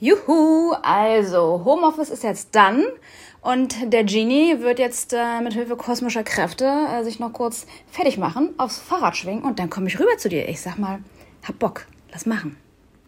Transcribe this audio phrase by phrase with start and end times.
[0.00, 2.82] Juhu, also Homeoffice ist jetzt dann
[3.40, 8.18] und der Genie wird jetzt äh, mit Hilfe kosmischer Kräfte äh, sich noch kurz fertig
[8.18, 10.48] machen, aufs Fahrrad schwingen und dann komme ich rüber zu dir.
[10.48, 10.98] Ich sag mal,
[11.46, 12.56] hab Bock, lass machen.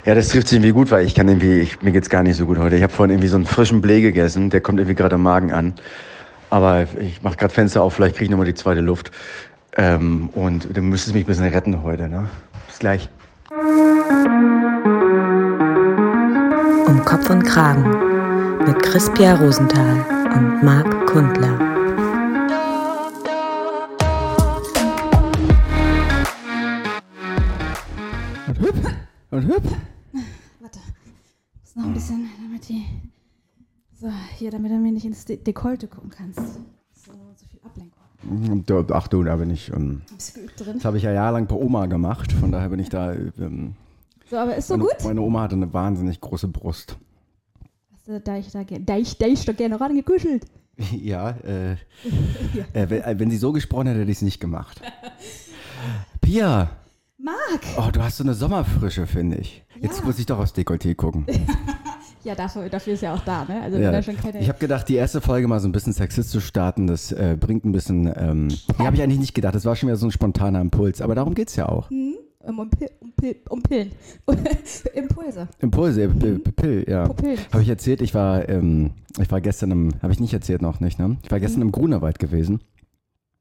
[0.05, 2.37] Ja, das trifft sich irgendwie gut, weil ich kann irgendwie, ich, mir geht's gar nicht
[2.37, 2.77] so gut heute.
[2.77, 5.53] Ich habe vorhin irgendwie so einen frischen Blee gegessen, der kommt irgendwie gerade am Magen
[5.53, 5.75] an.
[6.51, 9.11] Aber ich mache gerade Fenster auf, vielleicht kriege ich nochmal die zweite Luft.
[9.77, 12.29] Ähm, und du müsstest mich ein bisschen retten heute, ne?
[12.69, 13.09] Bis gleich.
[16.87, 17.83] Um Kopf und Kragen
[18.65, 20.05] mit Chris-Pierre Rosenthal
[20.35, 21.59] und Marc Kundler.
[28.47, 28.75] Und hüpp,
[29.31, 29.63] und hüpp.
[30.61, 30.79] Warte,
[31.61, 32.85] muss noch ein bisschen, damit die.
[34.01, 36.39] So, hier, damit du mir nicht ins De Dekolte gucken kannst.
[36.93, 38.87] So, so viel Ablenkung.
[38.93, 39.73] Ach du, da bin ich.
[39.73, 40.75] Ähm, Bist du geübt drin?
[40.75, 43.13] das habe ich ja jahrelang bei Oma gemacht, von daher bin ich da.
[43.13, 43.75] Ähm,
[44.29, 45.05] So, aber ist so meine, gut?
[45.05, 46.97] meine Oma hatte eine wahnsinnig große Brust.
[47.93, 50.45] Hast du da ich da, da ich, da ich doch gerne rangekuschelt.
[50.93, 51.73] Ja, äh,
[52.75, 54.83] Äh, wenn, äh, wenn sie so gesprochen hätte, hätte ich es nicht gemacht.
[56.21, 56.69] Pia,
[57.19, 57.37] Marc!
[57.79, 59.65] oh, du hast so eine Sommerfrische, finde ich.
[59.81, 60.05] Jetzt Ja.
[60.05, 61.25] muss ich doch aufs Dekolleté gucken.
[62.25, 63.63] Ja, dafür, dafür ist ja auch da, ne?
[63.63, 63.93] Also, Ja.
[63.93, 64.41] da schon keine.
[64.41, 67.65] Ich habe gedacht, die erste Folge mal so ein bisschen sexistisch starten, das äh, bringt
[67.65, 68.13] ein bisschen.
[68.17, 71.01] Ähm, die habe ich eigentlich nicht gedacht, das war schon wieder so ein spontaner Impuls,
[71.01, 71.91] aber darum geht es ja auch.
[71.91, 72.16] um,
[72.47, 73.37] um, Pil- um, Pil-
[73.69, 73.91] Pillen.
[74.95, 75.49] Impulse.
[75.61, 76.09] Impulse, äh,
[76.39, 77.09] Pill, ja.
[77.53, 80.81] Habe ich erzählt, ich war, ähm, ich war gestern im, habe ich nicht erzählt noch
[80.81, 81.17] nicht, ne?
[81.23, 82.61] Ich war gestern im Grunewald gewesen.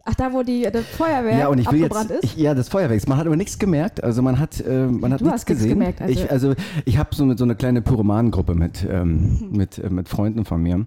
[0.08, 2.34] Ach, da, wo die, das Feuerwehr Ja, und ich will abgebrannt jetzt, ist?
[2.36, 3.08] ich, ja, das Feuerwerk.
[3.08, 4.04] Man hat aber nichts gemerkt.
[4.04, 5.70] Also man hat, äh, man hat Du nichts gesehen.
[5.70, 6.54] gemerkt, also- ich, also
[6.86, 10.62] ich habe so, mit, so eine kleine Pyromanengruppe mit, ähm, mit, äh, mit Freunden von
[10.62, 10.86] mir.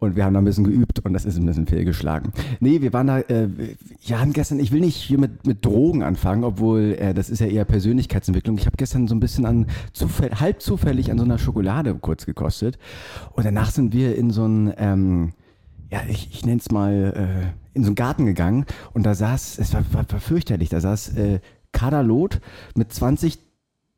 [0.00, 2.32] Und wir haben da ein bisschen geübt und das ist ein bisschen fehlgeschlagen.
[2.58, 3.48] Nee, wir waren da, äh,
[4.00, 7.40] ja, haben gestern, ich will nicht hier mit, mit Drogen anfangen, obwohl äh, das ist
[7.40, 8.56] ja eher Persönlichkeitsentwicklung.
[8.56, 12.24] Ich habe gestern so ein bisschen an, zufäll, halb zufällig an so einer Schokolade kurz
[12.24, 12.78] gekostet.
[13.34, 15.32] Und danach sind wir in so ein, ähm,
[15.90, 19.58] ja, ich, ich nenne es mal, äh, in so einen Garten gegangen und da saß,
[19.58, 21.40] es war, war, war fürchterlich, da saß äh,
[21.72, 22.40] Kaderlot
[22.74, 23.38] mit 20,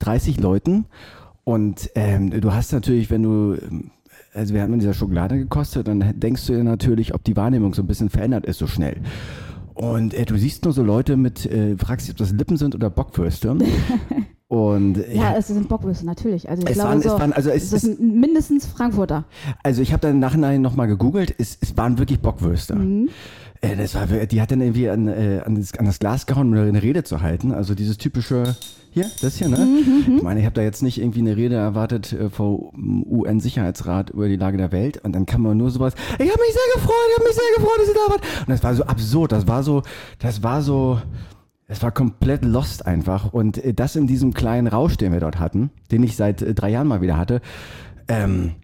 [0.01, 0.87] 30 Leuten
[1.45, 3.91] und ähm, du hast natürlich, wenn du, ähm,
[4.35, 7.75] also wir haben in dieser Schokolade gekostet, dann denkst du dir natürlich, ob die Wahrnehmung
[7.75, 8.97] so ein bisschen verändert ist so schnell.
[9.75, 12.75] Und äh, du siehst nur so Leute mit, äh, fragst dich, ob das Lippen sind
[12.75, 13.57] oder Bockwürste.
[14.49, 16.49] Und äh, Ja, es sind Bockwürste, natürlich.
[16.51, 19.25] Also ich Es glaube, waren- es so, waren- also es das ist- sind mindestens Frankfurter.
[19.63, 22.77] Also ich habe dann im Nachhinein nochmal gegoogelt, es, es waren wirklich Bockwürste.
[23.63, 26.49] Äh, das war, die hat dann irgendwie an, äh, an, das, an das Glas gehauen,
[26.49, 27.53] um eine Rede zu halten.
[27.53, 28.57] Also dieses typische,
[28.91, 29.67] hier, das hier, ne?
[30.17, 34.29] Ich meine, ich habe da jetzt nicht irgendwie eine Rede erwartet äh, vor UN-Sicherheitsrat über
[34.29, 34.99] die Lage der Welt.
[35.03, 37.57] Und dann kann man nur sowas, ich habe mich sehr gefreut, ich habe mich sehr
[37.57, 38.23] gefreut, dass ihr da wart.
[38.41, 39.83] Und das war so absurd, das war so,
[40.19, 41.01] das war so...
[41.69, 43.33] Es war komplett lost einfach.
[43.33, 46.53] Und äh, das in diesem kleinen Rausch, den wir dort hatten, den ich seit äh,
[46.53, 47.41] drei Jahren mal wieder hatte,
[48.09, 48.57] ähm,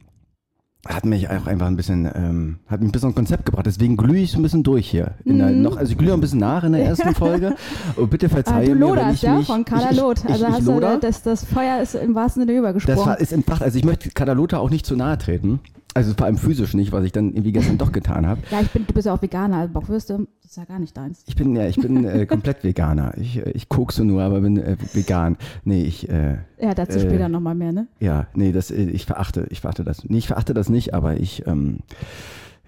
[0.89, 3.67] hat mich auch einfach ein bisschen, ähm, hat mich ein bisschen ein Konzept gebracht.
[3.67, 5.13] Deswegen glühe ich so ein bisschen durch hier.
[5.25, 7.55] In der, noch, also ich glühe ein bisschen nach in der ersten Folge.
[7.97, 8.33] Und bitte Mhm.
[8.33, 10.27] Ah, verzeihe du mir, wenn ich ja, mich, von Loth.
[10.27, 12.99] Also ich, hast du, das, das Feuer ist im wahrsten Sinne übergesprungen.
[12.99, 13.63] Das war, ist entfacht.
[13.63, 15.61] Also ich möchte Kadalota auch nicht zu nahe treten.
[15.99, 18.41] Also vor allem physisch nicht, was ich dann irgendwie gestern doch getan habe.
[18.53, 20.97] ja, ich bin, du bist ja auch Veganer, also Bockwürste, das ist ja gar nicht
[20.97, 21.25] deins.
[21.27, 23.19] Ich bin ja, ich bin äh, komplett Veganer.
[23.19, 25.37] Ich, äh, ich kokse nur, aber bin äh, vegan.
[25.65, 27.89] Nee, ich, äh, Ja, dazu Äh, später nochmal mehr, ne?
[27.99, 30.05] Ja, nee, das, äh, ich verachte, ich verachte das.
[30.09, 31.79] Nee, ich verachte das nicht, aber ich, ähm,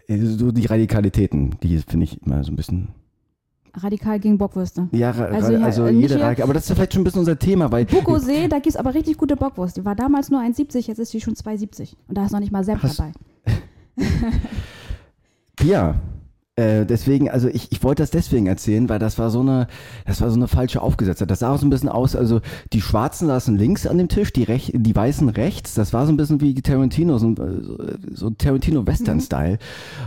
[0.09, 2.89] äh, so die Radikalitäten, die finde ich immer so ein bisschen.
[3.75, 4.89] Radikal gegen Bockwürste.
[4.93, 7.21] Ja, Also ja, also äh, jede Radikal, aber das ist ja vielleicht schon ein bisschen
[7.21, 7.85] unser Thema, weil.
[7.87, 9.77] Bukosee, da gibt es aber richtig gute Bockwurst.
[9.77, 11.95] Die war damals nur 1,70, jetzt ist die schon 2,70.
[12.09, 13.13] Und da ist noch nicht mal Hast- dabei.
[15.63, 15.97] Ja.
[16.61, 19.67] Äh, deswegen, also ich, ich wollte das deswegen erzählen, weil das war so eine,
[20.05, 21.31] das war so eine falsche Aufgesetztheit.
[21.31, 22.43] Das sah auch so ein bisschen aus, also
[22.75, 25.73] die Schwarzen saßen links an dem Tisch, die, Rech die Weißen rechts.
[25.73, 27.35] Das war so ein bisschen wie Tarantino, so,
[28.13, 29.59] so Tarantino-Western-Style.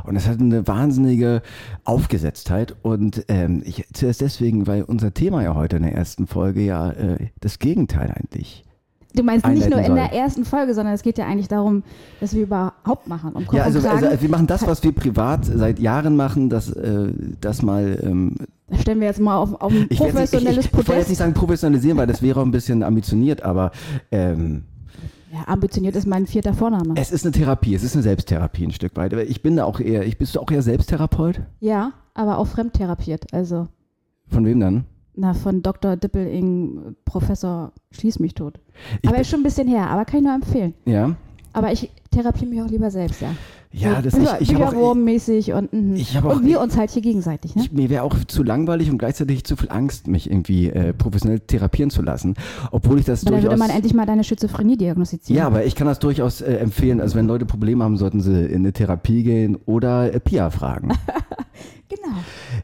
[0.03, 1.41] Und das hat eine wahnsinnige
[1.85, 2.75] Aufgesetztheit.
[2.83, 6.61] Und ähm, ich erzähle es deswegen, weil unser Thema ja heute in der ersten Folge
[6.61, 8.63] ja äh, das Gegenteil eigentlich
[9.15, 9.95] Du meinst nicht nur in soll.
[9.95, 11.83] der ersten Folge, sondern es geht ja eigentlich darum,
[12.19, 13.33] dass wir überhaupt machen.
[13.33, 14.05] Um Kopf Ja, also, und Kragen.
[14.05, 18.35] also wir machen das, was wir privat seit Jahren machen, das, äh, das mal ähm,
[18.69, 20.73] das stellen wir jetzt mal auf, auf ein Ich, werd jetzt- ich, ich, professionelles ich
[20.73, 21.17] wollte jetzt nicht Podest.
[21.19, 23.71] sagen professionalisieren, weil das wäre auch ein bisschen ambitioniert, aber
[24.11, 24.63] ähm,
[25.31, 26.93] Ja, ambitioniert ist mein vierter Vorname.
[26.95, 29.13] es ist eine Therapie, es ist eine Selbsttherapie ein Stück weit.
[29.13, 31.41] Aber Ich bin da auch eher, ich, bist du auch eher Selbsttherapeut?
[31.59, 33.31] Ja, aber auch fremdtherapiert.
[33.33, 33.67] Also,
[34.27, 34.85] Von wem dann?
[35.15, 35.95] Na, von Dr.
[35.95, 38.59] Dippeling, Professor Schieß mich tot.
[39.01, 40.73] Ich aber ist schon ein bisschen her, aber kann ich nur empfehlen.
[40.85, 41.15] Ja.
[41.53, 43.35] Aber ich therapiere mich auch lieber selbst, ja.
[43.75, 45.95] Ja, das Bücher, ich, ich habe auch, Bücherwurm-mäßig und, mhm.
[45.95, 47.63] Ich hab auch- und wir uns halt hier gegenseitig, ne?
[47.63, 51.39] ich, mir wäre auch zu langweilig und gleichzeitig zu viel Angst, mich irgendwie äh, professionell
[51.39, 52.35] therapieren zu lassen,
[52.71, 55.37] obwohl ich das Aber dann würde durchaus man endlich mal deine Schizophrenie diagnostizieren.
[55.39, 57.01] Ja, aber ich kann das durchaus äh, empfehlen.
[57.01, 60.89] Also wenn Leute Probleme haben, sollten sie in eine Therapie gehen oder äh, Pia fragen.
[61.89, 62.15] Genau.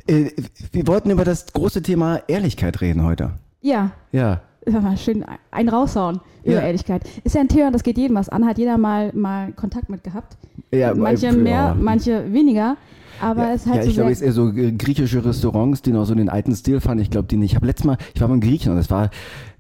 [0.08, 0.32] äh,
[0.72, 3.34] wir wollten über das große Thema Ehrlichkeit reden heute.
[3.62, 4.42] Ja, Ja.
[4.72, 6.62] Mal, schön ein raushauen über Ja.
[6.62, 7.04] Ehrlichkeit.
[7.24, 10.04] Ist ja ein Thema, das geht jedem was an, hat jeder mal, mal Kontakt mit
[10.04, 10.38] gehabt.
[10.72, 12.78] ja manche äh, mehr, manche weniger.
[13.22, 15.82] Aber ja, es halt ja, so ich glaube, es ist eher so äh, griechische Restaurants,
[15.82, 17.02] die noch so den alten Stil fanden.
[17.02, 17.52] Ich glaube, die nicht.
[17.52, 19.10] Ich habe letztes Mal, ich war mal in Griechenland, das war,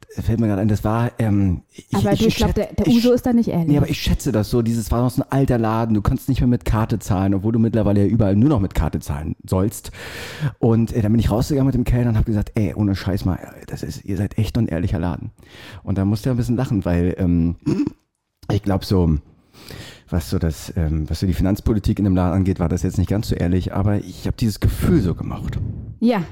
[0.09, 2.95] fällt mir gerade ein, das war, ähm, ich, aber du, ich glaube, der, der ich-
[2.97, 3.67] Uso ist da nicht ehrlich.
[3.67, 4.61] Nee, aber ich schätze das so.
[4.61, 5.93] Dieses war noch so ein alter Laden.
[5.93, 8.73] Du konntest nicht mehr mit Karte zahlen, obwohl du mittlerweile ja überall nur noch mit
[8.73, 9.91] Karte zahlen sollst.
[10.57, 13.25] Und äh, dann bin ich rausgegangen mit dem Kellner und habe gesagt, ey, ohne Scheiß
[13.25, 15.31] mal, äh, das ist, ihr seid echt ein ehrlicher Laden.
[15.83, 17.55] Und da musste er ein bisschen lachen, weil ähm,
[18.51, 19.17] ich glaube so,
[20.09, 22.97] was so das, ähm, was so die Finanzpolitik in dem Laden angeht, war das jetzt
[22.97, 25.59] nicht ganz so ehrlich, aber ich habe dieses Gefühl so gemacht.
[25.99, 26.23] ja.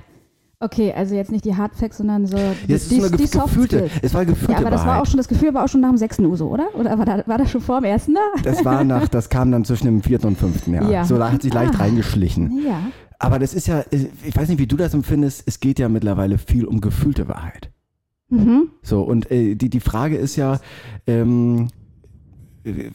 [0.59, 3.77] Okay, also jetzt nicht die Hardfacts, sondern so die, Jetzt ist die, die Soft gefühlte,
[3.77, 3.91] Skills.
[4.01, 5.01] es war gefühlte Ja, aber das war Wahrheit.
[5.03, 6.67] auch schon, das Gefühl war auch schon nach dem sechsten Uso, oder?
[6.73, 8.21] Oder war, da, war das schon vor dem ersten da?
[8.43, 10.89] das war nach, das kam dann zwischen dem vierten und fünften Jahr.
[10.89, 11.05] Ja.
[11.05, 11.83] So da hat sich leicht Ah.
[11.83, 12.63] reingeschlichen.
[12.65, 12.79] Ja.
[13.19, 16.39] Aber das ist ja, ich weiß nicht, wie du das empfindest, es geht ja mittlerweile
[16.39, 17.71] viel um gefühlte Wahrheit.
[18.29, 18.71] Mhm.
[18.81, 20.59] So, und äh, die, die Frage ist ja,
[21.05, 21.67] ähm,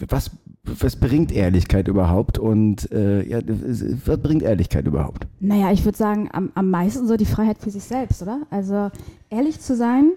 [0.09, 0.31] was,
[0.65, 2.39] was bringt Ehrlichkeit überhaupt?
[2.39, 5.27] Und äh, ja, was bringt Ehrlichkeit überhaupt?
[5.41, 8.43] Naja, ich würde sagen, am, am meisten so die Freiheit für sich selbst, oder?
[8.51, 8.91] Also
[9.29, 10.13] ehrlich zu sein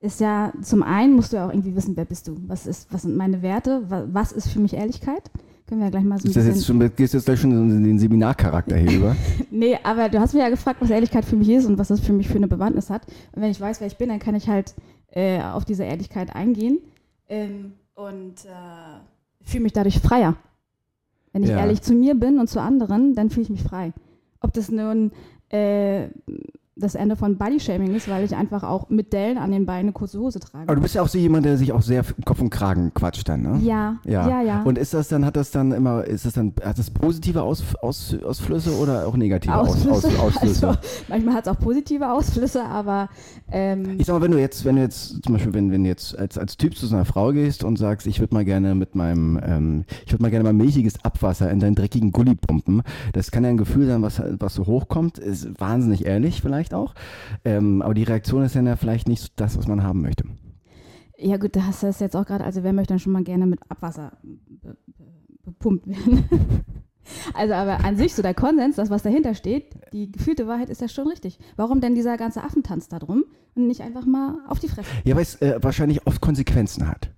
[0.00, 2.36] ist ja, zum einen musst du ja auch irgendwie wissen, wer bist du?
[2.46, 3.82] Was, ist, was sind meine Werte?
[3.88, 5.30] Was, ist für mich Ehrlichkeit?
[5.66, 6.56] Können wir ja gleich mal so ein Ist das bisschen...
[6.56, 9.16] jetzt schon, gehst du jetzt gleich schon in den Seminarcharakter hier über?
[9.50, 12.00] Nee, aber du hast mich ja gefragt, was Ehrlichkeit für mich ist und was das
[12.00, 13.06] für mich für eine Bewandtnis hat.
[13.32, 14.74] Und wenn ich weiß, wer ich bin, dann kann ich halt
[15.10, 16.78] äh, auf diese Ehrlichkeit eingehen
[17.28, 19.00] ähm, und äh,
[19.50, 20.36] fühle mich dadurch freier.
[21.32, 21.58] Wenn ich Ja.
[21.58, 23.92] ehrlich zu mir bin und zu anderen, dann fühle ich mich frei.
[24.40, 25.12] Ob das nun
[25.50, 26.08] äh,
[26.78, 29.92] das Ende von Bodyshaming ist, weil ich einfach auch mit Dellen an den Beinen eine
[29.92, 30.64] kurze Hose trage.
[30.64, 33.26] Aber du bist ja auch so jemand, der sich auch sehr Kopf und Kragen quatscht
[33.30, 33.58] dann, ne?
[33.62, 34.28] ja, Ja.
[34.28, 34.62] ja, ja.
[34.62, 37.62] Und ist das dann, hat das dann immer, ist das dann, hat das positive Aus,
[37.80, 39.90] Aus, Ausflüsse oder auch negative Aus, Ausflüsse.
[39.90, 40.68] Aus, Ausflüsse?
[40.68, 43.08] Also, manchmal hat es auch positive Ausflüsse, aber
[43.50, 45.88] ähm, Ich sag mal, wenn du jetzt, wenn du jetzt, zum Beispiel, wenn, wenn du
[45.88, 48.74] jetzt als, als Typ zu so einer Frau gehst und sagst, ich würde mal gerne
[48.74, 52.82] mit meinem, ähm, ich würde mal gerne mal milchiges Abwasser in deinen dreckigen Gully pumpen,
[53.14, 56.94] das kann ja ein Gefühl sein, was, was so hochkommt, ist wahnsinnig ehrlich vielleicht auch,
[57.44, 60.24] ähm, aber die Reaktion ist dann ja vielleicht nicht das, was man haben möchte.
[61.18, 63.24] Ja gut, da hast du es jetzt auch gerade, also wer möchte dann schon mal
[63.24, 65.06] gerne mit Abwasser be- be-
[65.44, 66.28] bepumpt werden?
[67.34, 70.80] also aber an sich so der Konsens, das was dahinter steht, die gefühlte Wahrheit ist
[70.82, 71.38] ja schon richtig.
[71.56, 73.24] Warum denn dieser ganze Affentanz da drum
[73.54, 74.88] und nicht einfach mal auf die Fresse?
[75.04, 77.10] Ja, weil es äh, wahrscheinlich oft Konsequenzen hat.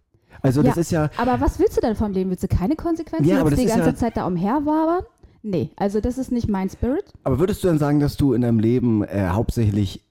[0.43, 2.31] Also das Ja, ist ja, Aber was willst du denn vom Leben?
[2.31, 3.27] Willst du keine Konsequenzen?
[3.29, 5.03] Ja, aber die das ist ganze ja- Zeit da umherwabern?
[5.43, 7.05] Nee, also das ist nicht mein Spirit.
[7.25, 10.03] aber würdest du dann sagen, dass du in deinem Leben äh, hauptsächlich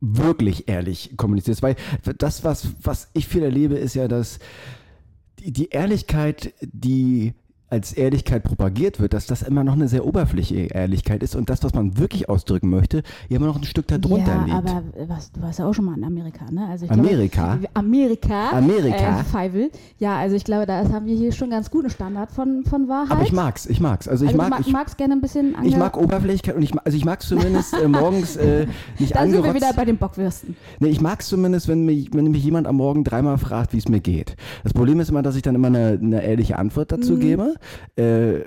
[0.00, 1.62] wirklich ehrlich kommunizierst?
[1.62, 1.76] Weil
[2.18, 4.38] das, was, was ich viel erlebe, ist ja, dass
[5.38, 7.34] die, die Ehrlichkeit, die
[7.74, 11.64] als Ehrlichkeit propagiert wird, dass das immer noch eine sehr oberflächliche Ehrlichkeit ist und das,
[11.64, 14.56] was man wirklich ausdrücken möchte, ja immer noch ein Stück darunter ja, liegt.
[14.56, 16.66] aber was, du warst ja auch schon mal in Amerika, ne?
[16.70, 17.56] Also Amerika?
[17.56, 18.50] Glaube, Amerika.
[18.50, 19.20] Amerika?
[19.20, 19.70] Äh, Feivel.
[19.98, 23.10] Ja, also ich glaube, da haben wir hier schon ganz guten Standard von, von Wahrheit.
[23.10, 24.06] aber ich mag's, ich mag's.
[24.06, 26.72] Also ich also mag, ich, mag, magst gerne ein bisschen ich mag Oberflächlichkeit und ich,
[26.84, 28.66] also ich mag's zumindest äh, morgens äh,
[28.98, 29.54] nicht Da sind wir angerotzt.
[29.56, 30.56] wieder bei den Bockwürsten.
[30.78, 33.78] Nee, ich mag es zumindest, wenn mich, wenn mich jemand am Morgen dreimal fragt, wie
[33.78, 34.36] es mir geht.
[34.62, 37.20] Das Problem ist immer, dass ich dann immer eine, eine ehrliche Antwort dazu Mhm.
[37.20, 37.54] gebe.
[37.96, 38.40] Äh,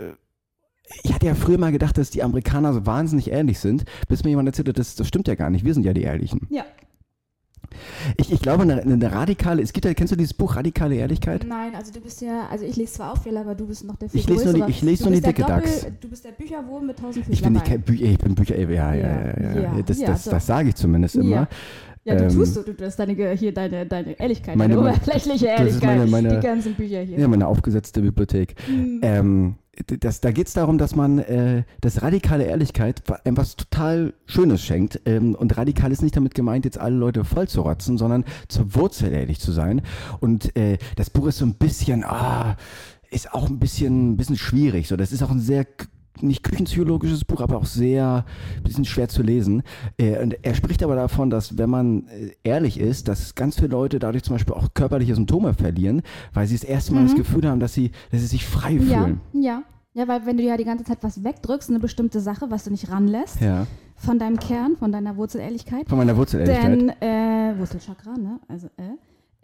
[1.03, 4.29] ich hatte ja früher mal gedacht, dass die Amerikaner so wahnsinnig ehrlich sind, bis mir
[4.29, 5.65] jemand erzählt hat, das, das stimmt ja gar nicht.
[5.65, 6.47] Wir sind ja die Ehrlichen.
[6.49, 6.63] Ja.
[8.15, 11.45] Ich, ich glaube, eine, eine radikale, es gibt ja, kennst du dieses Buch Radikale Ehrlichkeit?
[11.47, 13.97] Nein, also du bist ja, also ich lese zwar auch viel, aber du bist noch
[13.97, 15.87] der viel Ich lese nur die- ich lese nur die dicke Doppel- Dachs.
[15.99, 18.69] Du bist der Bücherwurm mit tausend Ich bin, nicht kein Bücher, ich bin Bücher, ja,
[18.69, 20.31] ja, ja, Ja, ja, ja, Das, das, so.
[20.31, 21.47] das sage ich zumindest immer.
[22.07, 22.15] Ja.
[22.15, 25.51] Du Ähm, tust so, du hast deine, hier deine, deine Ehrlichkeit, Meine- deine oberflächliche ist
[25.51, 27.19] meine- Ehrlichkeit, meine- die ganzen Bücher hier.
[27.19, 28.55] Ja, meine aufgesetzte Bibliothek.
[28.69, 28.99] Mhm.
[29.03, 29.55] Ähm,
[29.99, 34.13] das, da geht es darum, dass man äh, das radikale Ehrlichkeit wa- einem was total
[34.25, 35.01] Schönes schenkt.
[35.05, 38.73] Ähm, und radikal ist nicht damit gemeint, jetzt alle Leute voll zu rotzen, sondern zur
[38.73, 39.81] Wurzel ehrlich zu sein.
[40.21, 42.55] Und äh, das Buch ist so ein bisschen, ah,
[43.11, 44.87] ist auch ein bisschen, ein bisschen schwierig.
[44.87, 45.65] So, das ist auch ein sehr
[46.23, 48.25] nicht küchenpsychologisches Buch, aber auch sehr
[48.57, 49.63] ein bisschen schwer zu lesen.
[49.97, 53.69] Äh, und er spricht aber davon, dass wenn man äh, ehrlich ist, dass ganz viele
[53.69, 56.01] Leute dadurch zum Beispiel auch körperliche Symptome verlieren,
[56.33, 58.89] weil sie das erste Mal das Gefühl haben, dass sie, dass sie sich frei Mhm.
[58.89, 59.21] ja, fühlen.
[59.33, 59.63] ja.
[59.93, 62.69] Ja, weil wenn du ja die ganze Zeit was wegdrückst, eine bestimmte Sache, was du
[62.69, 63.65] nicht ranlässt, Ja.
[63.95, 66.71] von deinem Kern, von deiner Wurzel Ehrlichkeit, Von meiner Wurzelehrlichkeit.
[66.71, 68.39] Denn, äh, Wurzelchakra, ne?
[68.47, 68.83] Also, äh,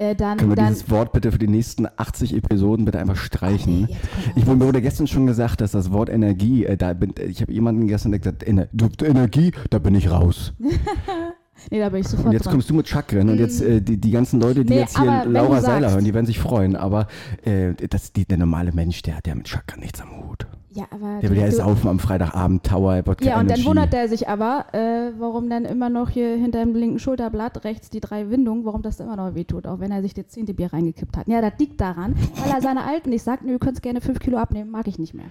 [0.04, 3.16] Äh, dann, Können wir dann, dieses Wort bitte für die nächsten 80 Episoden bitte einfach
[3.16, 3.88] streichen?
[4.36, 7.54] ich wurde, wurde gestern schon gesagt, dass das Wort Energie, äh, da bin, ich habe
[7.54, 10.54] jemanden gestern gesagt, Ener du, Energie, da bin ich raus.
[11.72, 12.54] nee, da bin ich sofort Und jetzt dran.
[12.54, 15.26] kommst du mit Chakren und jetzt äh, die, die ganzen Leute, die Nee, jetzt hier
[15.26, 16.76] Laura Seiler hören, die werden sich freuen.
[16.76, 17.08] Aber
[17.46, 20.46] äh, das, die, der normale Mensch, der hat ja mit Chakren nichts am Hut.
[20.76, 23.66] Ja, aber Der will ja saufen am Freitagabend, Tower, Wodka Ja, und dann Energy.
[23.66, 27.90] wundert er sich aber, äh, warum dann immer noch hier hinter dem linken Schulterblatt rechts
[27.92, 30.74] die drei Windungen, warum das immer noch wehtut, auch wenn er sich das zehnte Bier
[30.74, 31.28] reingekippt hat.
[31.28, 34.20] Ja, das liegt daran, weil er seine Alten nicht sagt, nö, du könntest gerne fünf
[34.20, 35.26] Kilo abnehmen, mag ich nicht mehr.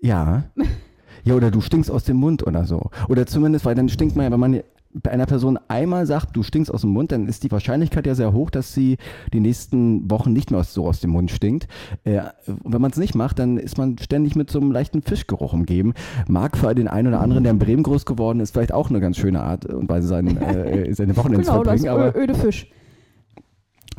[0.00, 0.44] Ja.
[1.22, 2.88] Ja, oder du stinkst aus dem Mund oder so.
[3.10, 4.60] Oder zumindest, weil dann stinkt man ja, wenn man
[4.92, 8.14] bei einer Person einmal sagt, du stinkst aus dem Mund, dann ist die Wahrscheinlichkeit ja
[8.14, 8.96] sehr hoch, dass sie
[9.32, 11.68] die nächsten Wochen nicht mehr so aus dem Mund stinkt.
[12.04, 15.52] Äh, wenn man es nicht macht, dann ist man ständig mit so einem leichten Fischgeruch
[15.52, 15.94] umgeben.
[16.26, 19.00] Mag für den einen oder anderen, der in Bremen groß geworden ist, vielleicht auch eine
[19.00, 21.88] ganz schöne Art und Weise, sein, äh, seine Wochenende zu Genau, das verbringen.
[21.88, 22.66] Aber öde Fisch.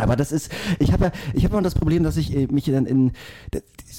[0.01, 2.65] Aber das ist, ich habe ja, ich habe immer das Problem, dass ich äh, mich
[2.65, 3.12] dann in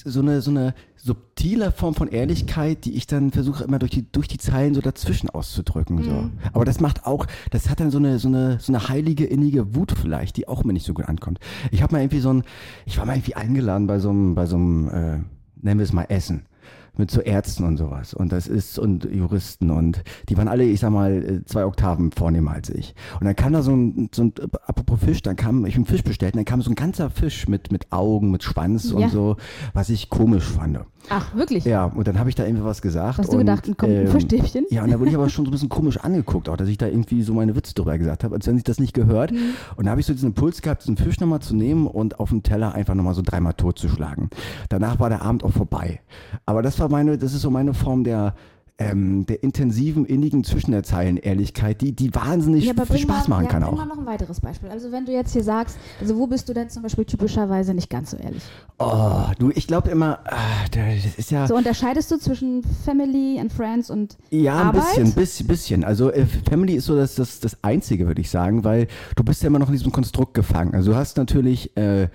[0.05, 4.11] so eine so eine subtile Form von Ehrlichkeit, die ich dann versuche immer durch die
[4.11, 6.03] durch die Zeilen so dazwischen auszudrücken.
[6.03, 6.31] So.
[6.53, 9.75] Aber das macht auch, das hat dann so eine so eine so eine heilige innige
[9.75, 11.39] Wut vielleicht, die auch mir nicht so gut ankommt.
[11.71, 12.43] Ich habe mal irgendwie so ein,
[12.87, 15.19] ich war mal irgendwie eingeladen bei so einem bei so einem äh,
[15.61, 16.47] nennen wir es mal Essen
[16.97, 18.15] mit so Ärzten und sowas.
[18.15, 22.13] Und das ist, und Juristen und die waren alle, ich sag mal, äh, zwei Oktaven
[22.13, 22.95] vornehmer als ich.
[23.19, 24.33] Und dann kam da so ein, so ein
[24.67, 27.11] apropos Fisch, dann kam, ich hab einen Fisch bestellt, und dann kam so ein ganzer
[27.11, 28.97] Fisch mit, mit Augen, mit Schwanz Ja.
[28.99, 29.37] und so,
[29.73, 30.81] was ich komisch fand.
[31.09, 31.65] Ach, wirklich?
[31.65, 33.19] Ja, und dann habe ich da irgendwie was gesagt.
[33.19, 34.67] Hast du und, gedacht, kommt ein Fischstäbchen?
[34.71, 36.79] Ja, und da wurde ich aber schon so ein bisschen komisch angeguckt, auch dass ich
[36.79, 39.33] da irgendwie so meine Witze drüber gesagt habe, als wenn ich das nicht gehört.
[39.33, 39.55] Mhm.
[39.77, 42.31] Und da habe ich so diesen Impuls gehabt, diesen Fisch nochmal zu nehmen und auf
[42.31, 44.31] dem Teller einfach nochmal so dreimal totzuschlagen.
[44.69, 46.01] Danach war der Abend auch vorbei.
[46.47, 48.35] Aber das war meine, das ist so meine Form der,
[48.91, 53.37] ähm, der intensiven, innigen zwischen der Zeilen Ehrlichkeit, die, die wahnsinnig Ja, viel Spaß mal,
[53.37, 53.77] machen ja, kann auch.
[53.77, 54.69] mal noch ein weiteres Beispiel.
[54.71, 57.91] Also wenn du jetzt hier sagst, also wo bist du denn zum Beispiel typischerweise nicht
[57.91, 58.43] ganz so ehrlich?
[58.79, 60.37] Oh, du, ich glaube immer, ah,
[60.73, 61.47] das ist ja.
[61.47, 64.83] So unterscheidest du zwischen Family and Friends und Ja, ein Arbeit?
[64.85, 65.85] bisschen, bisschen, bisschen.
[65.85, 69.43] Also äh, Family ist so das, das, das Einzige, würde ich sagen, weil du bist
[69.43, 70.75] ja immer noch in diesem Konstrukt gefangen.
[70.75, 72.09] Also du hast natürlich äh,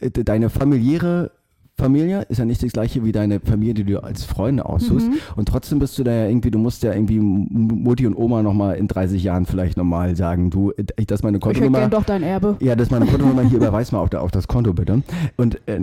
[0.00, 1.32] deine familiäre
[1.78, 5.08] Familie ist ja nicht das gleiche wie deine Familie, die du als Freunde aussuchst.
[5.08, 5.14] Mhm.
[5.36, 8.76] Und trotzdem bist du da ja irgendwie, du musst ja irgendwie Mutti und Oma nochmal
[8.76, 11.88] in 30 Jahren vielleicht nochmal sagen, du, äh, das ist meine ich hätte Kontonummer.
[11.88, 12.56] doch dein Erbe.
[12.60, 15.02] Ja, das ist meine Kontonummer hier, überweis mal auf, der- auf das Konto bitte.
[15.36, 15.80] Und äh,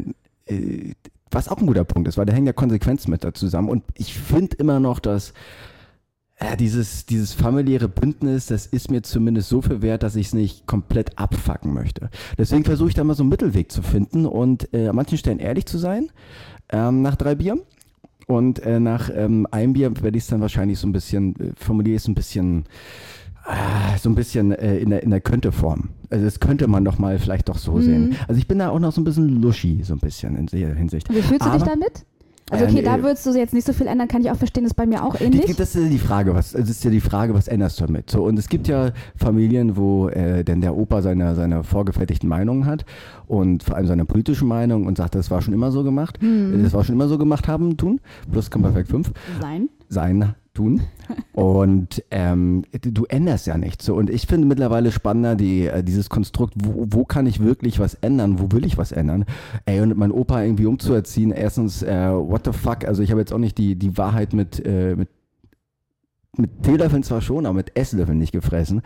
[0.47, 0.93] äh,
[1.31, 3.69] was auch ein guter Punkt ist, weil da hängen ja Konsequenzen mit da zusammen.
[3.69, 5.33] Und ich finde immer noch, dass
[6.37, 10.33] äh, dieses, dieses familiäre Bündnis, das ist mir zumindest so viel wert, dass ich es
[10.33, 12.09] nicht komplett abfacken möchte.
[12.37, 15.39] Deswegen versuche ich da mal so einen Mittelweg zu finden und äh, an manchen Stellen
[15.39, 16.09] ehrlich zu sein,
[16.69, 17.57] ähm, nach drei Bier.
[18.27, 21.51] Und äh, nach ähm, einem Bier werde ich es dann wahrscheinlich so ein bisschen, äh,
[21.57, 22.65] formuliere ich es ein bisschen,
[23.43, 25.89] ah, so ein bisschen äh, in der, in der Könnte-Form.
[26.09, 28.15] Also das könnte man doch mal vielleicht doch so sehen.
[28.27, 30.73] Also ich bin da auch noch so ein bisschen luschi, so ein bisschen in der
[30.73, 31.07] Hinsicht.
[31.09, 32.05] Wie fühlst du dich Aber- damit?
[32.51, 34.35] Also okay, Ähm, da äh, würdest du jetzt nicht so viel ändern, kann ich auch
[34.35, 35.55] verstehen, ist bei mir auch ähnlich.
[35.55, 38.11] das ist ja die Frage, was, das ist ja die Frage, was änderst du damit?
[38.11, 42.67] So, und es gibt ja Familien, wo äh, denn der Opa seine, seine vorgefertigten Meinungen
[42.67, 42.85] hat
[43.25, 46.61] und vor allem seine politischen Meinung und sagt, das war schon immer so gemacht, Mhm.
[46.63, 47.99] das war schon immer so gemacht haben, tun,
[48.31, 49.11] plus Perfekt 5
[49.41, 49.69] Sein.
[49.89, 50.81] sein tun.
[51.33, 53.85] Und ähm, du änderst ja nichts.
[53.85, 53.95] So.
[53.95, 57.93] Und ich finde mittlerweile spannender die, äh, dieses Konstrukt, wo, wo kann ich wirklich was
[57.95, 59.25] ändern, wo will ich was ändern?
[59.65, 63.33] Ey, und mein Opa irgendwie umzuerziehen, erstens, äh, what the fuck, also ich habe jetzt
[63.33, 65.09] auch nicht die, die Wahrheit mit, äh, mit,
[66.37, 68.81] mit Teelöffeln zwar schon, aber mit Esslöffeln nicht gefressen.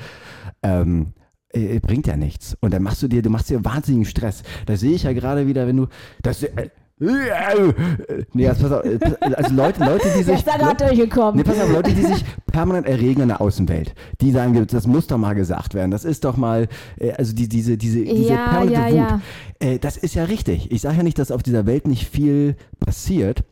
[0.61, 1.13] Ähm,
[1.51, 2.57] äh, bringt ja nichts.
[2.61, 4.43] Und dann machst du dir, du machst dir wahnsinnigen Stress.
[4.65, 5.87] Da sehe ich ja gerade wieder, wenn du,
[6.21, 6.69] das, äh,
[6.99, 8.99] nee, also, pass auf, äh,
[9.35, 11.37] also Leute, Leute, die sich, durchgekommen.
[11.37, 15.07] Nee, pass auf, Leute, die sich permanent erregen in der Außenwelt, die sagen, das muss
[15.07, 15.91] doch mal gesagt werden.
[15.91, 16.67] Das ist doch mal,
[16.99, 18.95] äh, also die, diese, diese, diese Ja, permanente ja, Wut.
[18.95, 19.67] ja.
[19.67, 20.71] Äh, das ist ja richtig.
[20.71, 23.43] Ich sage ja nicht, dass auf dieser Welt nicht viel passiert,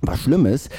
[0.00, 0.70] was schlimm ist,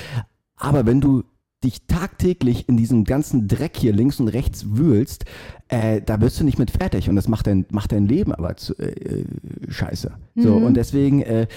[0.55, 1.23] aber wenn du
[1.63, 5.25] dich tagtäglich in diesem ganzen Dreck hier links und rechts wühlst,
[5.67, 8.55] äh, da wirst du nicht mit fertig und das macht dein, macht dein Leben aber
[8.57, 9.25] zu, äh,
[9.67, 10.11] scheiße.
[10.35, 11.47] So, und deswegen äh,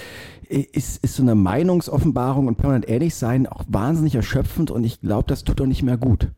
[0.49, 5.25] ist, ist so eine Meinungsoffenbarung und permanent ehrlich sein auch wahnsinnig erschöpfend und ich glaube,
[5.27, 6.31] das tut doch nicht mehr gut.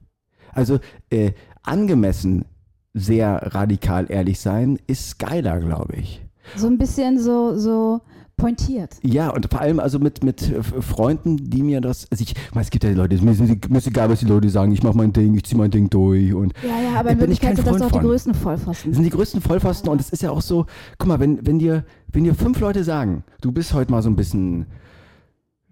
[0.52, 1.32] Also äh,
[1.64, 2.46] angemessen
[2.94, 6.26] sehr radikal ehrlich sein ist geiler, glaube ich.
[6.56, 8.02] So ein bisschen so, so
[8.40, 8.96] pointiert.
[9.04, 12.70] Ja, und vor allem also mit, mit äh, Freunden, die mir das, also ich, es
[12.70, 15.36] gibt ja Leute, mir ist, mir egal, was die Leute sagen, ich mache mein Ding,
[15.36, 18.00] ich ziehe mein Ding durch und Ja, ja, aber in Wirklichkeit sind das doch die
[18.00, 18.94] größten Das Vollpfosten.
[18.94, 20.66] sind die größten Vollpfosten und es ist ja auch so,
[20.98, 24.10] guck mal, wenn, wenn dir, wenn dir fünf Leute sagen, du bist heute mal so
[24.10, 24.66] ein bisschen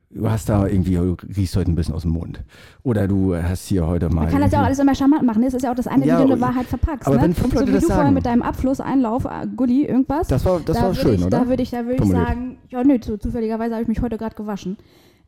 [0.10, 2.44] du hast da irgendwie, du riechst heute ein bisschen aus dem Mund.
[2.84, 4.24] Oder du hast hier heute mal.
[4.24, 5.42] Man kann das ja auch alles immer charmant machen.
[5.42, 7.08] Das ist ja auch das eine, Ja, wie du eine Wahrheit verpackst.
[7.08, 7.24] aber ne?
[7.24, 8.14] wenn fünf so Leute wie das du vorher sagen.
[8.16, 10.28] mit deinem Abfluss, Einlauf, äh, Gulli, irgendwas.
[10.28, 11.40] Das war, das da war schön, ich, oder?
[11.40, 14.18] Da würde ich, da würd ich sagen, ja, nö, zu, zufälligerweise habe ich mich heute
[14.18, 14.78] gerade gewaschen.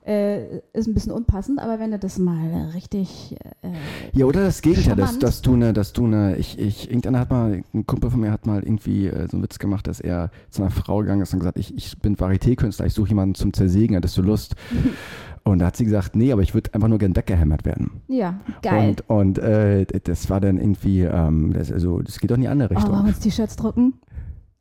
[0.10, 3.36] Äh, ist ein bisschen unpassend, aber wenn du das mal richtig.
[3.62, 3.70] Äh,
[4.12, 7.30] Ja, oder das Gegenteil, dass, dass du eine, dass du eine, ich, ich, irgendeiner hat
[7.30, 10.32] mal, ein Kumpel von mir hat mal irgendwie äh, so einen Witz gemacht, dass er
[10.50, 13.54] zu einer Frau gegangen ist und gesagt, ich, ich bin Varieté-Künstler, ich suche jemanden zum
[13.54, 14.56] Zersägen, hättest du Lust?
[15.44, 18.02] Und da hat sie gesagt, nee, aber ich würde einfach nur gern weggehämmert werden.
[18.08, 18.90] ja, geil.
[19.08, 22.48] Und, und äh, das war dann irgendwie, ähm, das, also, das geht doch in die
[22.50, 22.94] andere oh, Richtung.
[22.94, 23.94] wollen wir uns T-Shirts drucken?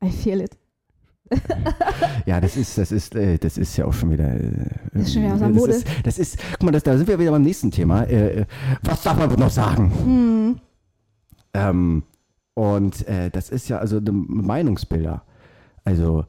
[0.02, 0.56] I feel it.
[2.26, 4.34] Ja, das ist, das ist, äh, das ist ja auch schon wieder.
[4.34, 4.50] Äh,
[4.92, 5.72] Das ist schon wieder aus der das Mode.
[5.72, 8.02] Ist, das ist, guck mal, das, da sind wir wieder beim nächsten Thema.
[8.02, 8.46] Äh, äh,
[8.82, 9.92] was darf man noch sagen?
[10.04, 10.60] Hm.
[11.54, 12.02] Ähm,
[12.54, 15.22] und äh, das ist ja also Meinungsbilder.
[15.84, 16.24] Also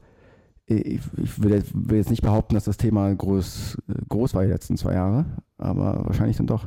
[0.68, 3.78] äh, ich, ich will, jetzt, will jetzt nicht behaupten, dass das Thema groß,
[4.08, 5.26] groß war die letzten zwei Jahre,
[5.58, 6.66] aber wahrscheinlich dann doch.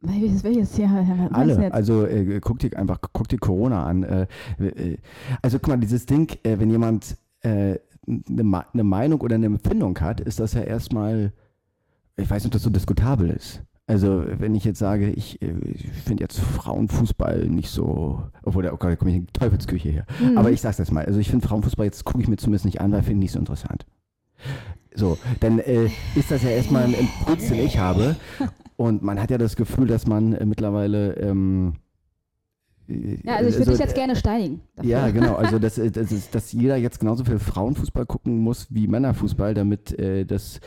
[0.00, 0.84] Welches, welches du
[1.32, 1.72] Alle.
[1.72, 4.04] Also äh, guck dir einfach, guck dir Corona an.
[4.04, 4.26] Äh,
[4.60, 4.98] äh,
[5.42, 7.16] also guck mal, dieses Ding, wenn jemand
[7.48, 11.32] äh, eine, eine Meinung oder eine Empfindung hat, ist das ja erstmal,
[12.16, 13.62] ich weiß nicht, ob das so diskutabel ist.
[13.86, 18.72] Also wenn ich jetzt sage, ich, äh, ich finde jetzt Frauenfußball nicht so, obwohl da,
[18.72, 20.06] okay, da komme ich in die Teufelsküche her.
[20.20, 20.36] Mhm.
[20.36, 22.80] Aber ich sag's jetzt mal, also ich finde Frauenfußball, jetzt gucke ich mir zumindest nicht
[22.80, 23.86] an, weil finde ich nicht so interessant.
[24.94, 28.16] So, dann äh, ist das ja erstmal ein Impuls, den ich habe.
[28.76, 31.14] Und man hat ja das Gefühl, dass man äh, mittlerweile.
[31.14, 31.87] Ähm, äh,
[32.88, 34.60] Ja, also ich würde dich jetzt äh, gerne steinigen.
[34.76, 34.90] dafür.
[34.90, 35.34] Ja, genau.
[35.34, 39.52] Also, dass, äh, das ist, dass jeder jetzt genauso viel Frauenfußball gucken muss wie Männerfußball,
[39.54, 40.60] damit äh, das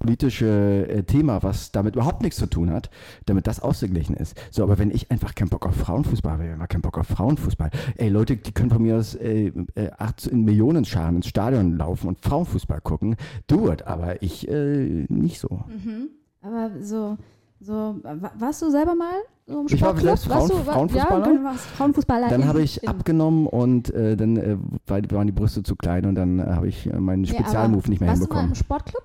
[0.00, 2.90] politische äh, Thema, was damit überhaupt nichts zu tun hat,
[3.26, 4.36] damit das ausgeglichen ist.
[4.50, 7.06] So, aber wenn ich einfach keinen Bock auf Frauenfußball habe, ich habe keinen Bock auf
[7.08, 7.70] Frauenfußball.
[7.96, 12.08] Ey, Leute, die können von mir aus äh, äh, acht, in Millionenscharen ins Stadion laufen
[12.08, 13.16] und Frauenfußball gucken.
[13.46, 15.62] Do it, aber ich äh, nicht so.
[15.68, 16.10] Mhm.
[16.42, 17.16] Aber so,
[17.60, 19.14] so, wa- warst du selber mal
[19.48, 21.32] im Ich war selbst Warst Frauen- du, Frauenfußballer.
[21.34, 22.28] Ja, warst Frauenfußballer.
[22.28, 25.74] Dann in- habe ich in- abgenommen und äh, dann äh, war- waren die Brüste zu
[25.76, 28.50] klein und dann äh, habe ich äh, meinen Spezialmove nicht mehr warst du mal hinbekommen.
[28.50, 29.02] im Sportclub?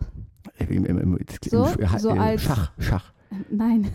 [0.60, 1.18] Im, im, im,
[1.50, 1.66] So?
[1.98, 3.12] So äh, als- Schach, Schach.
[3.50, 3.88] Nein.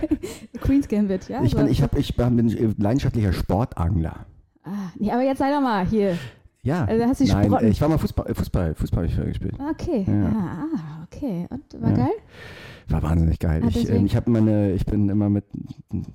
[0.60, 1.42] Queen's Gambit, ja?
[1.42, 4.26] ich bin, ich, hab, ich bin leidenschaftlicher Sportangler.
[4.64, 6.16] ah, nee, aber jetzt sei doch mal hier.
[6.62, 6.84] Ja.
[6.84, 9.54] Also hast du Nein, äh, ich war mal Fußball, äh, Fußball, Fußball habe ich gespielt.
[9.70, 10.04] Okay.
[10.08, 10.26] Ja.
[10.28, 11.46] Ah, ah, okay.
[11.50, 11.96] Und war Ja.
[11.96, 12.12] geil?
[12.88, 13.62] War wahnsinnig geil.
[13.64, 15.44] Ah, ich ähm, ich habe meine, ich bin immer mit.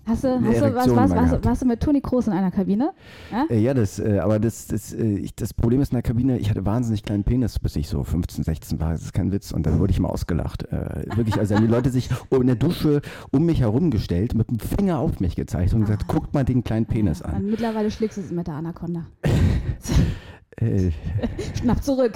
[0.06, 2.94] Hast du, hast du, was, was, mal warst, du mit Toni Kroos in einer Kabine?
[3.50, 6.38] Äh, ja, das, äh, aber das, das, äh, ich, das Problem ist in der Kabine,
[6.38, 8.92] ich hatte wahnsinnig kleinen Penis, bis ich so 15, 16 war.
[8.92, 9.52] Das ist kein Witz.
[9.52, 10.64] Und dann wurde ich immer ausgelacht.
[10.72, 14.60] Äh, wirklich, also haben die Leute sich in der Dusche um mich herumgestellt, mit dem
[14.60, 17.36] Finger auf mich gezeigt und gesagt, guckt mal den kleinen Penis an.
[17.36, 19.06] Und mittlerweile schlägst du es mit der Anaconda.
[20.58, 20.92] Äh,
[21.60, 22.14] Schnapp zurück.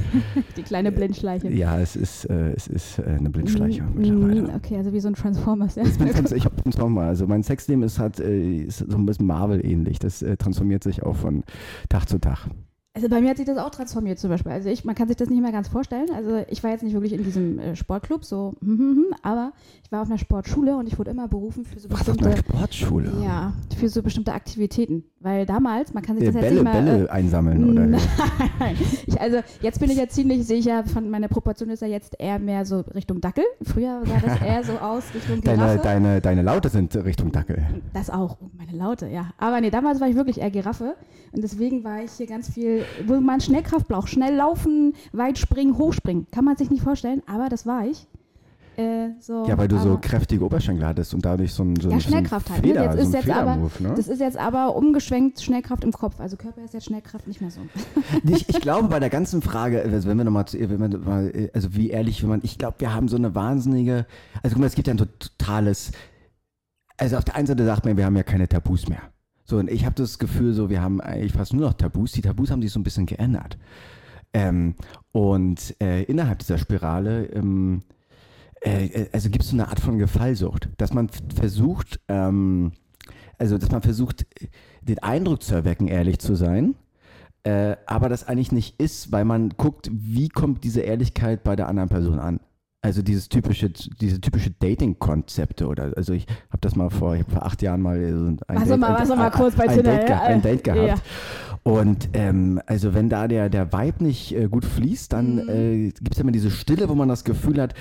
[0.56, 1.50] Die kleine Blindschleiche.
[1.52, 4.42] ja, es ist, äh, es ist äh, eine Blindschleiche Mm, mittlerweile.
[4.42, 5.74] mm, Okay, also wie so ein Transformers.
[5.76, 5.84] Ja.
[5.84, 7.02] Trans ich hab Transformer.
[7.02, 9.98] Also mein Sexleben ist halt äh, ist so ein bisschen Marvel-ähnlich.
[9.98, 11.44] Das äh, transformiert sich auch von
[11.88, 12.48] Tag zu Tag.
[12.96, 14.52] Also bei mir hat sich das auch transformiert zum Beispiel.
[14.52, 16.10] Also ich, man kann sich das nicht mehr ganz vorstellen.
[16.14, 19.52] Also ich war jetzt nicht wirklich in diesem äh, Sportclub, so, hm, hm, hm, aber
[19.82, 22.26] ich war auf einer Sportschule und ich wurde immer berufen für so Was auf bestimmte,
[22.28, 23.12] einer Sportschule?
[23.24, 25.02] ja, für so bestimmte Aktivitäten.
[25.18, 26.82] Weil damals, man kann sich Äh, das jetzt Bälle, nicht mehr...
[26.82, 27.86] Bälle einsammeln, oder?
[28.60, 28.76] Nein.
[29.06, 32.38] Ich, also jetzt bin ich ja ziemlich sicher, von meiner Proportion ist ja jetzt eher
[32.38, 33.44] mehr so Richtung Dackel.
[33.62, 35.80] Früher sah das eher so aus Richtung Deine, Giraffe.
[35.82, 37.66] deine, deine Laute sind Richtung Dackel.
[37.92, 39.30] Das auch, oh, meine Laute, ja.
[39.38, 40.94] Aber nee, damals war ich wirklich eher Giraffe
[41.32, 44.08] und deswegen war ich hier ganz viel, wo man Schnellkraft braucht.
[44.08, 46.26] Schnell laufen, weit springen, hochspringen.
[46.30, 48.06] Kann man sich nicht vorstellen, aber das war ich.
[48.76, 52.00] Äh, so, Ja, weil du so kräftige Oberschenkel hattest und dadurch so ein, so Ja,
[52.00, 52.66] Schnellkraft so ein halt.
[52.66, 52.72] Ne?
[52.72, 53.94] Feder, Jetzt so ist jetzt aber, ne?
[53.96, 56.18] Das ist jetzt aber umgeschwenkt Schnellkraft im Kopf.
[56.18, 57.60] Also Körper ist jetzt Schnellkraft nicht mehr so.
[58.24, 61.90] Ich, ich glaube, bei der ganzen Frage, also wenn wir nochmal, wir mal, also wie
[61.90, 64.06] ehrlich, wenn man, ich glaube, wir haben so eine wahnsinnige,
[64.42, 65.92] also guck mal, es gibt ja ein totales,
[66.96, 69.02] also auf der einen Seite sagt man, wir haben ja keine Tabus mehr.
[69.44, 72.12] So, und ich habe das Gefühl, so, wir haben eigentlich fast nur noch Tabus.
[72.12, 73.58] Die Tabus haben sich so ein bisschen geändert.
[74.32, 74.74] Ähm,
[75.12, 77.82] und äh, innerhalb dieser Spirale, ähm,
[78.62, 82.72] äh, also gibt es so eine Art von Gefallsucht, dass man versucht, ähm,
[83.38, 84.26] also dass man versucht,
[84.82, 86.74] den Eindruck zu erwecken, ehrlich zu sein,
[87.44, 91.68] äh, aber das eigentlich nicht ist, weil man guckt, wie kommt diese Ehrlichkeit bei der
[91.68, 92.40] anderen Person an.
[92.80, 96.26] Also dieses typische, diese typische Dating-Konzepte oder, also ich
[96.64, 99.30] das mal vor, vor acht Jahren mal so ein, Warst du mal- warst du mal
[99.30, 100.20] kurz bei ein, Tinder, Date, ja?
[100.22, 100.86] ein Date gehabt.
[100.88, 100.94] Ja.
[101.62, 105.48] Und ähm, also wenn da der, der Vibe nicht äh, gut fließt, dann Mhm.
[105.48, 107.74] äh, gibt es ja immer diese Stille, wo man das Gefühl hat,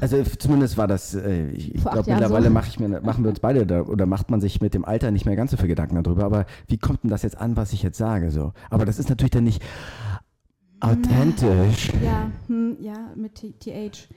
[0.00, 2.50] also zumindest war das, äh, ich, glaube mittlerweile so.
[2.50, 5.12] mach ich mir, machen wir uns beide da, oder macht man sich mit dem Alter
[5.12, 7.72] nicht mehr ganz so viel Gedanken darüber, aber wie kommt denn das jetzt an, was
[7.72, 8.32] ich jetzt sage?
[8.32, 8.52] So?
[8.70, 9.62] Aber das ist natürlich dann nicht
[10.80, 11.90] authentisch.
[12.04, 14.08] Ja, hm, ja, mit TH.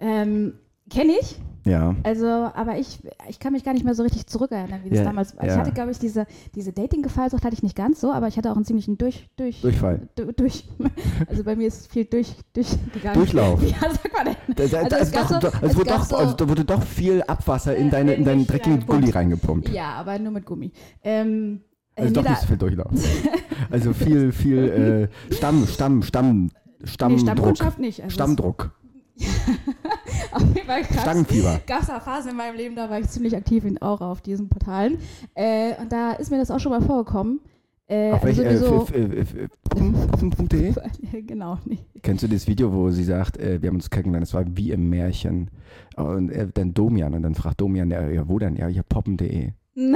[0.00, 0.54] Ähm,
[0.90, 1.40] Kenne ich.
[1.64, 1.94] Ja.
[2.02, 5.04] Also, aber ich, ich kann mich gar nicht mehr so richtig zurückerinnern, wie das Ja,
[5.04, 5.44] damals war.
[5.44, 5.58] Ich ja.
[5.58, 8.56] hatte, glaube ich, diese, diese Dating-Gefallsucht hatte ich nicht ganz so, aber ich hatte auch
[8.56, 10.08] einen ziemlichen durch, durch, Durchfall.
[10.16, 10.64] du- durch.
[11.28, 13.14] Also bei mir ist viel durch, durchgegangen.
[13.14, 13.62] Durchlauf.
[13.66, 14.56] Ja, sag mal denn.
[14.56, 16.64] Da, da, Also da, es doch, so- doch, es wurde doch, so- also, da wurde
[16.64, 19.00] doch viel Abwasser in, deine, in deinen in dreckigen mich reingepumpt.
[19.06, 19.68] Gully reingepumpt.
[19.68, 20.72] Ja, aber nur mit Gummi.
[21.04, 21.60] Ähm,
[21.94, 22.90] äh, Also nee, doch nicht so viel Durchlauf.
[23.70, 26.46] also viel, viel äh, Stamm, Stamm, Stamm,
[26.80, 27.20] nee, Stammdruck.
[27.20, 28.02] Stammkundschaft nicht.
[28.02, 28.72] Also Stammdruck.
[29.18, 29.26] Es-
[30.32, 31.02] Auf jeden Fall krass.
[31.02, 31.60] Stangenfieber.
[31.66, 34.20] gab es da Phasen in meinem Leben, da war ich ziemlich aktiv in, auch auf
[34.22, 34.98] diesen Portalen.
[35.34, 37.40] Äh, und da ist mir das auch schon mal vorgekommen.
[37.88, 40.72] Äh, Auf welch, äh, sowieso, f- f- f- Poppen- Poppen.de?
[41.26, 41.84] genau, nicht.
[42.02, 44.70] Kennst du das Video, wo sie sagt, äh, wir haben uns kennengelernt, das war wie
[44.70, 45.50] im Märchen.
[45.96, 48.56] Und äh, dann Domian und dann fragt Domian, ja, wo denn?
[48.56, 49.50] Ja, hier poppen.de.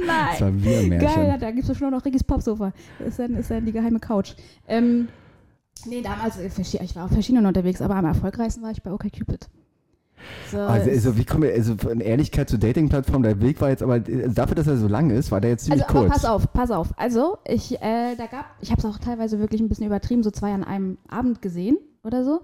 [0.00, 0.40] Das Nein.
[0.40, 1.14] war wie im Märchen.
[1.14, 2.72] Geil, ja, da gibt es schon noch Riggis Popsofa.
[2.98, 4.32] Das ist dann, ist dann die geheime Couch.
[4.66, 5.08] Ähm,
[5.86, 6.48] nee, damals, äh,
[6.84, 9.48] ich war auf verschiedenen unterwegs, aber am erfolgreichsten war ich bei OkCupid.
[10.50, 13.70] So, Also, es- also wie kommen wir, also von Ehrlichkeit zur Dating-Plattform, der Weg war
[13.70, 16.12] jetzt aber, äh, dafür, dass er so lang ist, war der jetzt ziemlich also, kurz.
[16.12, 16.88] pass auf, pass auf.
[16.98, 20.30] Also, ich, äh, da gab, ich habe es auch teilweise wirklich ein bisschen übertrieben, so
[20.30, 22.42] zwei an einem Abend gesehen oder so.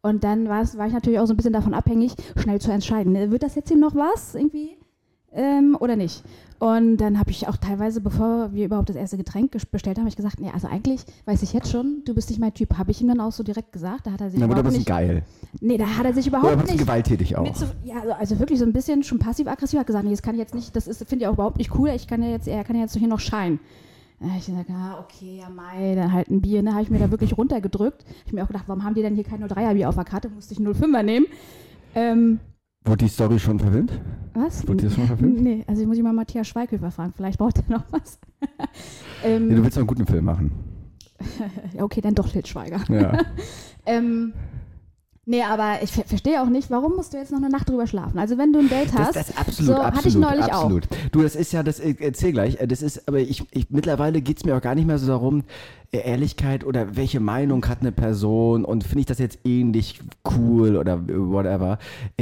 [0.00, 3.12] Und dann war ich natürlich auch so ein bisschen davon abhängig, schnell zu entscheiden.
[3.12, 4.77] ne, Wird das jetzt hier noch was irgendwie
[5.38, 6.22] ähm, oder nicht?
[6.58, 10.10] Und dann habe ich auch teilweise, bevor wir überhaupt das erste Getränk bestellt haben, hab
[10.10, 12.76] ich gesagt, nee, also eigentlich weiß ich jetzt schon, du bist nicht mein Typ.
[12.76, 14.08] Habe ich ihm dann auch so direkt gesagt.
[14.08, 15.22] Da hat er sich Na, aber überhaupt bist nicht, geil.
[15.60, 17.54] nee, da hat er sich Oder überhaupt du nicht gewalttätig auch.
[17.54, 20.34] so, ja, also- also wirklich so ein bisschen schon passiv-aggressiv hat gesagt, nee, das kann
[20.34, 22.64] ich jetzt nicht, das finde ich auch überhaupt nicht cool, ich kann ja jetzt, er
[22.64, 23.60] kann ja jetzt hier noch scheinen.
[24.20, 26.90] Da hab ich gesagt, ah, okay, ja, Mai, dann halt ein Bier, ne, habe ich
[26.90, 28.04] mir da wirklich runtergedrückt.
[28.26, 30.54] Ich mir auch gedacht, warum haben die denn hier kein 03er-Bier auf der Karte, musste
[30.54, 31.26] ich ein 05er nehmen.
[31.94, 32.40] Ähm,
[32.84, 33.92] Wurde die Story schon verfilmt?
[34.34, 34.66] was?
[34.66, 35.40] Wurde das schon verfilmt?
[35.40, 38.18] Nee, also ich muss ich mal Matthias Schweighöfer fragen, vielleicht braucht er noch was.
[39.24, 40.52] ähm, Nee, du willst doch einen guten Film machen.
[41.74, 42.80] ja, okay, dann doch Til Schweiger.
[42.88, 43.18] Ja.
[43.86, 44.34] Ähm,
[45.28, 47.86] nee, aber ich ver verstehe auch nicht, warum musst du jetzt noch eine Nacht drüber
[47.86, 48.18] schlafen?
[48.18, 50.52] Also wenn du ein Date Das, hast, das ist absolut, so absolut, hatte ich neulich
[50.52, 50.88] absolut.
[51.12, 54.20] Du, das ist ja, das äh, erzähl gleich, äh, das ist, aber ich, ich mittlerweile
[54.20, 55.44] geht es mir auch gar nicht mehr so darum,
[55.92, 60.00] äh, Ehrlichkeit oder welche Meinung hat eine Person und finde ich das jetzt ähnlich
[60.36, 61.78] cool oder whatever,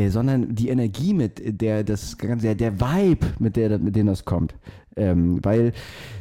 [0.08, 4.24] sondern die Energie, mit der das Ganze, der, der Vibe, mit der mit dem das
[4.24, 4.54] kommt.
[4.98, 5.72] Ähm, weil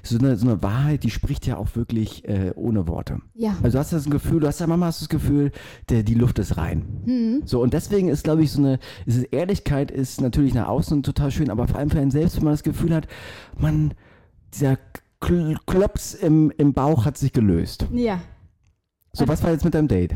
[0.03, 3.21] so eine, so eine Wahrheit, die spricht ja auch wirklich äh, ohne Worte.
[3.33, 3.55] Ja.
[3.63, 5.51] Also du hast das Gefühl, du hast ja Mama hast das Gefühl,
[5.89, 6.83] der, die Luft ist rein.
[7.05, 7.41] Hm.
[7.45, 11.31] So, und deswegen ist, glaube ich, so eine, ist Ehrlichkeit ist natürlich nach außen total
[11.31, 13.07] schön, aber vor allem für einen selbst, wenn man das Gefühl hat,
[13.57, 13.93] man,
[14.53, 14.77] dieser
[15.21, 17.88] Kl Klops im, im Bauch hat sich gelöst.
[17.93, 18.19] ja.
[19.13, 20.13] So, was war jetzt mit deinem Date?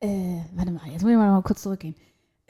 [0.00, 1.94] Äh, warte mal, jetzt muss ich mal, mal kurz zurückgehen.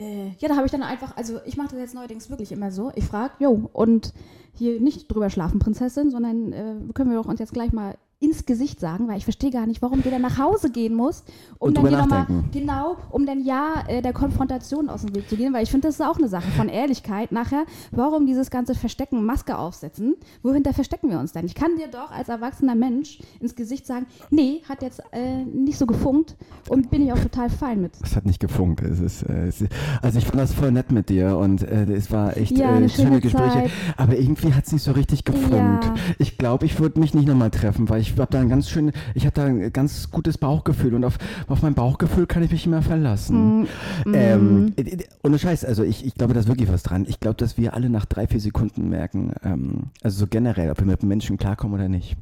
[0.00, 2.70] Äh, ja, da habe ich dann einfach, also ich mache das jetzt neuerdings wirklich immer
[2.70, 2.92] so.
[2.94, 4.12] Ich frage, jo, und
[4.54, 8.46] hier nicht drüber schlafen, Prinzessin, sondern äh, können wir doch uns jetzt gleich mal ins
[8.46, 11.68] Gesicht sagen, weil ich verstehe gar nicht, warum du dann nach Hause gehen musst, um
[11.68, 15.36] Und dann hier nochmal, genau, um dann ja äh, der Konfrontation aus dem Weg zu
[15.36, 17.64] gehen, weil ich finde, das ist auch eine Sache von Ehrlichkeit nachher.
[17.92, 20.16] Warum dieses ganze Verstecken, Maske aufsetzen?
[20.42, 21.46] Wohinter verstecken wir uns denn?
[21.46, 25.78] Ich kann dir doch als erwachsener Mensch ins Gesicht sagen, nee, hat jetzt äh, nicht
[25.78, 26.36] so gefunkt
[26.68, 27.92] und bin ich auch total fein mit.
[28.02, 28.82] Es hat nicht gefunkt.
[28.82, 31.84] Es ist, äh, es ist, also ich fand das voll nett mit dir und äh,
[31.92, 33.70] es war echt Ja, äh, schöne schöne Gespräche.
[33.96, 35.84] Aber irgendwie hat es nicht so richtig gefunkt.
[35.84, 35.94] Ja.
[36.18, 38.92] Ich glaube, ich würde mich nicht nochmal treffen, weil ich habe da ein ganz schön,
[39.14, 41.18] ich habe da ein ganz gutes Bauchgefühl und auf,
[41.48, 43.66] auf mein Bauchgefühl kann ich mich immer verlassen.
[44.06, 47.06] Ähm, äh, äh, ohne Scheiß, also ich, ich glaube, da ist wirklich was dran.
[47.08, 50.78] Ich glaube, dass wir alle nach drei, vier Sekunden merken, ähm, also so generell, ob
[50.78, 52.16] wir mit Menschen klarkommen oder nicht.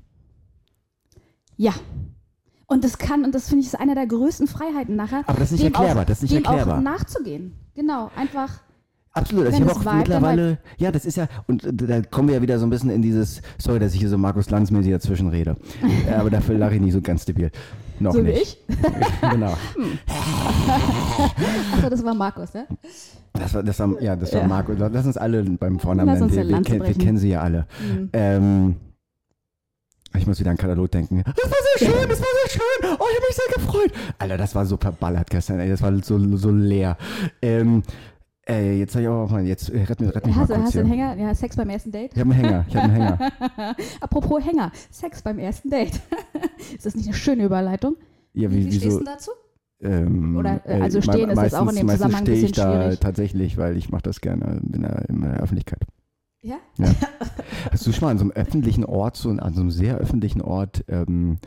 [1.57, 1.72] Ja.
[2.66, 5.22] Und das kann, und das finde ich ist einer der größten Freiheiten nachher.
[5.27, 6.79] Aber das ist nicht dem erklärbar, auch, das ist nicht dem erklärbar.
[6.79, 7.55] auch nachzugehen.
[7.75, 8.61] Genau, einfach.
[9.16, 12.35] Absolut, also ich habe auch dann mittlerweile, ja, das ist ja, und da kommen wir
[12.37, 15.29] ja wieder so ein bisschen in dieses, sorry, dass ich hier so Markus Lanz-mäßig dazwischen
[15.29, 15.57] rede,
[16.18, 17.50] aber dafür lache ich nicht so ganz debil.
[17.98, 18.59] Noch so wie nicht.
[18.68, 18.81] ich.
[19.31, 19.57] genau.
[21.72, 22.64] Achso, das war Markus, ja?
[23.33, 24.46] Das war, das war, ja, das war Ja.
[24.46, 24.76] Markus.
[24.79, 26.31] Lass uns alle beim Vornamen Lass nennen.
[26.31, 26.98] uns Wir, wir, wir brechen.
[27.02, 27.66] kennen sie ja alle.
[27.81, 28.11] Mhm.
[28.12, 28.76] Ähm,
[30.14, 31.22] ich muss wieder an Katalog denken.
[31.24, 32.90] Das war sehr schön, das war sehr schön.
[32.98, 33.92] Oh, ich habe mich sehr gefreut.
[34.18, 35.68] Alter, das war so verballert gestern, ey.
[35.68, 36.96] Das war so, so leer.
[37.42, 37.83] Ähm,
[38.48, 40.61] äh, jetzt sag ich auch mal, jetzt äh, rett, mich- rett mich Hast, mal du-
[40.62, 41.16] kurz hast du einen Hänger?
[41.16, 42.12] Ja, Sex beim ersten Date?
[42.14, 43.76] Ich habe einen Hänger, ich habe einen Hänger.
[44.00, 46.00] Apropos Hänger, Sex beim ersten Date.
[46.74, 47.96] ist das nicht eine schöne Überleitung?
[48.35, 48.98] Ja, Wie, wie, wie stehst wieso?
[49.00, 49.30] du dazu?
[49.82, 52.37] Ähm, Oder, äh, also me- stehen ist jetzt auch in dem meistens Zusammenhang ein stehe
[52.38, 53.00] ich bisschen da schwierig.
[53.00, 55.80] tatsächlich, weil ich mache das gerne in der, in der Öffentlichkeit.
[56.42, 56.56] Ja?
[57.72, 60.40] Hast du schon mal an so einem öffentlichen Ort, so an so einem sehr öffentlichen
[60.40, 61.38] Ort ähm,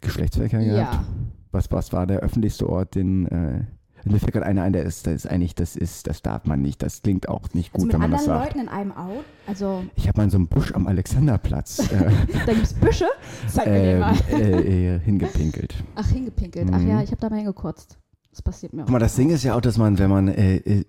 [0.00, 0.94] Geschlechtsverkehr gehabt?
[0.94, 1.04] Ja.
[1.52, 3.64] Was, was war der öffentlichste Ort, den äh,
[4.12, 6.62] mir fällt gerade einer ein, der ist, der ist eigentlich, das ist, das darf man
[6.62, 8.54] nicht, das klingt auch nicht gut, Also mit wenn man das anderen sagt.
[8.54, 9.24] Leuten in einem Auto?
[9.46, 12.10] Also, Ich habe mal in so einem Busch am Alexanderplatz äh,
[12.46, 13.06] da gibt es Büsche?
[13.48, 14.16] Zeig mir den ähm, mal.
[14.30, 15.74] äh, äh, hingepinkelt.
[15.94, 16.68] Ach, hingepinkelt.
[16.72, 16.88] Ach Mhm.
[16.88, 17.98] ja, ich habe da mal hingekotzt.
[18.30, 18.86] Das passiert mir auch.
[18.86, 20.84] Guck mal, das Ding ist ja auch, dass man, wenn man äh, äh,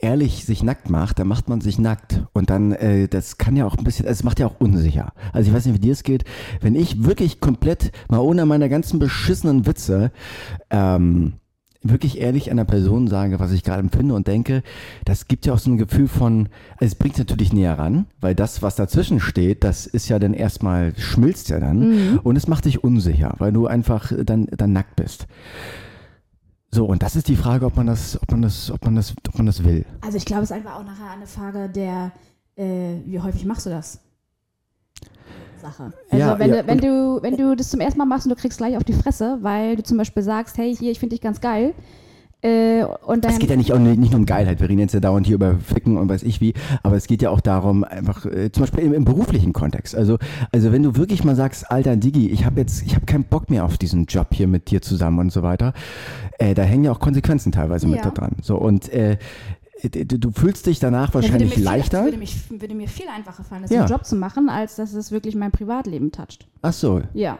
[0.00, 2.22] ehrlich sich nackt macht, dann macht man sich nackt.
[2.32, 5.12] Und dann, äh, das kann ja auch ein bisschen, es macht ja auch unsicher.
[5.32, 6.24] Also ich weiß nicht, wie dir es geht.
[6.60, 10.10] Wenn ich wirklich komplett, mal ohne meine ganzen beschissenen Witze,
[10.70, 11.34] ähm,
[11.82, 14.62] wirklich ehrlich einer Person sage, was ich gerade empfinde und denke,
[15.04, 18.34] das gibt ja auch so ein Gefühl von, also es bringt natürlich näher ran, weil
[18.34, 22.66] das, was dazwischen steht, das ist ja dann erstmal, schmilzt ja dann und es macht
[22.66, 25.26] dich unsicher, weil du einfach dann, dann nackt bist.
[26.72, 29.14] So, und das ist die Frage, ob man das, ob man das, ob man das,
[29.28, 29.84] ob man das will.
[30.02, 32.12] Also ich glaube, es ist einfach auch nachher eine Frage der,
[32.56, 34.00] äh, wie häufig machst du das?
[35.60, 35.92] Sache.
[36.10, 38.30] Also Ja, wenn, ja, du, wenn du wenn du das zum ersten Mal machst und
[38.30, 41.14] du kriegst gleich auf die Fresse, weil du zum Beispiel sagst, hey, hier, ich finde
[41.14, 41.74] dich ganz geil.
[42.42, 44.60] Äh, und dann Es geht ja nicht, auch nicht, nur um Geilheit.
[44.60, 47.20] Wir reden jetzt ja dauernd hier über Ficken und weiß ich wie, aber es geht
[47.20, 49.94] ja auch darum, einfach äh, zum Beispiel im, im beruflichen Kontext.
[49.94, 50.16] Also,
[50.50, 53.50] also wenn du wirklich mal sagst, alter Digi, ich habe jetzt, ich habe keinen Bock
[53.50, 55.74] mehr auf diesen Job hier mit dir zusammen und so weiter,
[56.38, 58.04] äh, da hängen ja auch Konsequenzen teilweise mit Ja.
[58.04, 58.36] da dran.
[58.40, 59.18] So und äh,
[59.88, 62.04] du, du fühlst dich danach wahrscheinlich viel, leichter.
[62.04, 63.86] Würde, mich, würde mir viel einfacher fallen, das Ja.
[63.86, 66.46] Job zu machen, als dass es wirklich mein Privatleben toucht.
[66.62, 67.38] Ach so, Ja.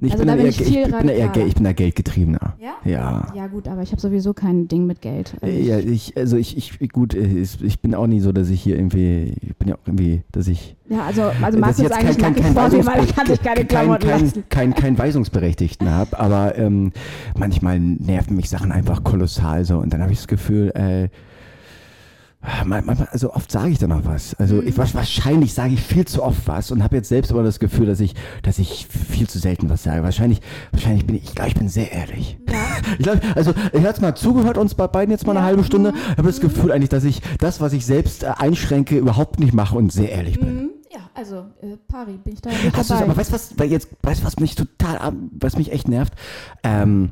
[0.00, 2.54] ich, Also bin bin eher, ich ich, bin eher, ich bin da geldgetriebener.
[2.60, 2.74] Ja?
[2.84, 3.32] Ja.
[3.36, 5.34] Ja, gut, aber ich habe sowieso kein Ding mit Geld.
[5.40, 8.60] Also Ja, ich, also ich, ich, gut, äh, ich bin auch nie so, dass ich
[8.62, 12.18] hier irgendwie, ich bin ja auch irgendwie, dass ich ja, also, also ich ist eigentlich
[12.18, 14.44] nackig vor mir, weil ich kann sich keine kein, Klamotten kein, lassen.
[14.48, 16.92] kein, kein Weisungsberechtigten habe, aber ähm,
[17.38, 21.08] manchmal nerven mich Sachen einfach kolossal so und dann habe ich das Gefühl, äh,
[22.42, 24.34] also oft sage ich dann noch was.
[24.34, 24.66] Also Mhm.
[24.68, 27.58] ich, wasch- wahrscheinlich sage ich viel zu oft was und habe jetzt selbst aber das
[27.60, 30.02] Gefühl, dass ich, dass ich viel zu selten was sage.
[30.02, 30.40] Wahrscheinlich,
[30.72, 32.38] wahrscheinlich bin ich, ich glaube, ich bin sehr ehrlich.
[32.98, 35.92] Ich glaube, also ich habe mal zugehört, uns bei beiden jetzt mal eine halbe Stunde,
[36.16, 39.76] habe das Gefühl eigentlich, dass ich das, was ich selbst äh, einschränke, überhaupt nicht mache
[39.76, 40.54] und sehr ehrlich bin.
[40.56, 40.70] Mhm.
[40.92, 43.06] Ja, also, äh, Pari, bin ich da bin ich Hast du dabei.
[43.06, 46.12] aber weißt du was, weil jetzt, weißt du was mich total, was mich echt nervt?
[46.64, 47.10] Ähm,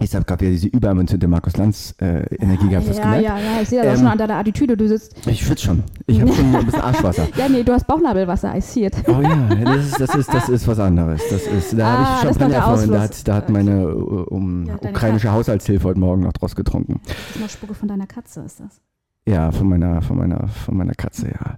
[0.00, 3.22] ich habe gerade wieder diese überempfindliche Markus Lanz äh, Energie gehabt, ja, gemerkt?
[3.22, 4.76] ja, ja, ich sehe das auch Ähm, schon an deiner Attitüde.
[4.76, 5.84] Du sitzt, Ich schwitze schon.
[6.06, 7.28] Ich habe schon ein bisschen Arschwasser.
[7.36, 8.94] ja, nee, du hast Bauchnabelwasser, I see it.
[9.06, 11.22] Oh ja, das ist, das ist, das ist was anderes.
[11.30, 14.66] Das ist, da Ah, habe ich Champagner vorhin, da hat, da hat meine äh, um,
[14.66, 17.00] Ja, ukrainische Haushaltshilfe heute Morgen noch draus getrunken.
[17.06, 18.80] Das ist noch Spucke von deiner Katze, ist das.
[19.26, 21.56] Ja, von meiner, von meiner, von meiner Katze, ja.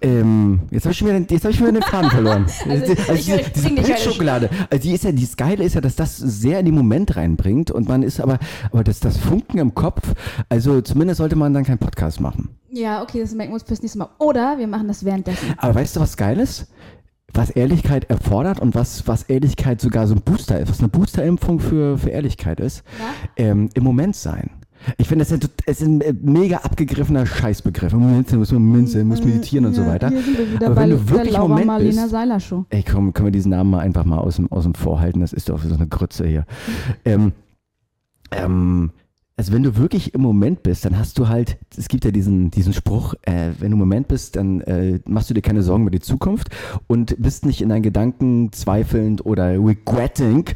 [0.00, 2.46] Ähm, jetzt habe ich wieder, den- jetzt habe ich wieder den Faden verloren.
[2.68, 5.96] Also, Die- ich- diese, diese Pilzschokolade, also die ist ja, dieses Geile ist ja, dass
[5.96, 8.38] das sehr in den Moment reinbringt und man ist aber,
[8.70, 10.14] aber das, das Funken im Kopf,
[10.48, 12.50] also zumindest sollte man dann keinen Podcast machen.
[12.70, 14.08] Ja, okay, das merken wir uns fürs nächste Mal.
[14.18, 15.54] Oder wir machen das währenddessen.
[15.56, 16.68] Aber weißt du, was geil ist?
[17.34, 21.60] Was Ehrlichkeit erfordert und was, was Ehrlichkeit sogar so ein Booster ist, was eine Boosterimpfung
[21.60, 22.84] für, für Ehrlichkeit ist,
[23.36, 24.50] ähm, im Moment sein.
[24.96, 27.92] Ich finde, das ist ein, ist äh, mega abgegriffener Scheißbegriff.
[27.92, 30.10] Moment muss man sein, muss meditieren und so weiter.
[30.10, 32.64] Wieder Aber wenn du wirklich Laura Moment Marlena bist, Seiler Show.
[32.70, 35.20] Ey, komm, können wir diesen Namen mal einfach mal aus dem, aus dem Vorhalten?
[35.20, 36.44] Das ist doch so eine Grütze hier.
[37.04, 37.32] Ähm,
[38.30, 38.90] ähm,
[39.38, 42.50] also wenn du wirklich im Moment bist, dann hast du halt, es gibt ja diesen,
[42.50, 45.82] diesen Spruch, äh, wenn du im Moment bist, dann äh, machst du dir keine Sorgen
[45.82, 46.48] über die Zukunft
[46.88, 50.46] und bist nicht in deinen Gedanken zweifelnd oder regretting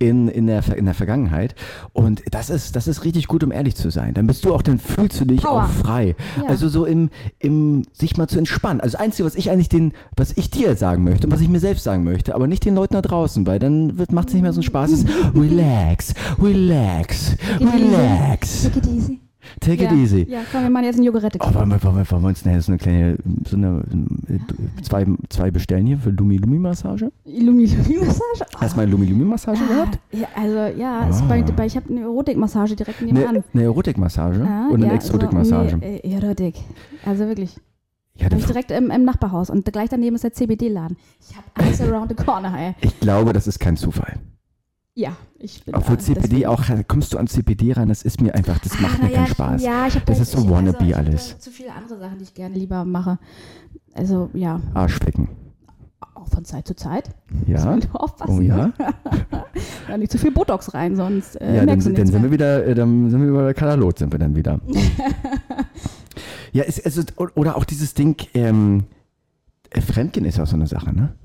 [0.00, 1.54] in, in, der, in der Vergangenheit.
[1.92, 4.14] Und das ist, das ist richtig gut, um ehrlich zu sein.
[4.14, 5.62] Dann bist du auch, dann fühlst du dich Power.
[5.62, 6.16] auch frei.
[6.36, 6.48] Ja.
[6.48, 8.80] Also so im, im, sich mal zu entspannen.
[8.80, 11.48] Also das Einzige, was ich eigentlich den, was ich dir sagen möchte und was ich
[11.48, 14.42] mir selbst sagen möchte, aber nicht den Leuten da draußen, weil dann macht es nicht
[14.42, 18.23] mehr so einen Spaß, ist relax, relax, easy.
[18.24, 18.62] Relax.
[18.62, 19.20] Take it easy.
[19.60, 19.96] Take it ja.
[19.96, 20.26] easy.
[20.28, 21.38] Ja, komm, wir machen jetzt eine Jogurette.
[21.40, 23.82] Oh, wollen wir, wollen wir, wollen wir uns so eine kleine, so eine,
[24.82, 27.12] zwei, zwei bestellen hier für Lumi-Lumi-Massage?
[27.24, 28.22] Lumi Lumi Massage.
[28.40, 28.60] Oh.
[28.60, 29.98] Hast du mal Lumi-Lumi-Massage gehabt?
[30.12, 33.28] Ja, also ja, ist bei, bei, ich habe eine Erotikmassage direkt nebenan.
[33.28, 35.70] Eine, eine Erotikmassage Ja, und eine ja, Exotikmassage?
[35.70, 36.54] So, nee, äh, Erotik.
[37.04, 37.56] Also wirklich.
[38.16, 40.96] Ja, Habe ich direkt im, im Nachbarhaus und gleich daneben ist der CBD-Laden.
[41.20, 42.74] Ich habe alles around the corner, ey.
[42.80, 44.20] ich glaube, das ist kein Zufall.
[44.96, 48.32] Ja, ich bin Obwohl da, CPD auch, kommst du an CPD ran, das ist mir
[48.32, 49.62] einfach, das macht Ah, mir na keinen ja, Spaß.
[49.62, 51.30] Ja, ich habe Das ist so wannabe ich, alles.
[51.30, 53.18] Ich, zu viele andere Sachen, die ich gerne lieber mache.
[53.92, 55.28] Also ja, Arschficken.
[56.14, 57.10] auch von Zeit zu Zeit.
[57.46, 57.76] Ja.
[58.28, 58.72] Oh ja.
[59.88, 62.30] ja, nicht zu viel Botox rein, sonst äh, Ja, dann, merkst du dann sind wir
[62.30, 64.60] wieder, äh, dann sind wir über der sind wir dann wieder.
[66.52, 68.84] ja, es, es ist, oder auch dieses Ding, ähm,
[69.70, 71.16] äh, Fremdgehen ist auch so eine Sache, ne?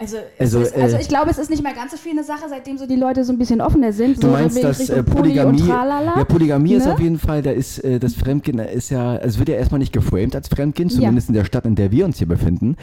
[0.00, 2.22] Also, Also, ist, also äh, ich glaube, es ist nicht mehr ganz so viel eine
[2.22, 4.18] Sache, seitdem so die Leute so ein bisschen offener sind.
[4.22, 6.16] Du so meinst, dass Richtung äh, Poly Polygamie, Tralala.
[6.18, 6.92] ja, Polygamie ist Ne?
[6.92, 9.80] auf jeden Fall, da ist äh, das Fremdgehen ist ja, also es wird ja erstmal
[9.80, 12.76] nicht geframed als Fremdgehen, zumindest in der Stadt, in der wir uns hier befinden.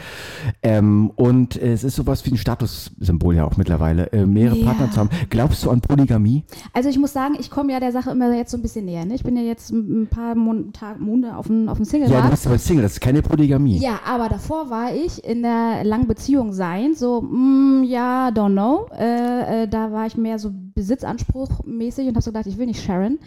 [0.62, 4.66] Ähm, und es ist sowas wie ein Statussymbol ja auch mittlerweile, äh, mehrere Ja.
[4.66, 5.10] Partner zu haben.
[5.30, 6.44] Glaubst du an Polygamie?
[6.74, 9.06] Also ich muss sagen, ich komme ja der Sache immer jetzt so ein bisschen näher.
[9.06, 9.14] Ne?
[9.14, 12.20] Ich bin ja jetzt ein paar Mon Tag, Monate auf dem auf dem single Ja,
[12.20, 13.78] du bist aber Single, das ist keine Polygamie.
[13.78, 18.52] Ja, aber davor war ich in einer langen Beziehung sein, so so, mm, ja, don't
[18.52, 18.88] know.
[18.98, 22.82] Äh, äh, da war ich mehr so besitzanspruchmäßig und habe so gedacht, ich will nicht
[22.82, 23.20] Sharon.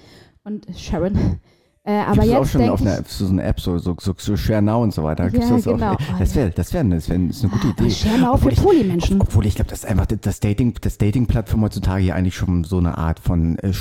[0.43, 1.39] Und Sharon.
[1.85, 4.35] Äh, aber Gibt's jetzt auch schon auf einer, so eine App, so, so, so, so
[4.35, 5.29] Share Now und so weiter.
[5.29, 5.95] Gibt's Ja, das genau.
[6.19, 7.89] das wäre das wär, das wär, das wär eine gute Idee.
[7.89, 9.21] Share Now für Obwohl ich- Polymenschen.
[9.21, 12.77] Obwohl ich glaube, das ist einfach das Dating, das Dating-Plattform heutzutage ja eigentlich schon so
[12.77, 13.71] eine Art von äh,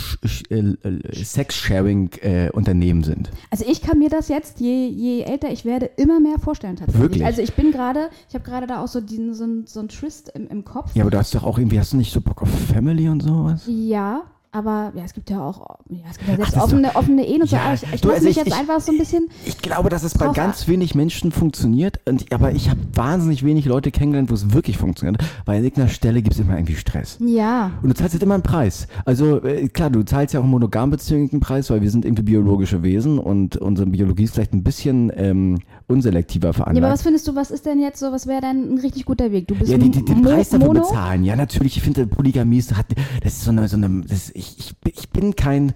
[0.51, 3.31] äh, äh, Sex-Sharing-Unternehmen sind.
[3.51, 7.03] Also ich kann mir das jetzt, je, je älter ich werde, immer mehr vorstellen tatsächlich.
[7.03, 7.25] Wirklich?
[7.25, 10.31] Also ich bin gerade, ich habe gerade da auch so, diesen, so, so ein Twist
[10.35, 10.95] im, im Kopf.
[10.95, 13.23] Ja, aber du hast doch auch irgendwie, hast du nicht so Bock auf Family und
[13.23, 13.63] sowas?
[13.67, 17.27] Ja, aber ja, es gibt ja auch, ja, es gibt ja selbst ist offene, offene
[17.27, 17.57] Ehen und so.
[17.57, 19.29] Ja, Aber ich, ich du, also mich ich- jetzt ich- einfach so ein bisschen.
[19.45, 23.67] Ich glaube, dass es bei ganz wenig Menschen funktioniert, und, aber ich habe wahnsinnig wenig
[23.67, 27.19] Leute kennengelernt, wo es wirklich funktioniert, weil an irgendeiner Stelle gibt es immer irgendwie Stress.
[27.21, 28.89] Ja, Und du zahlst halt immer einen Preis.
[29.05, 32.23] Also äh, klar, du zahlst ja auch in Monogambeziehungen einen Preis, weil wir sind irgendwie
[32.23, 36.85] biologische Wesen und unsere Biologie ist vielleicht ein bisschen ähm, unselektiver ja, veranlagt.
[36.85, 39.33] aber was findest du, was ist denn jetzt so, was wäre denn ein richtig guter
[39.33, 39.49] Weg?
[39.49, 40.81] Du bist Ja, die, die, den Mo- Preis dafür Mono?
[40.83, 41.25] bezahlen.
[41.25, 41.77] Ja, natürlich.
[41.77, 42.87] Ich finde, Polygamie ist, hat,
[43.23, 45.73] das ist so eine, so eine das, ich, ich, ich bin kein,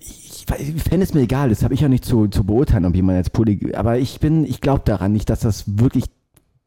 [0.00, 2.94] ich, ich fände es mir egal, das habe ich ja nicht zu, zu beurteilen, ob
[2.94, 6.04] jemand jetzt Poly, aber ich bin, ich glaube daran nicht, dass das wirklich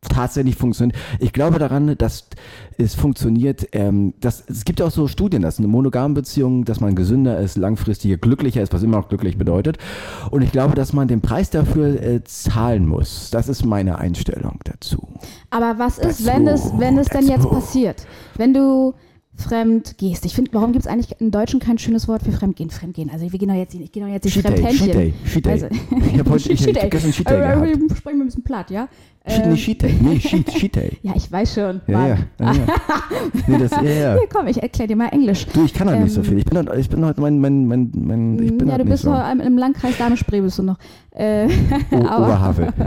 [0.02, 0.98] tatsächlich funktioniert.
[1.20, 2.28] Ich glaube daran, dass
[2.78, 6.80] es funktioniert, ähm, dass, es gibt ja auch so Studien, dass eine monogame Beziehung, dass
[6.80, 9.78] man gesünder ist, langfristiger, glücklicher ist, was immer auch glücklich bedeutet.
[10.30, 13.32] Und ich glaube, dass man den Preis dafür äh, zahlen muss.
[13.32, 15.08] Das ist meine Einstellung dazu.
[15.50, 18.06] Aber was ist, Dazu, wenn es, wenn es denn jetzt passiert?
[18.36, 18.94] Wenn du
[19.38, 20.26] fremd gehst.
[20.26, 22.70] Ich finde, warum gibt es eigentlich im Deutschen kein schönes Wort für Fremdgehen?
[22.70, 23.10] Fremdgehen.
[23.10, 24.88] Also wir gehen doch jetzt, ich gehe doch jetzt die Fremdhändchen.
[24.88, 25.52] Cheat Day, Cheat Day.
[25.52, 27.62] Also, Ich habe heute, ich, ich hab gestern Cheat Day gehabt.
[27.62, 28.88] wir sprechen wir ein bisschen platt, ja?
[29.30, 29.94] Ähm, nee, Day.
[30.00, 30.98] Nee, Day.
[31.02, 31.82] ja, ich weiß schon.
[31.88, 32.54] Ja, ja, ja, ja.
[33.48, 34.13] Nee, das, ja, ja.
[34.13, 35.46] Hier, komm, ich erkläre dir mal Englisch.
[35.48, 36.38] Du, ich kann halt nicht so Ähm, viel.
[36.38, 38.90] Ich bin halt, ich bin halt mein, mein, mein, mein ich bin ja, halt du
[38.90, 39.13] bist so.
[39.13, 40.78] im, Landkreis Dahme-Spree bist du noch.
[41.12, 41.48] Äh,
[41.92, 42.70] O Oberhavel.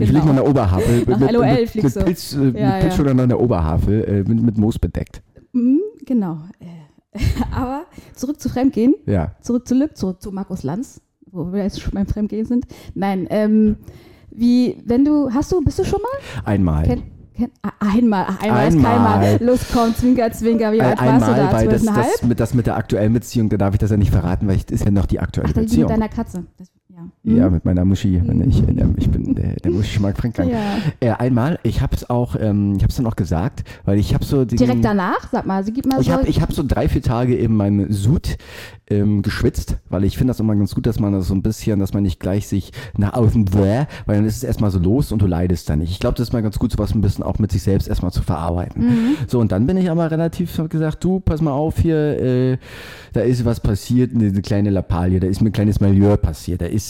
[0.00, 0.20] Ich Genau.
[0.20, 1.04] fliege mal nach Oberhavel.
[1.08, 2.04] Nach mit, LOL mit, mit, fliegst du.
[2.04, 3.00] Pilz, äh, Ja, mit Pilz ja.
[3.02, 5.22] oder nach der Oberhavel, äh, mit, mit Moos bedeckt.
[5.52, 6.38] Mhm, genau.
[6.60, 7.18] Äh,
[7.52, 7.82] aber
[8.14, 8.94] zurück zu Fremdgehen.
[9.06, 9.32] Ja.
[9.40, 11.00] Zurück zu Lüb, zurück zu Markus Lanz,
[11.32, 12.66] wo wir jetzt schon beim Fremdgehen sind.
[12.94, 13.76] Nein, ähm,
[14.38, 16.42] wie, wenn du, hast du, bist du schon mal?
[16.44, 16.98] Einmal.
[17.62, 18.92] Ah, einmal, ach, einmal, ist Einmal.
[19.20, 19.38] keinmal.
[19.44, 21.52] Los, komm, zwinker, zwinker, wie Ein- alt warst du da?
[21.52, 24.10] weil das, das, mit, das mit der aktuellen Beziehung, da darf ich das ja nicht
[24.10, 25.88] verraten, weil das ist ja noch die aktuelle Ach, die mit Beziehung.
[25.88, 26.46] deiner Katze.
[26.58, 26.68] Das,
[27.24, 27.36] ja.
[27.36, 27.52] Ja, Hm?
[27.52, 28.20] mit meiner Muschi.
[28.24, 30.48] Wenn ich, äh, ich bin der, der Muschi Mark Frankgang.
[30.48, 30.78] Ja.
[31.00, 34.14] Äh, einmal, ich habe es auch, ähm, ich habe es dann auch gesagt, weil ich
[34.14, 36.12] habe so den, Direkt danach, sag mal, sie gibt mal Ich so.
[36.12, 38.36] habe ich hab so drei, vier Tage in meinem Sud
[38.90, 41.78] ähm, geschwitzt, weil ich finde das immer ganz gut, dass man das so ein bisschen,
[41.78, 45.22] dass man nicht gleich sich nach außen weil dann ist es erstmal so los und
[45.22, 45.90] du leidest dann nicht.
[45.90, 48.12] Ich glaube, das ist mal ganz gut, sowas ein bisschen auch mit sich selbst erstmal
[48.12, 48.86] zu verarbeiten.
[48.86, 49.16] Mhm.
[49.26, 52.58] So, und dann bin ich aber relativ hab gesagt, du, pass mal auf hier, äh,
[53.12, 56.62] da ist was passiert, eine, eine kleine Lappalie, da ist mir ein kleines Malheur passiert,
[56.62, 56.87] da ist,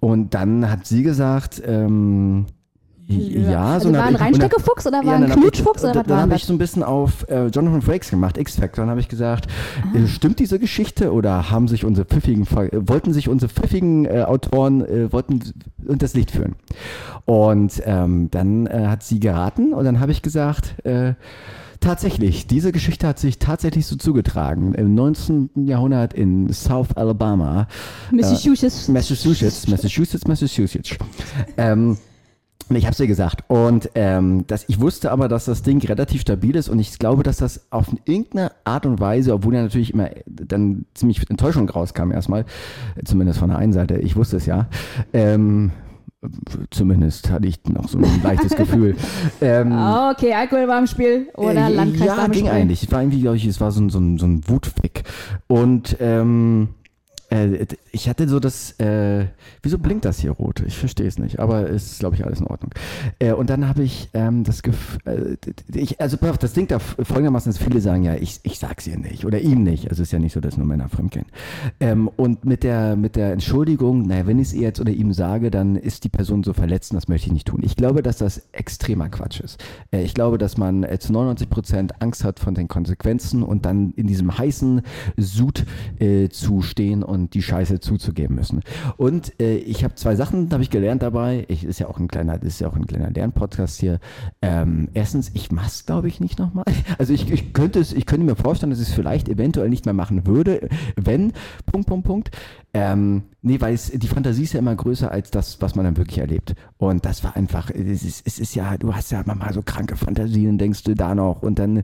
[0.00, 2.46] und dann hat sie gesagt, ähm,
[3.12, 6.04] ja, also so war ein Reinsteckefuchs oder war ein dann hab ich- Knutschfuchs oder dann
[6.04, 8.82] was war habe ich so ein bisschen auf äh, Jonathan Frakes gemacht, X-Factor.
[8.84, 9.48] Dann habe ich gesagt,
[9.92, 9.98] Ah.
[9.98, 14.22] äh, stimmt diese Geschichte oder haben sich unsere pfiffigen, äh, wollten sich unsere pfiffigen äh,
[14.28, 15.40] Autoren, äh, wollten
[15.88, 16.54] und das Licht führen.
[17.24, 21.14] Und ähm, dann äh, hat sie geraten und dann habe ich gesagt, äh,
[21.80, 24.74] Tatsächlich, diese Geschichte hat sich tatsächlich so zugetragen.
[24.74, 25.50] Im 19.
[25.66, 27.68] Jahrhundert in South Alabama,
[28.12, 28.88] Massachusetts.
[28.88, 30.90] Massachusetts, Massachusetts, Massachusetts.
[31.56, 31.96] ähm,
[32.68, 33.44] ich habe es ihr gesagt.
[33.48, 37.22] Und ähm, das, ich wusste aber, dass das Ding relativ stabil ist und ich glaube,
[37.22, 42.12] dass das auf irgendeine Art und Weise, obwohl ja natürlich immer dann ziemlich Enttäuschung rauskam
[42.12, 42.44] erstmal,
[43.04, 44.68] zumindest von der einen Seite, ich wusste es ja,
[45.12, 45.72] ähm,
[46.70, 48.96] zumindest hatte ich noch so ein leichtes Gefühl.
[49.40, 52.42] Ähm, Ah, okay, Alkohol war im Spiel oder äh, Landkreis Ja, Dahme-Spree.
[52.42, 52.82] ging eigentlich.
[52.82, 55.04] Es war irgendwie, glaube ich, es war so ein, so ein, so ein Wutfick.
[55.46, 56.68] Und ähm,
[57.30, 59.26] äh, ich hatte so das, äh,
[59.62, 60.62] wieso blinkt das hier rot?
[60.66, 62.72] Ich verstehe es nicht, aber es ist, glaube ich, alles in Ordnung.
[63.18, 65.38] Äh, und dann habe ich ähm, das Gefühl,
[65.72, 68.86] äh, also pass auf, das Ding da folgendermaßen, dass viele sagen, ja, ich, ich sag's
[68.86, 69.88] ihr nicht oder ihm nicht.
[69.90, 71.26] Also es ist ja nicht so, dass nur Männer fremdgehen.
[71.78, 75.12] Ähm, und mit der, mit der Entschuldigung, naja, wenn ich es ihr jetzt oder ihm
[75.12, 77.60] sage, dann ist die Person so verletzt und das möchte ich nicht tun.
[77.62, 79.62] Ich glaube, dass das extremer Quatsch ist.
[79.92, 83.64] Äh, ich glaube, dass man äh, zu 99 Prozent Angst hat von den Konsequenzen und
[83.64, 84.82] dann in diesem heißen
[85.16, 85.64] Sud
[86.30, 88.62] zu stehen und die Scheiße zuzugeben müssen.
[88.96, 91.44] Und äh, ich habe zwei Sachen, habe ich gelernt dabei.
[91.48, 93.98] Ich ist ja auch ein kleiner, ist ja auch ein kleiner Lernpodcast hier.
[94.40, 96.64] Ähm, erstens, ich mach's, glaube ich, nicht nochmal.
[96.98, 99.84] Also ich, ich könnte es, ich könnte mir vorstellen, dass ich es vielleicht eventuell nicht
[99.84, 101.32] mehr machen würde, wenn,
[101.66, 102.30] Punkt, Punkt, Punkt.
[102.72, 105.96] Ähm, nee, weil es, die Fantasie ist ja immer größer als das, was man dann
[105.96, 106.54] wirklich erlebt.
[106.78, 109.96] Und das war einfach, es ist, es ist ja, du hast ja manchmal so kranke
[109.96, 111.78] Fantasien, denkst du da noch und dann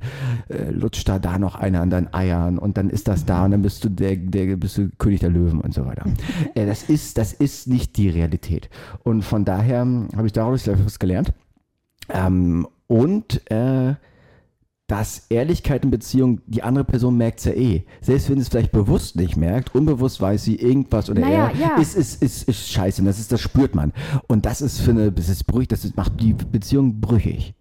[0.48, 3.50] äh, lutscht da da noch einer an deinen Eiern und dann ist das da und
[3.50, 6.04] dann bist du der, der bist du König der Löwen und so weiter.
[6.54, 8.70] äh, das ist, das ist nicht die Realität.
[9.02, 9.80] Und von daher
[10.16, 11.32] habe ich daraus was gelernt.
[12.08, 13.94] Ähm, und äh,
[14.88, 17.84] dass Ehrlichkeit in Beziehung, die andere Person merkt es ja eh.
[18.00, 21.60] Selbst wenn sie es vielleicht bewusst nicht merkt, unbewusst weiß sie irgendwas oder Naja, er,
[21.60, 21.76] ja.
[21.78, 23.02] ist, ist, ist, ist scheiße.
[23.02, 23.92] Das, ist, das spürt man.
[24.28, 27.54] Und das ist für eine, das ist brüchig, das macht die Beziehung brüchig.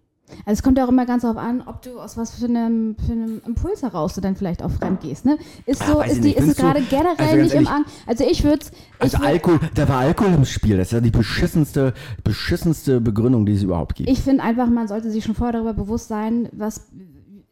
[0.44, 2.96] Also es kommt ja auch immer ganz darauf an, ob du aus was für einem,
[3.06, 5.24] für einem Impuls heraus du dann vielleicht auch fremd gehst.
[5.24, 5.38] Ne?
[5.66, 7.68] Ist so, ich ist, die, ist es Findest du- gerade generell also nicht im ehrlich-
[7.70, 7.84] An.
[8.06, 8.66] Also ich würde
[8.98, 10.76] Also Alkohol, da war Alkohol im Spiel.
[10.78, 14.10] Das ist ja die beschissenste, beschissenste Begründung, die es überhaupt gibt.
[14.10, 16.88] Ich finde einfach, man sollte sich schon vorher darüber bewusst sein, was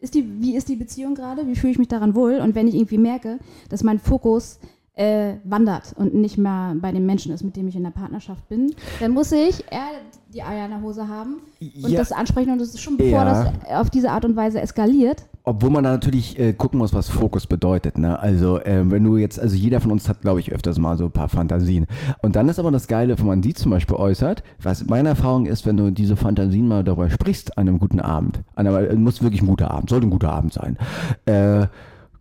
[0.04, 2.68] ist die, wie ist die Beziehung gerade, wie fühle ich mich daran wohl und wenn
[2.68, 3.38] ich irgendwie merke,
[3.70, 4.58] dass mein Fokus
[4.96, 8.48] äh, wandert und nicht mehr bei dem Menschen ist, mit dem ich in der Partnerschaft
[8.48, 9.88] bin, dann muss ich eher
[10.32, 11.98] die Eier in der Hose haben und Ja.
[11.98, 13.24] das ansprechen und das ist schon bevor Ja.
[13.24, 15.24] das auf diese Art und Weise eskaliert.
[15.46, 17.98] Obwohl man da natürlich äh, gucken muss, was Fokus bedeutet.
[17.98, 18.18] Ne?
[18.18, 21.04] Also ähm, wenn du jetzt, also jeder von uns hat, glaube ich, öfters mal so
[21.04, 21.86] ein paar Fantasien.
[22.22, 25.44] Und dann ist aber das Geile, wenn man die zum Beispiel äußert, was meine Erfahrung
[25.44, 28.40] ist, wenn du diese Fantasien mal darüber sprichst an einem guten Abend.
[28.54, 30.78] An einem, äh, muss wirklich ein guter Abend, sollte ein guter Abend sein.
[31.26, 31.66] Äh,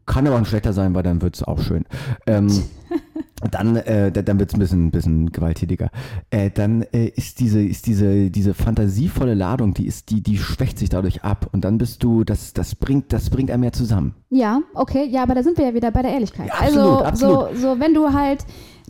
[0.06, 1.86] kann aber ein schlechter sein, weil dann wird es auch schön.
[2.28, 2.48] Ähm,
[3.52, 5.90] dann, äh, da- dann wird es ein bisschen, bisschen gewalttätiger.
[6.30, 10.78] Äh, dann äh, ist diese, ist diese, diese fantasievolle Ladung, die ist, die, die schwächt
[10.80, 11.50] sich dadurch ab.
[11.54, 14.16] Und dann bist du, das, das bringt, das bringt einem mehr zusammen.
[14.30, 16.48] Ja, okay, ja, aber da sind wir ja wieder bei der Ehrlichkeit.
[16.48, 17.56] Ja, absolut, also absolut.
[17.58, 18.46] So, so, wenn du halt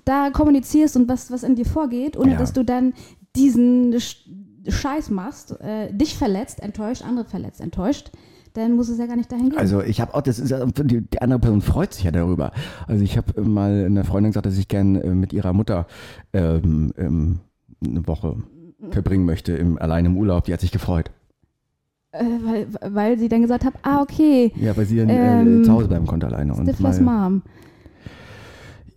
[0.06, 2.38] da kommunizierst und was, was in dir vorgeht, ohne Ja.
[2.38, 2.93] dass du dann
[3.36, 4.18] diesen Sch
[4.66, 8.12] Scheiß machst, äh, dich verletzt, enttäuscht, andere verletzt, enttäuscht,
[8.54, 9.58] dann muss es ja gar nicht dahin gehen.
[9.60, 12.51] Also ich habe auch, das ist die, die andere Person freut sich ja darüber.
[12.88, 15.88] Also ich habe mal einer Freundin gesagt, dass ich gern äh, mit ihrer Mutter
[16.34, 17.39] ähm, ähm,
[17.84, 18.38] eine Woche
[18.91, 20.45] verbringen möchte, im, allein im Urlaub.
[20.45, 21.10] Die hat sich gefreut.
[22.12, 25.64] äh, weil, weil sie dann gesagt hat, ah, okay, Ja, weil sie dann Ähm, äh,
[25.64, 26.54] zu Hause bleiben konnte alleine.
[26.80, 27.41] Mal, Mom.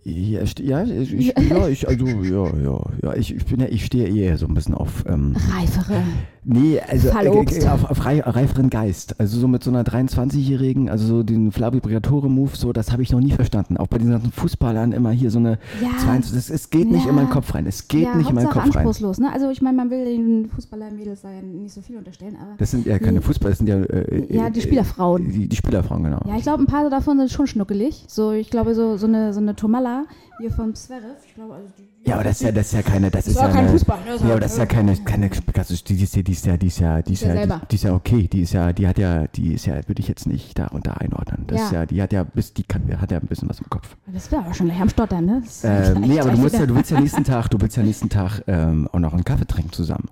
[0.03, 3.85] ja, ja, ich, ich, ja, ich, also, ja, ja, ja, ich, ich bin ja, ich
[3.85, 6.01] stehe eher so ein bisschen auf, ähm, Reifere.
[6.49, 9.19] Nee, also äh, äh, auf, auf rei reiferen Geist.
[9.19, 13.11] Also so mit so einer 23-Jährigen, also so den Flavio Briatore-Move, so, das habe ich
[13.11, 13.75] noch nie verstanden.
[13.75, 15.89] Auch bei diesen ganzen Fußballern immer hier so eine Ja.
[15.99, 17.09] 22, das, es geht nicht Ja.
[17.09, 17.65] in meinen Kopf rein.
[17.67, 18.71] Es geht ja, nicht in meinen Kopf rein.
[18.75, 19.29] anspruchslos, ne?
[19.33, 22.85] Also ich meine, man will den Fußballer-Mädels ja nicht so viel unterstellen, aber Das sind
[22.85, 23.21] ja keine Nee.
[23.21, 25.29] Fußballer, das sind ja äh, Ja, die Spielerfrauen.
[25.29, 26.21] Die, die Spielerfrauen, genau.
[26.25, 28.05] Ja, ich glaube, ein paar davon sind schon schnuckelig.
[28.07, 30.05] So, ich glaube, so, so eine, so eine Tomalla
[30.39, 31.17] hier vom Zverev.
[31.27, 33.35] Ich glaube, also die, Ja, aber das ist ja, das ist ja keine, das ist
[33.35, 34.05] war ja kein eine, Fußball, ne?
[34.11, 36.45] Das Ja, war- aber das ist ja keine, keine, klassisch, die ist ja, die ist
[36.45, 38.71] ja, die ist ja, die ist ja ja, die ist ja okay, die ist ja,
[38.73, 41.43] die hat ja, die ist ja, würde ich jetzt nicht darunter einordnen.
[41.47, 41.79] Das ist Ja.
[41.81, 43.95] ja, die hat ja, bis, die kann, hat ja ein bisschen was im Kopf.
[44.07, 45.41] das wäre aber schon gleich am Stottern, ne?
[45.43, 47.75] Das ist Äh, nee, aber du musst ja, du willst ja nächsten Tag, du willst
[47.75, 50.05] ja nächsten Tag ähm, auch noch einen Kaffee trinken zusammen.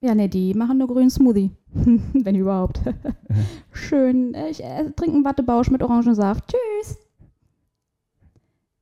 [0.00, 1.50] Ja, nee, die machen nur grünen Smoothie.
[1.72, 2.80] Wenn überhaupt.
[3.72, 4.34] Schön.
[4.50, 6.44] Ich äh, trinke einen Wattebausch mit Orangensaft.
[6.48, 6.98] Tschüss.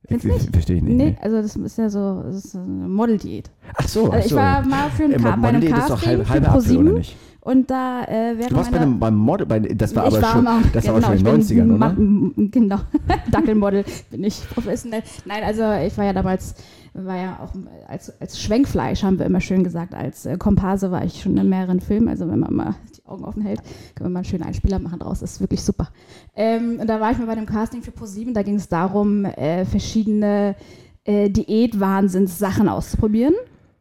[0.07, 0.51] Findest nicht?
[0.53, 0.95] Verstehe ich nicht.
[0.97, 3.49] Nee, also das ist ja so das ist eine Model-Diät.
[3.75, 4.35] Ach so, ach Also ich so.
[4.37, 6.47] war mal für ein Äh, Ka bei einem Model ist doch Casting halbe, für halbe
[6.47, 7.15] Apfel, oder ProSieben nicht?
[7.41, 10.21] und da äh, während Du warst bei einem, beim Model, bei, das war ich aber
[10.21, 12.49] war schon, mal, das war genau, aber schon in ich den bin 90ern, oder?
[12.51, 12.79] Genau,
[13.31, 15.03] Dackelmodel bin ich professionell.
[15.25, 16.55] Nein, also ich war ja damals,
[16.95, 17.53] war ja auch
[17.87, 21.49] als, als Schwenkfleisch, haben wir immer schön gesagt, als äh, Komparse war ich schon in
[21.49, 23.61] mehreren Filmen, also wenn man mal die Augen offen hält,
[23.95, 25.89] können wir mal einen schönen Einspieler machen draus, das ist wirklich super.
[26.35, 29.25] Ähm, und da war ich mal bei einem Casting für ProSieben, da ging es darum,
[29.25, 30.55] äh, verschiedene
[31.03, 33.35] äh, Diät-Wahnsinns-Sachen auszuprobieren.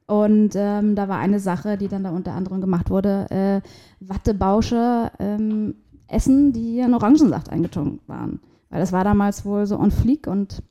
[0.07, 3.61] Und ähm, da war eine Sache, die dann da unter anderem gemacht wurde, äh,
[4.01, 5.77] Wattebausche ähm,
[6.09, 8.41] essen, die in Orangensaft eingetunkt waren.
[8.69, 10.63] Weil das war damals wohl so on fleek und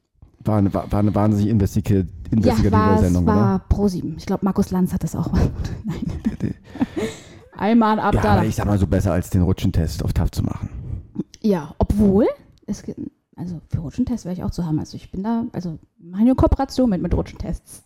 [0.46, 4.18] War eine, war eine wahnsinnig investigative, investigative ja, war, Sendung, war Pro7.
[4.18, 5.50] Ich glaube, Markus Lanz hat das auch mal.
[5.86, 6.56] Nein.
[7.56, 8.14] Einmal ab?
[8.16, 8.34] Ja, da.
[8.34, 10.70] aber ich sag mal so besser als den Rutschentest auf TAF zu machen.
[11.41, 12.28] Ja, obwohl,
[12.66, 12.84] es
[13.36, 14.80] also für Rutschentests wäre ich auch zu haben.
[14.80, 17.84] Also ich bin da, also mache eine Kooperation mit, mit Rutschentests.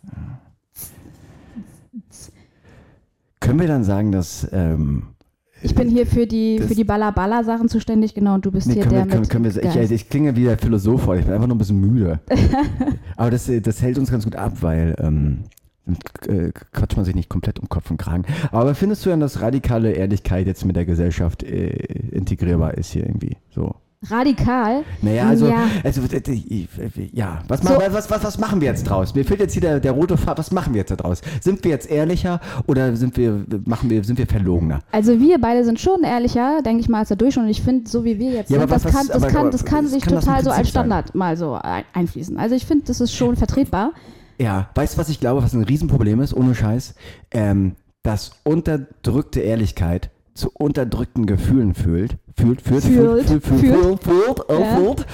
[3.40, 5.14] Können wir dann sagen, dass ähm,
[5.62, 8.74] Ich bin hier für die, Das- für die Balla-Balla-Sachen zuständig, genau, und du bist Nee,
[8.74, 9.90] hier können der wir, können, mit können wir, ich, Geist.
[9.92, 12.20] ich klinge wie der Philosoph heute, ich bin einfach nur ein bisschen müde.
[13.16, 15.44] Aber das, das hält uns ganz gut ab, weil ähm,
[15.86, 18.24] dann äh, quatscht man sich nicht komplett um Kopf und Kragen.
[18.52, 21.70] Aber findest du denn, dass radikale Ehrlichkeit jetzt mit der Gesellschaft äh,
[22.12, 23.36] integrierbar ist hier irgendwie?
[23.50, 23.74] So.
[24.08, 24.84] Radikal.
[25.02, 25.66] Naja, also, Ja.
[25.82, 26.68] also äh, äh,
[27.12, 27.70] ja, was, So.
[27.70, 29.14] was, was, was machen wir jetzt draus?
[29.14, 31.20] Mir fehlt jetzt hier der, der rote Faden, was machen wir jetzt da draus?
[31.40, 34.80] Sind wir jetzt ehrlicher oder sind wir, machen wir, sind wir verlogener?
[34.92, 37.44] Also wir beide sind schon ehrlicher, denke ich mal, als der Durchschnitt.
[37.46, 39.64] Und ich finde, so wie wir jetzt Ja, sind, das, kann, das, aber- kann, das
[39.64, 40.82] kann sich kann das total so als Prinzip sein.
[40.84, 42.36] Standard mal so ein- einfließen.
[42.38, 43.92] Also ich finde, das ist schon vertretbar.
[44.40, 46.94] Ja, weißt du, was ich glaube, was ein Riesenproblem ist, ohne Scheiß?
[47.32, 47.74] Ähm,
[48.04, 54.40] dass unterdrückte Ehrlichkeit zu unterdrückten Gefühlen fühlt, fühlt, fühlt, Fühlt, fühlt, fühlt, fühlt, fühlt.
[54.48, 55.04] äh,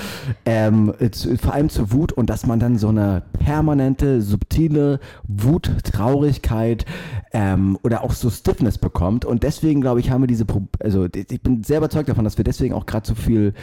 [0.45, 5.01] ähm, äh, zu, vor allem zur Wut und dass man dann so eine permanente, subtile
[5.27, 6.85] Wut, Traurigkeit
[7.33, 9.25] ähm, oder auch so Stiffness bekommt.
[9.25, 12.37] Und deswegen, glaube ich, haben wir diese, Pro also ich bin sehr überzeugt davon, dass
[12.37, 13.55] wir deswegen auch gerade so viel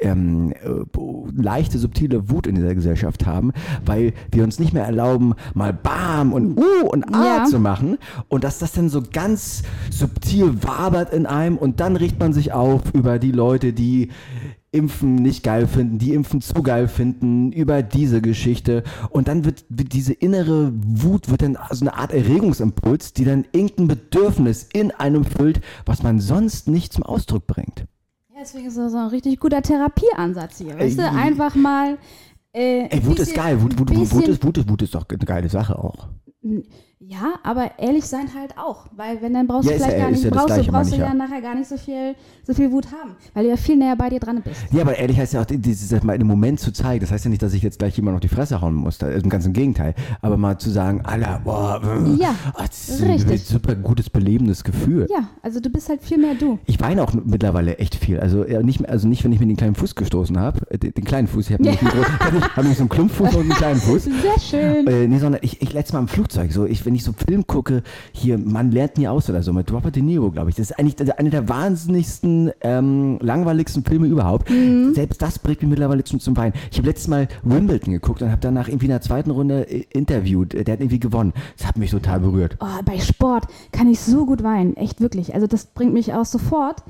[0.00, 3.52] ähm, äh, leichte, subtile Wut in dieser Gesellschaft haben,
[3.84, 7.44] weil wir uns nicht mehr erlauben, mal Bam und Uh und Ah Ja.
[7.44, 7.98] zu machen
[8.28, 12.52] und dass das dann so ganz subtil wabert in einem und dann riecht man sich
[12.52, 14.08] auf über die Leute, die
[14.72, 19.64] Impfen nicht geil finden, die Impfen zu geil finden, über diese Geschichte und dann wird,
[19.68, 24.92] wird diese innere Wut, wird dann so eine Art Erregungsimpuls, die dann irgendein Bedürfnis in
[24.92, 27.86] einem füllt, was man sonst nicht zum Ausdruck bringt.
[28.40, 30.78] Deswegen ist das ein richtig guter Therapieansatz hier.
[30.78, 31.98] Weißt du, einfach mal.
[32.52, 35.04] Äh, Ey, Wut ist geil, Wut, Wut, Wut, Wut, ist, Wut, ist, Wut ist doch
[35.08, 36.08] eine geile Sache auch.
[37.02, 38.84] Ja, aber ehrlich sein halt auch.
[38.94, 40.96] Weil wenn dann brauchst Ja, du vielleicht ja- gar nicht, ja brauchst, du, brauchst du
[40.96, 41.14] ja ja.
[41.14, 42.14] nachher gar nicht so viel,
[42.46, 43.16] so viel Wut haben.
[43.32, 44.60] Weil du ja viel näher bei dir dran bist.
[44.70, 47.30] Ja, aber ehrlich heißt ja auch, dieses mal einem Moment zu zeigen, das heißt ja
[47.30, 49.94] nicht, dass ich jetzt gleich jemand auf die Fresse hauen muss, also ganz im Gegenteil,
[50.20, 51.80] aber mal zu sagen, Alter, boah,
[52.20, 53.46] Ja, ah, das ist ein richtig.
[53.46, 55.06] super gutes, belebendes Gefühl.
[55.10, 56.58] Ja, also du bist halt viel mehr du.
[56.66, 58.20] Ich weine auch mittlerweile echt viel.
[58.20, 61.28] Also nicht, also nicht, wenn ich mir den kleinen Fuß gestoßen habe, äh, den, kleinen
[61.28, 61.46] Fuß.
[61.48, 61.80] Ich habe nämlich,
[62.56, 64.02] hab so einen Klumpfuß und einen kleinen Fuß.
[64.04, 64.86] Sehr schön.
[64.86, 67.46] Äh, nee, sondern ich, ich letztes Mal im Flugzeug, so, ich, wenn ich so Film
[67.46, 70.56] gucke, hier, man lernt nie aus oder so, mit Robert De Niro, glaube ich.
[70.56, 74.50] Das ist eigentlich einer der wahnsinnigsten, ähm, langweiligsten Filme überhaupt.
[74.50, 74.92] Mhm.
[74.92, 76.52] Selbst das bringt mich mittlerweile zum, zum Weinen.
[76.72, 79.84] Ich habe letztes Mal Wimbledon geguckt und habe danach irgendwie in der zweiten Runde äh,
[79.90, 80.54] interviewt.
[80.54, 81.32] Der hat irgendwie gewonnen.
[81.56, 82.56] Das hat mich total berührt.
[82.58, 84.76] Oh, bei Sport kann ich so gut weinen.
[84.76, 85.32] Echt wirklich.
[85.32, 86.82] Also das bringt mich auch sofort.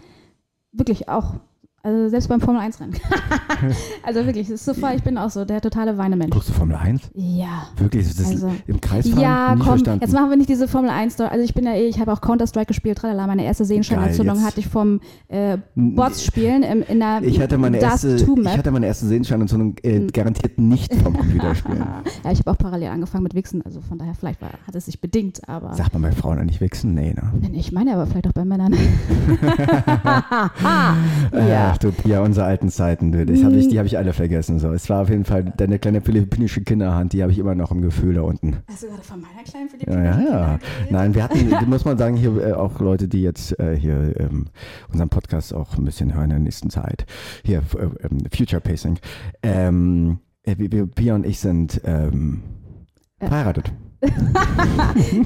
[0.72, 1.34] Wirklich auch.
[1.82, 2.92] Also selbst beim Formel 1 Rennen.
[4.02, 6.30] also wirklich, es ist sofort, ich bin auch so der totale Weinemensch.
[6.30, 7.10] Guckst du Formel 1?
[7.14, 7.68] Ja.
[7.78, 8.06] Wirklich?
[8.06, 9.06] Ist das Also- im Kreis?
[9.16, 10.00] Ja, komm, verstanden.
[10.02, 11.30] jetzt machen wir nicht diese Formel 1 Story.
[11.30, 13.26] Also ich bin ja eh, ich habe auch Counter-Strike gespielt, tralala.
[13.26, 17.78] Meine erste Sehenscheinentzündung hatte ich vom äh, Bots spielen im, in der Ich hatte meine
[17.78, 21.78] erste, 2 ich hatte meine erste Sehenscheinentzündung äh, garantiert nicht vom Computerspielen.
[22.24, 24.84] ja, ich habe auch parallel angefangen mit Wichsen, also von daher vielleicht war, hat es
[24.84, 26.92] sich bedingt, aber Sagt man bei Frauen eigentlich wichsen?
[26.94, 27.32] Nee, ne?
[27.52, 28.74] ich meine aber vielleicht auch bei Männern.
[31.32, 31.69] Ja.
[31.70, 31.74] Ja.
[31.74, 34.58] Ach du Pia, unsere alten Zeiten, du, das hab ich, die habe ich alle vergessen.
[34.58, 34.72] So.
[34.72, 37.80] Es war auf jeden Fall deine kleine philippinische Kinderhand, die habe ich immer noch im
[37.82, 38.56] Gefühl da unten.
[38.68, 40.04] Hast du gerade von meiner kleinen Ja, Philippinen?
[40.04, 40.58] ja, ja.
[40.90, 44.46] Nein, wir hatten, muss man sagen, hier äh, auch Leute, die jetzt äh, hier ähm,
[44.92, 47.06] unseren Podcast auch ein bisschen hören in der nächsten Zeit.
[47.44, 48.98] Hier, äh, ähm, Future Pacing.
[49.42, 52.42] Ähm, äh, wir, wir, Pia und ich sind ähm,
[53.20, 53.26] Äh.
[53.28, 53.72] verheiratet.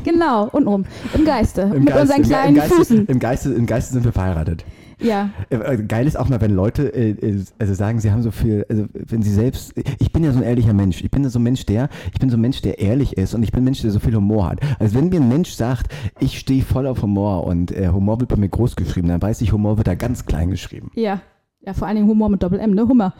[0.04, 0.84] Genau, untenrum.
[1.14, 1.66] Im Geiste.
[1.66, 3.06] mit Geiste- unseren im kleinen im Geiste, Füßen.
[3.06, 4.64] Im Geiste, Im Geiste sind wir verheiratet.
[5.04, 5.30] Ja.
[5.50, 8.66] Äh, äh, Geil ist auch mal, wenn Leute äh, also sagen, sie haben so viel,
[8.68, 11.42] also wenn sie selbst, ich bin ja so ein ehrlicher Mensch, ich bin so ein
[11.42, 13.82] Mensch, der, ich bin so ein Mensch, der ehrlich ist und ich bin ein Mensch,
[13.82, 14.60] der so viel Humor hat.
[14.78, 18.30] Also wenn mir ein Mensch sagt, ich stehe voll auf Humor und äh, Humor wird
[18.30, 20.90] bei mir groß geschrieben, dann weiß ich, Humor wird da ganz klein geschrieben.
[20.94, 21.20] Ja.
[21.66, 22.86] Ja, vor allen Dingen Humor mit Doppel-M, ne?
[22.86, 23.14] Hummer.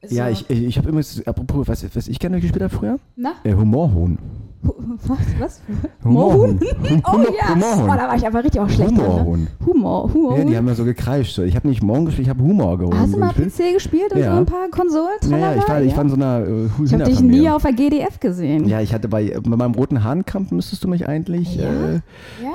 [0.00, 2.74] Ist Ja, so- ich, ich, ich habe übrigens, apropos, was, was ich gerne gespielt habe
[2.74, 2.98] früher?
[3.16, 3.32] Na?
[3.44, 4.18] Äh, Humorhuhn.
[4.66, 4.74] Hu-
[5.06, 5.18] Was?
[5.38, 5.62] Was?
[6.04, 6.58] Humorhuhn.
[7.04, 7.54] Oh ja.
[7.54, 7.84] Humorhuhn.
[7.84, 8.98] Oh, da war ich aber richtig auch schlecht drin.
[8.98, 9.40] Humorhuhn.
[9.42, 9.48] Ne?
[9.66, 10.38] Humor, Humor.
[10.38, 11.34] Ja, die haben ja so gekreischt.
[11.36, 11.42] So.
[11.42, 12.96] Ich habe nicht Morgen gespielt, ich habe Humor geholt.
[12.96, 14.32] Hast du mal PC gespielt und Ja.
[14.32, 15.18] so ein paar Konsolen?
[15.30, 17.62] Ja, ja, ich war, ich war in so einer äh, ich habe dich nie auf
[17.62, 18.66] der GDF gesehen.
[18.68, 21.54] Ja, ich hatte bei, bei meinem roten Hahnkampf müsstest du mich eigentlich.
[21.56, 21.64] Ja?
[21.64, 22.00] Äh,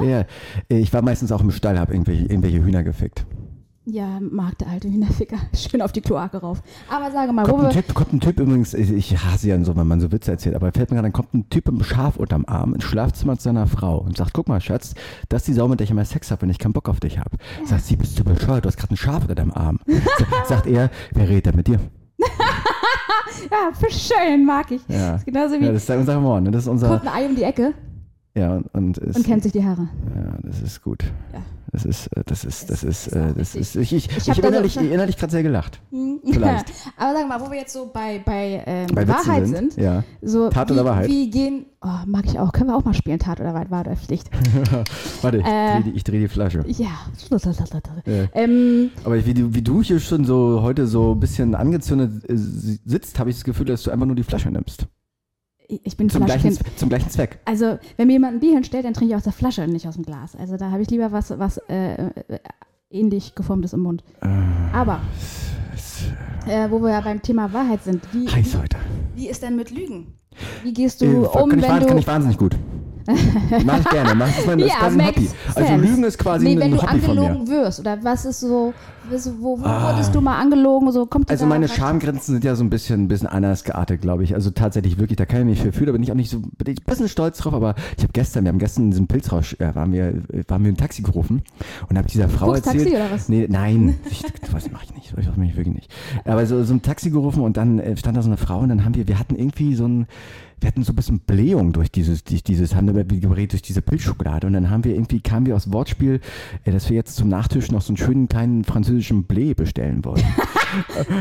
[0.02, 0.06] Ja?
[0.06, 0.20] ja.
[0.70, 3.26] Äh, Ich war meistens auch im Stall, habe irgendwelche, irgendwelche Hühner gefickt.
[3.86, 5.36] Ja, mag der alte Hühnerficker.
[5.54, 6.62] Schön auf die Kloake rauf.
[6.90, 9.50] Aber sage mal, wo Kommt ein, wir, typ, kommt ein Typ übrigens, ich ich hasse
[9.50, 11.66] ja so, wenn man so Witze erzählt, aber fällt mir gerade, ein, kommt ein Typ
[11.66, 14.94] mit einem Schaf unterm Arm ins Schlafzimmer zu seiner Frau und sagt, guck mal, Schatz,
[15.28, 17.02] das ist die Sau, mit der ich immer Sex habe, wenn ich keinen Bock auf
[17.02, 17.32] dich habe.
[17.66, 19.80] Sagt sie, bist du bescheuert, du hast gerade ein Schaf unter deinem Arm.
[19.86, 21.80] Sa- sagt er, wer redet denn mit dir?
[22.20, 24.82] ja, für schön, mag ich.
[24.88, 25.12] Ja.
[25.12, 26.52] Das ist genauso wie, Ja, das ist unser Humor, ne?
[26.52, 27.74] Das ist unser, kommt ein Ei um die Ecke
[28.36, 29.88] ja, und, und, ist, und kennt sich die Haare.
[30.16, 31.04] Ja, das ist gut.
[31.34, 31.40] Ja.
[31.72, 34.30] Das ist, äh, das ist, das ist, ist äh, das ist, ich, ich, Ich ich,
[34.30, 35.82] hab habe da so- innerlich, innerlich gerade sehr gelacht.
[36.32, 36.66] Vielleicht.
[36.98, 39.76] Aber sag mal, wo wir jetzt so bei, bei, ähm, Bei Wahrheit sind.
[39.76, 40.04] Ja.
[40.22, 41.10] so Tat wie, oder Wahrheit?
[41.10, 42.52] Wie gehen, oh, mag ich auch.
[42.52, 44.30] Können wir auch mal spielen, Tat oder Wahrheit, oder Pflicht.
[45.24, 45.82] Warte, ich Äh.
[45.82, 46.64] dreh die, dreh die Flasche.
[46.68, 46.90] Ja.
[48.06, 48.28] Ja.
[48.34, 52.24] Ähm, Aber wie du, wie du hier schon so heute so ein bisschen angezündet
[52.86, 54.86] sitzt, habe ich das Gefühl, dass du einfach nur die Flasche nimmst.
[55.84, 57.40] Ich bin Zum gleichen, zum gleichen Zweck.
[57.46, 59.88] Also, wenn mir jemand ein Bier hinstellt, dann trinke ich aus der Flasche und nicht
[59.88, 60.36] aus dem Glas.
[60.36, 62.12] Also, da habe ich lieber was, was äh, äh,
[62.90, 64.04] ähnlich geformtes im Mund.
[64.74, 65.02] Aber,
[66.48, 68.78] äh, wo wir ja beim Thema Wahrheit sind, wie, Heiß heute.
[69.16, 70.14] wie ist denn mit Lügen?
[70.64, 71.86] Wie gehst Äh, du um, kann, wenn du...
[71.86, 72.56] kann ich wahnsinnig gut.
[73.66, 74.16] Mach ich gerne.
[74.16, 75.30] Mach, das ist mein, das ist Ja, quasi ein Hobby.
[75.56, 75.76] Also.
[75.76, 77.22] Lügen ist quasi nee, ein wenn du Hobby von mir.
[77.24, 78.74] angelogen wirst, oder was ist so,
[79.12, 80.92] Also, Wo, wo wurdest du mal angelogen?
[80.92, 84.24] So, kommt Also meine Schamgrenzen sind ja so ein bisschen, ein bisschen anders geartet, glaube
[84.24, 84.34] ich.
[84.34, 86.40] Also tatsächlich wirklich, da kann ich mich für fühlen, da bin ich auch nicht so,
[86.40, 89.08] bin ich ein bisschen stolz drauf, aber ich habe gestern, wir haben gestern in diesem
[89.08, 91.42] Pilzrausch, äh, waren wir, äh, waren wir im Taxi gerufen
[91.90, 92.96] und habe dieser Frau Fuchstaxi erzählt.
[92.96, 93.30] oder was?
[93.30, 95.94] Nee, nein, ich, was mache ich nicht, sowas mache ich wirklich nicht.
[96.26, 98.70] Aber so, so ein Taxi gerufen und dann äh, stand da so eine Frau und
[98.70, 100.08] dann haben wir, wir hatten irgendwie so ein,
[100.60, 104.54] wir hatten so ein bisschen Blähung durch dieses, durch dieses Handelgerät, durch diese Pilzschokolade und
[104.54, 106.22] dann haben wir irgendwie, kamen wir aus Wortspiel,
[106.64, 110.24] äh, dass wir jetzt zum Nachtisch noch so einen schönen kleinen französischen Blé bestellen wollen.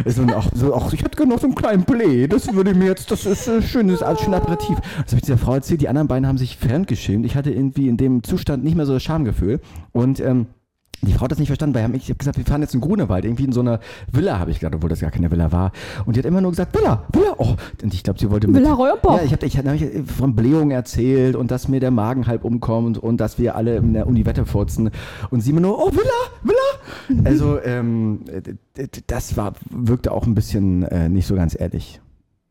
[0.04, 2.86] Ist dann auch so, auch, ich hätte gerne so einen kleinen Blé, das würde mir
[2.86, 4.78] jetzt, das ist ein schönes, ein schöner Aperitif.
[4.80, 7.26] Das habe ich dieser Frau erzählt, die anderen beiden haben sich fremdgeschämt.
[7.26, 9.60] Ich hatte irgendwie in dem Zustand nicht mehr so das Schamgefühl
[9.92, 10.46] und ähm,
[11.02, 13.24] die Frau hat das nicht verstanden, weil ich habe gesagt, wir fahren jetzt in Grunewald,
[13.24, 13.80] irgendwie in so einer
[14.10, 15.72] Villa, habe ich gerade, obwohl das gar keine Villa war.
[16.06, 17.56] Und die hat immer nur gesagt, Villa, Villa, oh.
[17.82, 18.62] Und ich glaube, sie wollte mit.
[18.62, 19.16] Villa Reuenbock.
[19.16, 22.44] Ja, ich habe ich, hab ich von Blähungen erzählt und dass mir der Magen halb
[22.44, 24.90] umkommt und dass wir alle in der Uni Wette furzen.
[25.30, 26.02] Und sie immer nur, oh, Villa,
[26.42, 27.24] Villa.
[27.28, 28.20] Also, ähm,
[29.06, 32.00] das war, wirkte auch ein bisschen äh, nicht so ganz ehrlich.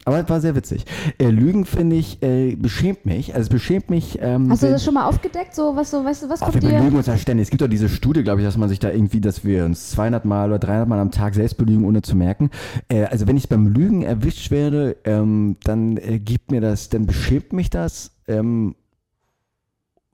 [0.06, 0.86] Aber es war sehr witzig.
[1.20, 3.36] Äh, Lügen, finde ich, äh, beschämt mich.
[3.36, 4.18] Also es beschämt mich.
[4.22, 5.54] Ähm, Hast du das schon mal aufgedeckt?
[5.54, 6.78] So, was, so, weißt du, was Ach, kommt wir dir?
[6.80, 7.46] belügen uns ja ständig.
[7.46, 9.92] Es gibt doch diese Studie, glaube ich, dass man sich da irgendwie, dass wir uns
[9.92, 12.50] 200 Mal oder 300 Mal am Tag selbst belügen, ohne zu merken.
[12.90, 17.06] Äh, also wenn ich beim Lügen erwischt werde, ähm, dann äh, gibt mir das, dann
[17.06, 18.12] beschämt mich das.
[18.28, 18.76] Ähm,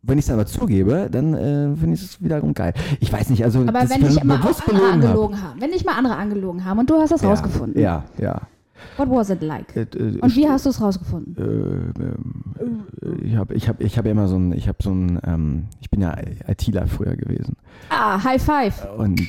[0.03, 2.73] wenn ich es aber zugebe, dann äh, finde ich es wiederum geil.
[2.99, 5.61] Ich weiß nicht, also Aber wenn dich auch andere angelogen haben.
[5.61, 7.81] Wenn dich mal andere angelogen haben und du hast das Ja, rausgefunden.
[7.81, 8.41] Ja, ja.
[8.97, 9.75] What was it like?
[9.75, 11.35] Äh, äh, Und wie hast du es rausgefunden?
[11.37, 15.65] äh, ich habe ich hab, ich hab immer so ein, ich habe so ein, ähm,
[15.81, 16.15] ich bin ja
[16.47, 17.55] ITler früher gewesen.
[17.89, 18.87] Ah, High Five.
[18.97, 19.21] Und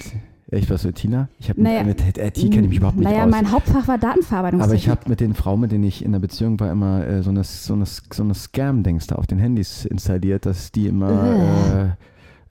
[0.50, 1.28] ich war so ITler?
[1.38, 3.30] Ich habe Naja, mit, mit IT kenne ich mich überhaupt nicht Naja, aus.
[3.30, 4.82] mein Hauptfach war Aber Datenverarbeitungstechnik.
[4.82, 7.30] ich habe mit den Frauen, mit denen ich in der Beziehung war, immer äh, so
[7.30, 11.96] eine, so eine, so eine Scam-Dings da auf den Handys installiert, dass die immer,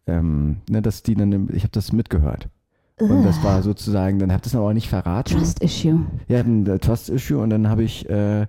[0.07, 2.49] äh, ähm, ne, dass die dann, ich habe das mitgehört.
[2.99, 5.37] Und das war sozusagen, dann habe ich das aber auch nicht verraten.
[5.37, 6.05] Trust Issue.
[6.27, 8.47] Ja, ein äh, Trust-Issue und dann habe ich, äh,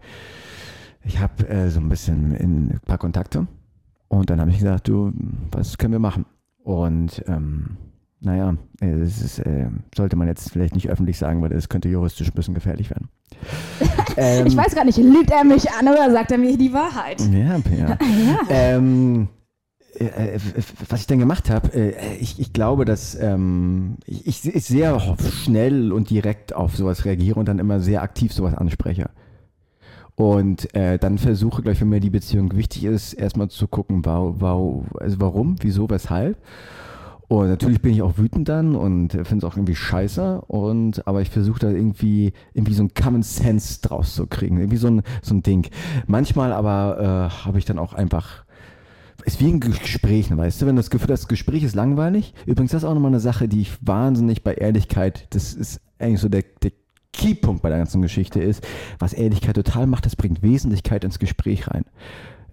[1.04, 3.46] ich habe äh, so ein bisschen in, ein paar Kontakte
[4.08, 5.12] und dann habe ich gesagt, du,
[5.52, 6.24] was können wir machen?
[6.64, 7.76] Und ähm,
[8.20, 11.90] naja, äh, das ist, äh, sollte man jetzt vielleicht nicht öffentlich sagen, weil das könnte
[11.90, 13.08] juristisch ein bisschen gefährlich werden.
[14.16, 17.20] ähm, Ich weiß gar nicht, lügt er mich an oder sagt er mir die Wahrheit?
[17.30, 17.98] Ja, ja.
[18.48, 19.28] Ähm,
[20.00, 20.40] äh, äh,
[20.88, 25.00] was ich dann gemacht habe, äh, ich, ich glaube, dass ähm, ich, ich, sehr
[25.42, 29.10] schnell und direkt auf sowas reagiere und dann immer sehr aktiv sowas anspreche.
[30.14, 34.34] Und äh, dann versuche, gleich, wenn mir die Beziehung wichtig ist, erstmal zu gucken, wa
[34.38, 36.36] wa also warum, wieso, weshalb.
[37.28, 40.40] Und natürlich bin ich auch wütend dann und finde es auch irgendwie scheiße.
[40.46, 44.78] Und aber ich versuche da irgendwie irgendwie so ein Common Sense draus zu kriegen, irgendwie
[44.78, 45.68] so ein so ein Ding.
[46.06, 48.44] Manchmal aber äh, habe ich dann auch einfach
[49.24, 52.34] ist wie ein Gespräch, weißt du, wenn das Gefühl, das Gespräch ist langweilig.
[52.46, 56.20] Übrigens, das ist auch nochmal eine Sache, die ich wahnsinnig bei Ehrlichkeit, das ist eigentlich
[56.20, 56.72] so der, der
[57.12, 58.66] Keypunkt bei der ganzen Geschichte ist,
[58.98, 61.84] was Ehrlichkeit total macht, das bringt Wesentlichkeit ins Gespräch rein.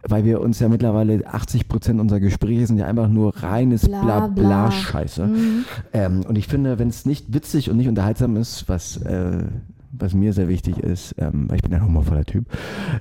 [0.08, 4.02] Weil wir uns ja mittlerweile 80 Prozent unserer Gespräche sind ja einfach nur reines Bla,
[4.02, 4.72] Bla bla.
[4.72, 5.30] Scheiße.
[5.94, 9.46] Ähm, und ich finde, wenn es nicht witzig und nicht unterhaltsam ist, was, äh,
[10.00, 12.46] was mir sehr wichtig ist, ähm, weil ich bin ein humorvoller Typ,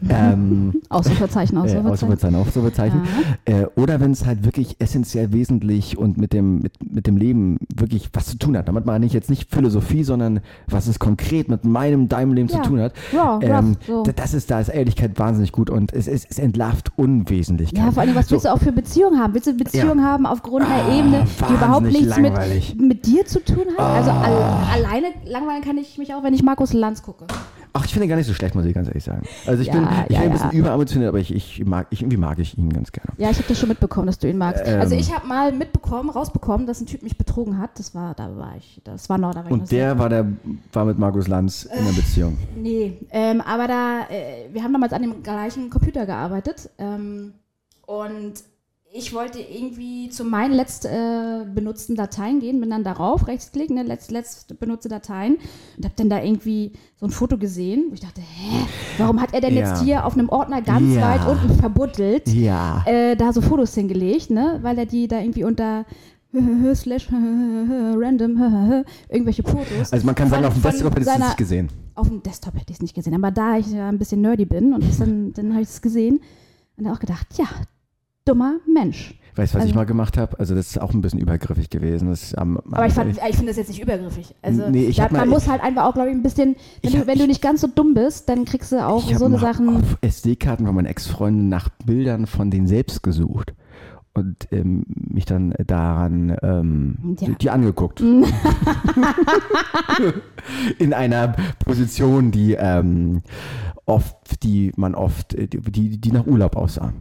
[0.09, 1.87] ähm, Ausrufezeichen, äh, Ausrufezeichen.
[1.87, 3.03] Ausrufezeichen, Ausrufezeichen.
[3.45, 7.59] Äh, oder wenn es halt wirklich essentiell wesentlich und mit dem, mit, mit dem Leben
[7.75, 8.69] wirklich was zu tun hat.
[8.69, 12.63] Damit meine ich jetzt nicht Philosophie, sondern was es konkret mit meinem, deinem Leben Ja.
[12.63, 12.93] zu tun hat.
[13.13, 14.03] Raw, ähm, so.
[14.03, 17.85] Das ist, da ist Ehrlichkeit wahnsinnig gut und es, es, es entlarvt Unwesentlichkeit.
[17.85, 19.35] Ja, vor allem, was willst du auch für Beziehungen haben?
[19.35, 23.65] Willst du Beziehungen haben aufgrund einer Ebene, die überhaupt nichts mit, mit dir zu tun
[23.77, 23.85] hat?
[23.85, 24.35] Also al
[24.75, 27.27] alleine langweilen kann ich mich auch, wenn ich Markus Lanz gucke.
[27.77, 29.27] Ach, ich finde ihn gar nicht so schlecht, muss ich ganz ehrlich sagen.
[29.47, 30.29] Also ich Ja, bin, ich ja, bin ein ja.
[30.29, 33.11] bisschen überambitioniert, aber ich, ich mag, ich, irgendwie mag ich ihn ganz gerne.
[33.17, 34.63] Ja, ich habe das schon mitbekommen, dass du ihn magst.
[34.65, 34.81] Ähm.
[34.81, 37.77] also ich habe mal mitbekommen, rausbekommen, dass ein Typ mich betrogen hat.
[37.79, 40.25] Das war, da war ich, das war noch, da war Und der war der,
[40.73, 42.39] war mit Markus Lanz in einer Beziehung.
[42.57, 47.33] Nee, ähm, aber da, äh, wir haben damals an dem gleichen Computer gearbeitet ähm,
[47.87, 48.35] und
[48.97, 53.83] ich wollte irgendwie zu meinen letzt äh, benutzten Dateien gehen, bin dann darauf, rechtsklick, ne,
[53.83, 55.37] letzt, letzt benutzte Dateien
[55.77, 56.71] und habe dann da irgendwie
[57.01, 58.67] so ein Foto gesehen, wo ich dachte, hä,
[58.99, 59.73] warum hat er denn Ja.
[59.73, 61.03] jetzt hier auf einem Ordner ganz Ja.
[61.11, 62.85] weit unten verbuddelt Ja.
[62.87, 65.87] äh, da so Fotos hingelegt, ne, weil er die da irgendwie unter
[66.77, 71.37] slash random irgendwelche Fotos Also man kann sagen, auf dem Desktop hättest du es nicht
[71.37, 71.69] gesehen.
[71.97, 74.45] auf dem Desktop hätte ich es nicht gesehen, aber da ich ja ein bisschen nerdy
[74.45, 76.21] bin und dann, dann habe ich es gesehen
[76.77, 77.47] und dann auch gedacht, ja,
[78.25, 79.19] dummer Mensch.
[79.37, 80.39] Weißt du, was ich Also- mal gemacht habe?
[80.39, 82.09] Also das ist auch ein bisschen übergriffig gewesen.
[82.09, 84.33] Das, ähm, Aber ich, fand- ich finde das jetzt nicht übergriffig.
[84.43, 86.55] Also Nee, ich da, hab mal- man muss halt einfach auch, glaube ich, ein bisschen,
[86.55, 89.11] wenn, Ich du, hab- wenn du nicht ganz so dumm bist, dann kriegst du auch
[89.11, 89.77] ich so eine Sachen.
[89.77, 93.55] auf SD-Karten von meinen Ex-Freunden nach Bildern von denen selbst gesucht.
[94.17, 97.31] und ähm, mich dann daran ähm, Ja.
[97.31, 98.01] die angeguckt.
[100.79, 103.23] In einer Position, die ähm,
[103.87, 106.93] oft, die man oft, die, die nach Urlaub aussah.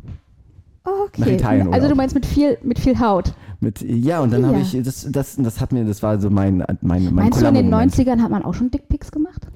[0.85, 1.35] Nach Okay.
[1.35, 3.33] Italien also du meinst mit viel, mit viel Haut.
[3.61, 4.63] Mit, ja, und dann habe Ja.
[4.63, 7.53] ich, das, das, das hat mir, das war so mein, mein, mein Meinst du, in
[7.53, 7.93] den Columbo-Moment.
[7.95, 9.47] 90ern hat man auch schon Dickpics gemacht?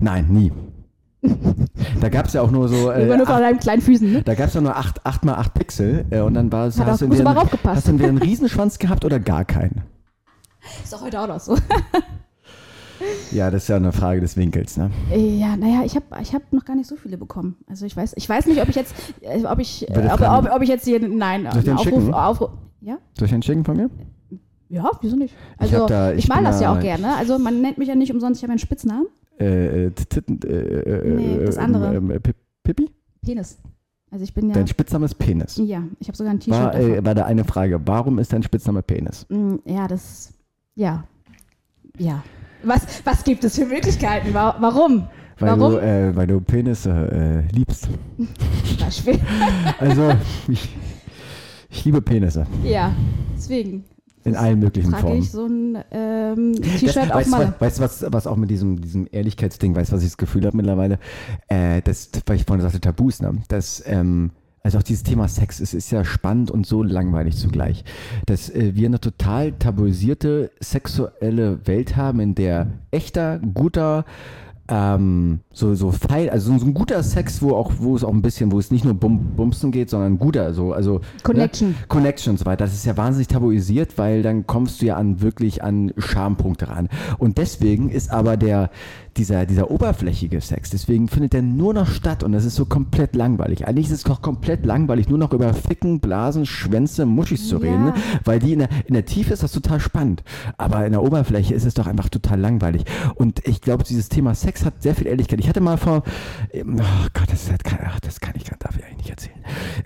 [0.00, 0.52] Nein, nie.
[2.00, 2.90] da gab es ja auch nur so.
[2.90, 4.22] Äh, nur von acht, deinen kleinen Füßen, ne?
[4.22, 6.78] da gab es ja nur 8, acht mal 8 Pixel äh, und dann war es.
[6.78, 9.82] Hast, hast du entweder einen Riesenschwanz gehabt oder gar keinen?
[10.82, 11.56] Ist doch heute auch noch so.
[13.32, 14.90] Ja, das ist ja eine Frage des Winkels, ne?
[15.14, 17.56] Ja, naja, ich habe ich hab noch gar nicht so viele bekommen.
[17.68, 20.50] Also ich weiß, ich weiß nicht, ob ich jetzt, äh, ob ich, äh, ob, ob,
[20.54, 22.14] ob ich jetzt hier, nein, Soll ich den einen schicken?
[22.14, 22.98] Aufruf, Aufruf, ja?
[23.18, 23.90] Soll ich einen schicken von mir?
[24.68, 25.34] Ja, wieso nicht?
[25.56, 27.16] Ich Also hab da- ich, ich mal bin das ja auch gerne.
[27.16, 29.06] Also man nennt mich ja nicht umsonst, ich habe einen Spitznamen.
[29.38, 31.94] Äh, äh, Titten, äh, äh, Nee, das andere.
[31.96, 32.90] Ähm, äh, Pi- Pippi?
[33.24, 33.58] Penis.
[34.10, 35.56] Also ich bin ja, Dein Spitzname ist Penis.
[35.56, 37.80] ja, ich habe sogar ein T-Shirt War, äh, war da eine Frage.
[37.86, 39.26] Warum ist dein Spitzname Penis?
[39.30, 40.32] Mm, Ja, das,
[40.74, 41.04] ja,
[41.98, 42.22] ja.
[42.64, 44.32] Was, was gibt es für Möglichkeiten?
[44.34, 45.08] Wa- Warum?
[45.38, 45.72] Weil Warum?
[45.72, 46.90] du, äh, weil du Penisse
[47.50, 47.88] äh, liebst.
[48.78, 49.18] Beispiel.
[49.80, 50.12] Also,
[50.48, 50.68] ich,
[51.70, 52.46] ich liebe Penisse.
[52.62, 52.92] ja,
[53.34, 53.84] deswegen
[54.24, 55.18] In allen möglichen trage Formen.
[55.22, 57.46] ich so ein ähm, T-Shirt auf weißt, Malle.
[57.58, 60.16] du, weißt du, was, was auch mit diesem, diesem Ehrlichkeitsding, weißt du, was ich das
[60.18, 60.98] Gefühl habe mittlerweile?
[61.48, 63.38] Äh, das, weil ich vorhin sagte, Tabus, ne?
[63.48, 64.30] Das, ähm,
[64.62, 67.84] also auch dieses Thema Sex, es ist ja spannend und so langweilig zugleich.
[68.26, 74.04] Dass äh, wir eine total tabuisierte sexuelle Welt haben, in der echter, guter,
[74.68, 78.22] ähm, so, so feil, also so ein guter Sex, wo auch, wo es auch ein
[78.22, 81.70] bisschen, wo es nicht nur Bum, Bumsen geht, sondern guter, so, also Connection.
[81.70, 81.74] Ne?
[81.88, 82.64] Connection und so weiter.
[82.64, 86.88] Das ist ja wahnsinnig tabuisiert, weil dann kommst du ja an wirklich an Schampunkte ran.
[87.18, 88.70] Und deswegen ist aber der,
[89.16, 93.14] dieser, dieser oberflächige Sex, deswegen findet der nur noch statt und das ist so komplett
[93.14, 93.66] langweilig.
[93.66, 97.62] Eigentlich ist es doch komplett langweilig, nur noch über Ficken, Blasen, Schwänze, Muschis zu Ja.
[97.62, 97.94] reden, ne?
[98.24, 100.22] weil die in der, in der Tiefe ist das total spannend.
[100.58, 102.84] Aber in der Oberfläche ist es doch einfach total langweilig.
[103.14, 105.40] Und ich glaube, dieses Thema Sex hat sehr viel Ehrlichkeit.
[105.40, 106.02] Ich hatte mal vor,
[106.52, 109.10] ähm, oh Gott, das, ist halt kein, ach, das kann ich, darf ich eigentlich nicht
[109.10, 109.38] erzählen.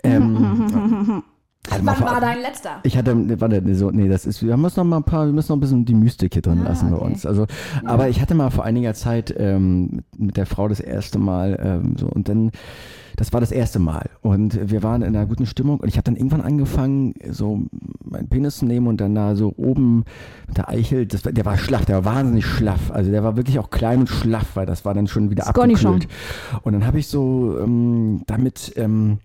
[0.03, 1.22] Ähm,
[1.71, 2.81] hatte Wann war dein letzter?
[2.83, 5.33] ich hatte, warte, ne, so, nee, das ist, wir müssen noch mal ein paar, wir
[5.33, 7.05] müssen noch ein bisschen die Mystik hier drin Ah, lassen bei okay.
[7.07, 7.27] uns.
[7.27, 7.47] Also,
[7.85, 11.59] aber ich hatte mal vor einiger Zeit ähm, mit, mit der Frau das erste Mal
[11.62, 12.51] ähm, so und dann,
[13.17, 16.05] das war das erste Mal und wir waren in einer guten Stimmung und ich habe
[16.05, 17.62] dann irgendwann angefangen, so
[18.05, 20.05] meinen Penis zu nehmen und dann da so oben
[20.47, 23.59] mit der Eichel, das, der war schlaff, der war wahnsinnig schlaff, also der war wirklich
[23.59, 26.09] auch klein und schlaff, weil das war dann schon wieder abgekühlt.
[26.62, 29.19] Und dann habe ich so ähm, damit ähm,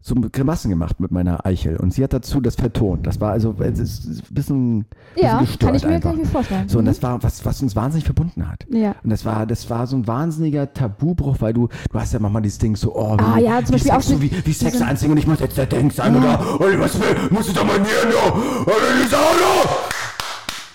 [0.00, 3.06] so Grimassen gemacht mit meiner Eichel und sie hat dazu das vertont.
[3.06, 4.84] Das war also es ist ein bisschen,
[5.14, 6.10] bisschen Ja, gestört kann ich, mir, einfach.
[6.10, 6.68] kann ich mir vorstellen.
[6.68, 6.88] So, und Mhm.
[6.88, 8.64] das war was, was uns wahnsinnig verbunden hat.
[8.70, 8.94] Ja.
[9.02, 12.42] Und das war, das war so ein wahnsinniger Tabubruch, weil du, du hast ja manchmal
[12.42, 14.52] dieses Ding so, oh, wie, Ah, ja, zum wie Beispiel Sex, auch so wie, wie
[14.52, 17.54] Sex anziehen und ich muss jetzt der Ding sein oder, oh, was will, muss ich
[17.54, 18.32] doch mal ja,
[18.62, 19.78] oder die Sauna.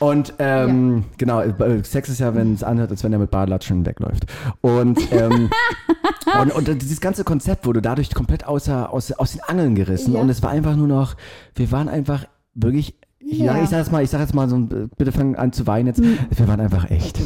[0.03, 3.85] Und ähm, genau, äh, Sex ist ja, wenn es anhört, als wenn er mit Badlatschen
[3.85, 4.25] wegläuft.
[4.61, 5.49] Und, ähm,
[6.41, 10.13] und, und dieses ganze Konzept wurde dadurch komplett außer, aus, aus den Angeln gerissen.
[10.15, 10.19] Ja.
[10.21, 11.15] Und es war einfach nur noch,
[11.55, 13.55] wir waren einfach wirklich, ja.
[13.55, 13.63] Ja.
[13.63, 15.87] ich sag jetzt mal, ich sag jetzt mal so, ein- bitte fang an zu weinen
[15.87, 16.01] jetzt.
[16.03, 17.19] Wir waren einfach echt.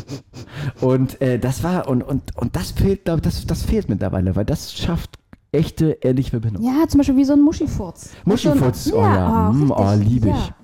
[0.80, 4.36] Und äh, das war, und, und, und das fehlt, glaube ich, das, das fehlt mittlerweile,
[4.36, 5.17] weil das schafft
[5.51, 6.61] echte, ehrliche Verbindung.
[6.63, 8.11] Ja, zum Beispiel wie so ein Muschifurz.
[8.25, 10.32] Muschifurz, So oh ein- ja, mm, oh, richtig, lieb ich.
[10.32, 10.55] Ja.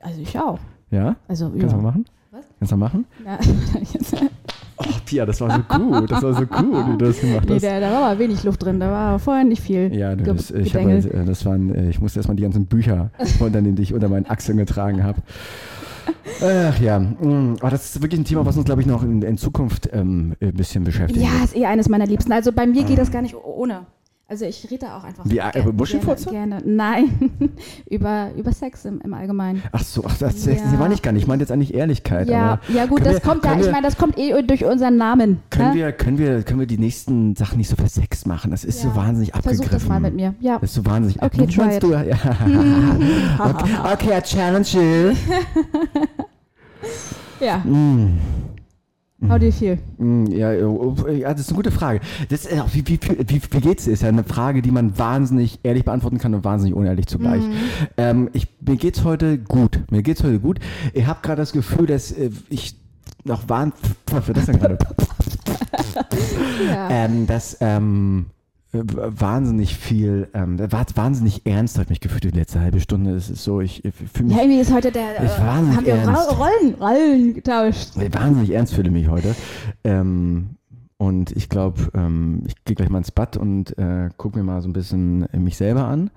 [0.00, 0.58] Also ich auch.
[0.90, 1.16] Ja?
[1.26, 1.76] Also, Kannst du ja.
[1.76, 2.04] mal machen?
[2.30, 2.44] Was?
[2.58, 3.04] Kannst du mal machen?
[3.24, 3.38] Ja.
[4.80, 6.10] Oh, Pia, das war so gut.
[6.10, 7.64] Das war so gut, wie du das gemacht nee, hast.
[7.64, 8.78] da, da war aber wenig Luft drin.
[8.78, 9.92] Da war vorher nicht viel.
[9.92, 12.66] Ja, du, das, ich, hab, halt, äh, das waren, äh, ich musste erstmal die ganzen
[12.66, 13.10] Bücher
[13.40, 15.20] unternehmen, die ich unter meinen Achseln getragen habe.
[16.40, 19.20] Ach ja, mm, aber das ist wirklich ein Thema, was uns, glaube ich, noch in,
[19.22, 21.20] in Zukunft ähm, ein bisschen beschäftigt.
[21.20, 22.30] Ja, ist eh eines meiner Liebsten.
[22.32, 23.86] Also bei mir geht das gar nicht ohne.
[24.30, 25.24] Also ich rede da auch einfach.
[25.26, 26.28] Wie, äh, ger- Muschelfurze?
[26.28, 26.58] Gerne.
[26.62, 27.30] Nein,
[27.88, 29.62] über, über Sex im, im Allgemeinen.
[29.72, 30.52] Ach so, ach, das, Ja.
[30.52, 31.22] das meine ich gar nicht.
[31.22, 32.28] Ich meine jetzt eigentlich Ehrlichkeit.
[32.28, 34.66] Ja, ja gut, das wir- kommt ja, können ich wir- meine, das kommt eh durch
[34.66, 35.40] unseren Namen.
[35.48, 35.74] Können ne?
[35.76, 38.50] wir, können, wir, können wir die nächsten Sachen nicht so für Sex machen?
[38.50, 38.90] Das ist Ja.
[38.90, 39.64] so wahnsinnig abgegriffen.
[39.64, 40.34] Versuch das mal mit mir.
[40.40, 40.58] Ja.
[40.58, 41.22] Das ist so wahnsinnig.
[41.22, 41.92] Okay, try du?
[41.92, 42.02] Ja.
[43.38, 45.16] okay, okay, I challenge you.
[47.40, 47.58] Ja.
[47.58, 48.18] Mm.
[49.26, 49.78] How do you feel?
[49.98, 52.00] Mm, Ja, oh, oh, ja, das ist eine gute Frage.
[52.28, 53.92] Das, auch wie, wie, wie, wie geht's dir?
[53.92, 57.42] Ist ja eine Frage, die man wahnsinnig ehrlich beantworten kann und wahnsinnig unehrlich zugleich.
[57.42, 57.52] Mhm.
[57.96, 59.80] Ähm, ich, mir geht's heute gut.
[59.90, 60.60] Mir geht's heute gut.
[60.94, 62.76] Ich habe gerade das Gefühl, dass äh, ich
[63.24, 63.72] noch wahn...
[64.12, 64.78] Was war das denn gerade?
[66.66, 66.88] Ja.
[66.90, 68.37] ähm, dass ähm, äh,
[68.72, 73.12] wahnsinnig viel, ähm, war wahnsinnig ernst, habe ich mich gefühlt die letzte halbe Stunde.
[73.14, 75.14] Es ist so, ich, ich fühle mich ja, irgendwie ist heute der.
[75.14, 76.38] Ich Äh, nicht haben wir ernst.
[76.38, 77.90] Rollen, Rollen getauscht.
[77.96, 79.34] wahnsinnig ernst fühle mich heute.
[79.84, 80.50] Ähm,
[80.98, 84.60] Und ich glaube, ähm, ich gehe gleich mal ins Bad und äh, gucke mir mal
[84.60, 86.10] so ein bisschen mich selber an.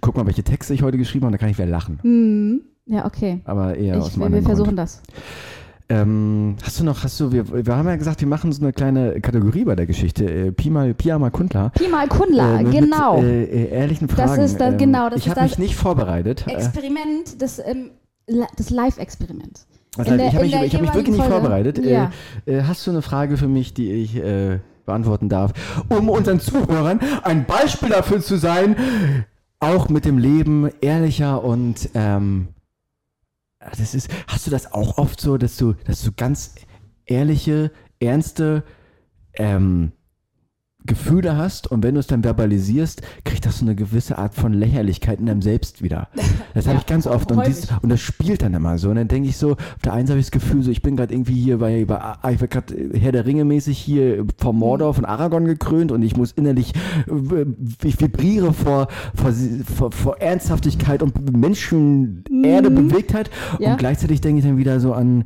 [0.00, 2.00] Guck mal, welche Texte ich heute geschrieben habe, und da kann ich wieder lachen.
[2.02, 2.60] Hm.
[2.86, 3.40] Ja, okay.
[3.44, 4.56] Aber eher aus Ich, wir, meinem wir Grund.
[4.56, 5.02] versuchen das.
[5.90, 8.72] Ähm, hast du noch, hast du, wir, wir haben ja gesagt, wir machen so eine
[8.74, 10.24] kleine Kategorie bei der Geschichte.
[10.30, 11.70] Äh, Pi mal, Pia mal Kundler.
[11.70, 13.22] Pi mal Kundler, Äh, mit, genau.
[13.22, 14.42] Äh, äh, ehrlichen Das Fragen.
[14.42, 16.44] ist das- Ähm, genau, das ich ist habe das mich nicht vorbereitet.
[16.46, 17.90] Äh, Experiment, das, ähm,
[18.56, 19.60] das Live-Experiment.
[19.96, 21.32] Also ich habe mich, ich hab mich wirklich nicht Folge.
[21.32, 21.78] vorbereitet.
[21.84, 22.10] Ja.
[22.44, 24.20] Äh, hast du eine Frage für mich, die ich
[24.84, 25.52] beantworten darf,
[25.88, 28.76] um unseren Zuhörern ein Beispiel dafür zu sein,
[29.60, 32.48] auch mit dem Leben ehrlicher und ähm,
[33.76, 36.54] das ist, hast du das auch oft so, dass du, dass du ganz
[37.06, 38.64] ehrliche, ernste
[39.34, 39.92] ähm,
[40.86, 44.52] Gefühle hast und wenn du es dann verbalisierst, kriegt das so eine gewisse Art von
[44.54, 46.08] Lächerlichkeit in deinem Selbst wieder.
[46.54, 48.88] Das habe Ja, ich ganz oft und, dies, und das spielt dann immer so.
[48.88, 50.80] Und dann denke ich so, auf der einen Seite habe ich das Gefühl, so ich
[50.80, 54.24] bin gerade irgendwie hier bei, bei ah, ich war gerade Herr der Ringe mäßig hier
[54.38, 54.60] vom Mhm.
[54.60, 56.72] Mordor von Aragorn gekrönt und ich muss innerlich,
[57.06, 57.44] äh,
[57.86, 59.32] ich vibriere vor, vor,
[59.76, 63.64] vor, vor Ernsthaftigkeit und Menschen, Erde, Bewegtheit Mhm.
[63.64, 63.70] Ja.
[63.72, 65.24] und gleichzeitig denke ich dann wieder so an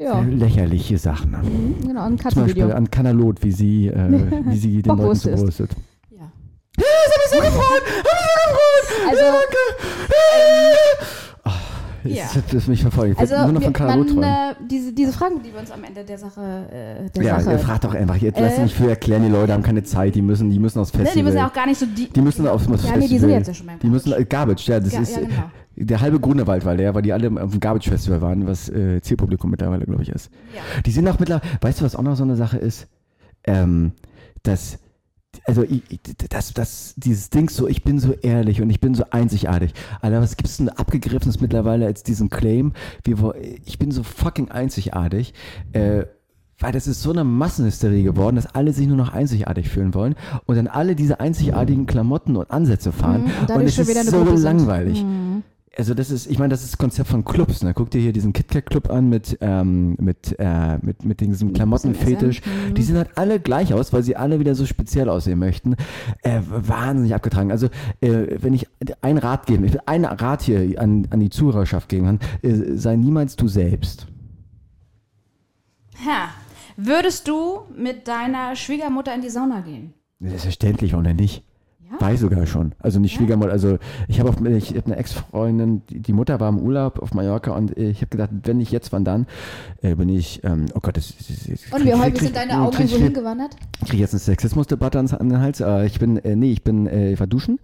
[0.00, 1.36] Ja, lächerliche Sachen.
[1.86, 3.94] genau, ein Zum Beispiel an Kanalot, wie sie, äh,
[4.46, 5.70] wie sie den Leuten so brüstet.
[6.10, 6.32] Ja.
[6.76, 7.82] Das hat mich so gefreut!
[7.82, 9.08] Hat mich so gefreut!
[9.10, 9.22] Also,
[12.02, 12.24] Das, Ja.
[12.34, 13.12] das, das mich verfolgt.
[13.12, 15.70] Ich also nur noch wir, von Kanalot man, äh, diese, diese Fragen, die wir uns
[15.70, 16.40] am Ende der Sache,
[16.72, 18.16] äh, der Ja, Sache ihr fragt doch einfach.
[18.16, 20.78] Jetzt lass Äh, nicht viel erklären, die Leute haben keine Zeit, die müssen, die müssen
[20.78, 21.16] aufs Ne, Festival.
[21.30, 22.08] die müssen auch gar nicht so die.
[22.08, 22.98] Die müssen aufs Ja, Festival.
[23.00, 25.14] nee, die sind jetzt ja schon beim Die müssen, äh, Garbage, ja, das Ja, ist
[25.14, 25.50] ja, genau.
[25.86, 29.00] Der halbe Grunewald war leer, weil die alle auf dem Garbage Festival waren, was äh,
[29.00, 30.30] Zielpublikum mittlerweile, glaube ich, ist.
[30.54, 30.60] Ja.
[30.84, 32.86] Die sind auch mittlerweile, weißt du, was auch noch so eine Sache ist?
[33.44, 33.92] Ähm,
[34.42, 34.78] dass,
[35.44, 38.94] also ich, ich- das, das, dieses Ding so, ich bin so ehrlich und ich bin
[38.94, 39.72] so einzigartig.
[40.00, 42.72] Alter, was gibt's denn abgegriffenes mittlerweile als diesen Claim?
[43.04, 45.34] Wie, wo- ich bin so fucking einzigartig.
[45.72, 46.04] Äh,
[46.62, 50.14] weil das ist so eine Massenhysterie geworden, dass alle sich nur noch einzigartig fühlen wollen
[50.44, 53.22] und dann alle diese einzigartigen Klamotten und Ansätze fahren.
[53.22, 55.02] Mhm, und und es schon ist so langweilig.
[55.02, 55.42] Mhm.
[55.76, 57.62] Also das ist, ich meine, das ist das Konzept von Clubs.
[57.62, 57.74] Ne?
[57.74, 62.42] Guck dir hier diesen KitKat Club an mit ähm, mit äh, mit mit diesem Klamottenfetisch.
[62.76, 65.76] Die sehen halt alle gleich aus, weil sie alle wieder so speziell aussehen möchten.
[66.22, 67.52] Äh, wahnsinnig abgetragen.
[67.52, 67.68] Also
[68.00, 68.66] äh, wenn ich
[69.00, 72.76] ein Rat geben, ich will einen Rat hier an an die Zuhörerschaft geben kann, äh,
[72.76, 74.08] sei niemals du selbst.
[76.04, 76.30] Ha.
[76.76, 79.92] Würdest du mit deiner Schwiegermutter in die Sauna gehen?
[80.18, 81.44] Selbstverständlich, denn nicht?
[82.00, 82.10] Ja?
[82.10, 82.72] Ich sogar schon.
[82.78, 83.18] Also nicht Ja?
[83.18, 83.78] Schwiegermutter, also
[84.08, 87.76] ich habe ich hab eine Ex-Freundin, die, die Mutter war im Urlaub auf Mallorca und
[87.76, 89.26] ich habe gedacht, wenn nicht jetzt, wann dann?
[89.82, 92.76] Äh, bin ich, ähm, oh Gott, das, das, das Und wie häufig sind deine Augen
[92.76, 93.56] irgendwo hingewandert?
[93.82, 95.60] Ich kriege jetzt eine Sexismusdebatte ans- an den Hals.
[95.60, 97.58] Äh, ich bin, äh, nee, ich bin, äh, ich war duschen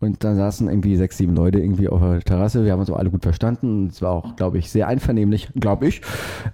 [0.00, 2.64] und da saßen irgendwie sechs, sieben Leute irgendwie auf der Terrasse.
[2.64, 3.88] Wir haben uns auch alle gut verstanden.
[3.90, 6.00] Es war auch, glaube ich, sehr einvernehmlich, glaube ich.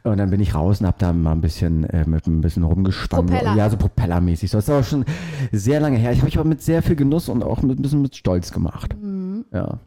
[0.05, 2.63] Und dann bin ich raus und habe da mal ein bisschen äh, mit ein bisschen
[2.63, 3.31] rumgespannt.
[3.31, 3.55] Propeller.
[3.57, 4.51] Ja, so propellermäßig.
[4.51, 5.05] So, das ist aber schon
[5.53, 6.13] sehr lange her.
[6.13, 8.95] Ich habe mich aber mit sehr viel Genuss und auch ein bisschen mit Stolz gemacht.
[9.01, 9.45] Mhm.
[9.53, 9.79] Ja.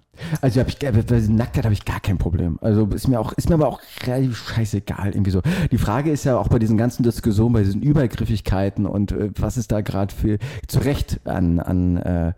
[0.42, 0.92] Also hab ich, äh,
[1.30, 2.58] Nacktheit habe ich gar kein Problem.
[2.62, 5.42] Also ist mir auch, ist mir aber auch relativ scheißegal irgendwie so.
[5.72, 9.56] Die Frage ist ja auch bei diesen ganzen Diskussionen, bei diesen Übergriffigkeiten und äh, was
[9.56, 12.34] es da gerade für zu Recht an an, äh,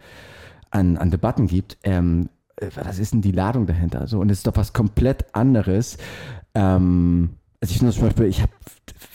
[0.70, 1.78] an an Debatten gibt.
[1.84, 4.06] Ähm, äh, was ist denn die Ladung dahinter?
[4.06, 5.98] So und es ist doch was komplett anderes.
[6.54, 7.32] Ähm,
[7.62, 8.52] also ich nur zum Beispiel, ich habe,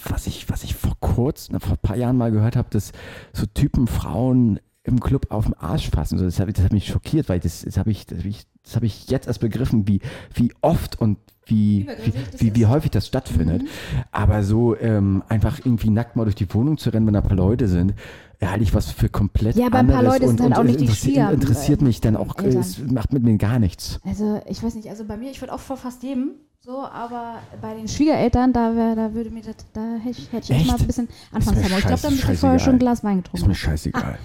[0.09, 2.93] was ich, was ich vor kurzem, vor ein paar Jahren mal gehört habe, dass
[3.33, 6.19] so Typen Frauen im Club auf den Arsch fassen.
[6.19, 8.47] So, das hat, das hat mich schockiert, weil das, das habe ich, das hab ich,
[8.63, 10.01] das hab ich jetzt erst begriffen, wie,
[10.35, 11.19] wie oft und
[11.49, 12.69] wie, wie, wie, wie ist.
[12.69, 13.63] häufig das stattfindet.
[14.11, 17.27] Aber so ähm, einfach irgendwie nackt mal durch die Wohnung zu rennen, wenn da ein
[17.29, 17.95] paar Leute sind,
[18.43, 20.81] halte ich was für komplett Ja, aber ein paar Leute sind und, halt auch nicht
[20.81, 22.61] die interessiert, Schwieger- interessiert mich dann auch, Eltern.
[22.61, 24.01] es macht mit mir gar nichts.
[24.05, 27.37] Also, ich weiß nicht, also bei mir, ich würde auch vor fast jedem so, aber
[27.63, 30.75] bei den Schwiegereltern, da, wär, da würde mir das, da hätte ich, hätte ich mal
[30.77, 31.79] ein bisschen Anfangshemmung.
[31.79, 33.59] Ich glaube, da müsste ich vorher schon ein Glas Wein Ist getrunken mir haben.
[33.61, 34.19] scheißegal.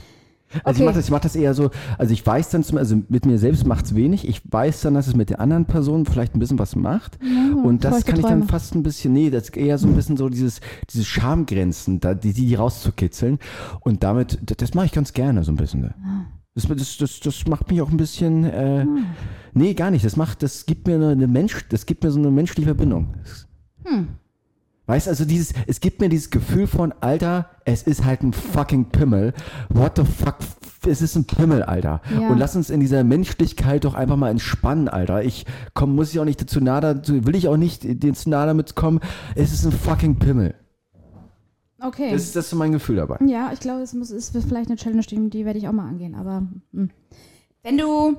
[0.64, 0.80] Also okay.
[0.80, 3.26] ich mache das, ich mach das eher so, also ich weiß dann zum also mit
[3.26, 6.36] mir selbst macht es wenig, ich weiß dann, dass es mit den anderen Personen vielleicht
[6.36, 7.20] ein bisschen was macht
[7.64, 10.18] und das kann ich dann fast ein bisschen, nee, das ist eher so ein bisschen
[10.18, 13.39] so dieses, diese Schamgrenzen, da, die, die rauszukitzeln
[13.82, 15.82] und damit, das, das mache ich ganz gerne so ein bisschen.
[15.82, 15.95] Ne?
[16.04, 16.26] Ah.
[16.54, 19.06] Das, das, das, das macht mich auch ein bisschen, äh, Hm.
[19.54, 22.20] nee, gar nicht, das macht, das gibt mir eine, eine Mensch, das gibt mir so
[22.20, 23.14] eine menschliche Verbindung.
[23.86, 24.08] Hm.
[24.92, 28.89] Weißt also dieses, es gibt mir dieses Gefühl von, Alter, es ist halt ein fucking
[28.89, 29.34] Pimmel.
[29.70, 30.36] What the fuck?
[30.86, 32.02] Es ist ein Pimmel, Alter.
[32.20, 32.28] Ja.
[32.28, 35.24] Und lass uns in dieser Menschlichkeit doch einfach mal entspannen, Alter.
[35.24, 38.30] Ich komm, muss ich auch nicht dazu nahe, dazu, will ich auch nicht den zu
[38.30, 39.00] nahe damit kommen.
[39.34, 40.56] Es ist ein fucking Pimmel.
[41.80, 42.12] Okay.
[42.12, 43.18] Das ist, das ist so mein Gefühl dabei.
[43.26, 46.16] Ja, ich glaube, es muss, ist vielleicht eine Challenge, die, werde ich auch mal angehen.
[46.16, 46.89] Aber hm.
[47.64, 48.18] wenn du,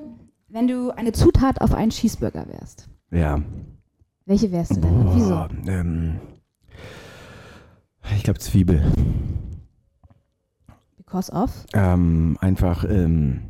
[0.49, 3.43] wenn du eine Zutat auf einen Cheeseburger wärst, Ja.
[4.25, 4.91] welche wärst du denn?
[4.91, 5.29] Und Wieso?
[5.29, 6.19] Boah, ähm,
[8.15, 8.83] Ich glaube Zwiebel.
[10.97, 11.65] Because of?
[11.73, 13.41] Ähm, einfach, ähm,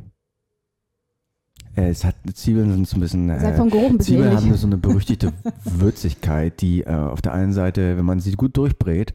[1.76, 4.76] äh, es hat, Zwiebeln sind so ein bisschen, äh, vom Geruch Zwiebeln haben so eine
[4.76, 5.32] berüchtigte
[5.64, 9.14] Würzigkeit, die äh, auf der einen Seite, wenn man sie gut durchbrät,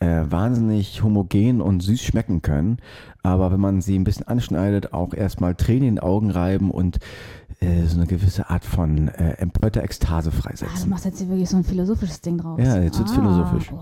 [0.00, 2.78] äh, wahnsinnig homogen und süß schmecken können.
[3.22, 6.98] Aber wenn man sie ein bisschen anschneidet, auch erstmal Tränen in die Augen reiben und
[7.60, 10.88] äh, so eine gewisse Art von äh, empörter Ekstase Ah, du freisetzen.
[10.90, 12.60] machst jetzt hier wirklich so ein philosophisches Ding draus.
[12.62, 13.72] Ja, jetzt wird's ah, philosophisch.
[13.72, 13.78] Oh,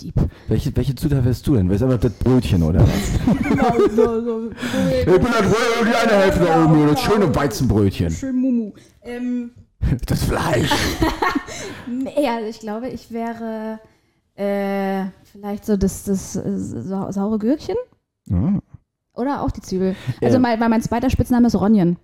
[0.00, 0.14] deep.
[0.48, 1.68] welche, welche Zutat wärst du denn?
[1.70, 2.88] Wärst du einfach das Brötchen oder was?
[3.36, 8.10] Ich bin das Brötchen, die eine Hälfte da oben, das schöne Weizenbrötchen.
[8.10, 8.72] Schön Mumu.
[9.02, 9.50] Ähm,
[10.06, 10.70] Das Fleisch.
[11.86, 13.78] nee, also ich glaube, ich wäre
[14.34, 17.76] äh, vielleicht so das, das äh, sau saure Gürkchen
[18.26, 18.58] Ja.
[19.14, 19.94] oder auch die Zwiebel.
[20.22, 20.40] Also Ja.
[20.40, 21.98] mein, mein zweiter Spitzname ist Ronjen.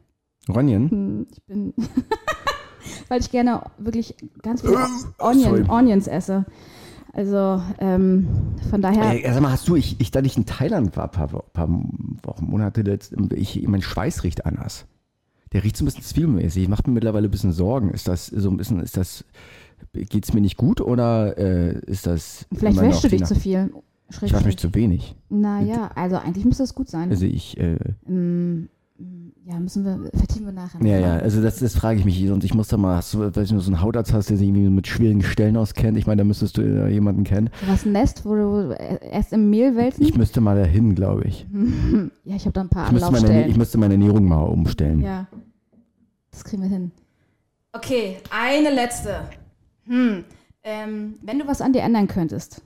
[0.49, 0.91] Ronjen?
[0.91, 1.75] Hm, Ich bin,
[3.09, 4.79] weil ich gerne wirklich ganz viele
[5.19, 5.61] sorry.
[5.61, 6.47] Onion, Onions esse.
[7.13, 8.29] Also ähm,
[8.71, 11.27] von daher, Ey, sag mal, hast du, ich, ich da nicht in Thailand war, paar,
[11.29, 11.69] paar
[12.23, 14.87] Wochen, Monate, letzt, ich, mein Schweiß riecht anders.
[15.53, 16.69] Der riecht so ein bisschen zwiebelmäßig.
[16.69, 17.91] Macht mir mittlerweile ein bisschen Sorgen.
[17.91, 19.25] Ist das so ein bisschen, ist das,
[19.93, 22.47] geht's mir nicht gut oder äh, ist das.
[22.55, 23.73] vielleicht wäschst du dich zu viel.
[24.23, 25.17] Ich wasche mich zu wenig.
[25.29, 27.11] Naja, also eigentlich müsste es gut sein.
[27.11, 27.77] Also ich, äh,
[28.07, 28.69] Mm,
[29.45, 30.85] ja, müssen wir, vertiefen wir nachher.
[30.85, 32.31] ja, ja, also das, das frage ich mich.
[32.31, 34.37] Und ich muss da mal, hast du, weiß ich nur, so einen Hautarzt hast, der
[34.37, 35.97] sich irgendwie mit schwierigen Stellen auskennt.
[35.99, 37.51] Ich meine, da müsstest du äh, jemanden kennen.
[37.61, 38.73] Du hast ein Nest, wo du
[39.11, 40.05] erst im Mehl wälzen?
[40.05, 41.47] Ich müsste mal dahin, glaube ich.
[42.25, 43.51] ja, ich habe da ein paar Ich müsste, meine, Anlaufstellen.
[43.51, 45.01] ich müsste meine Ernährung mal umstellen.
[45.01, 45.27] ja,
[46.31, 46.93] das kriegen wir hin.
[47.73, 49.21] Okay, eine letzte.
[49.87, 50.25] Hm.
[50.63, 52.63] Ähm, wenn du was an dir ändern könntest.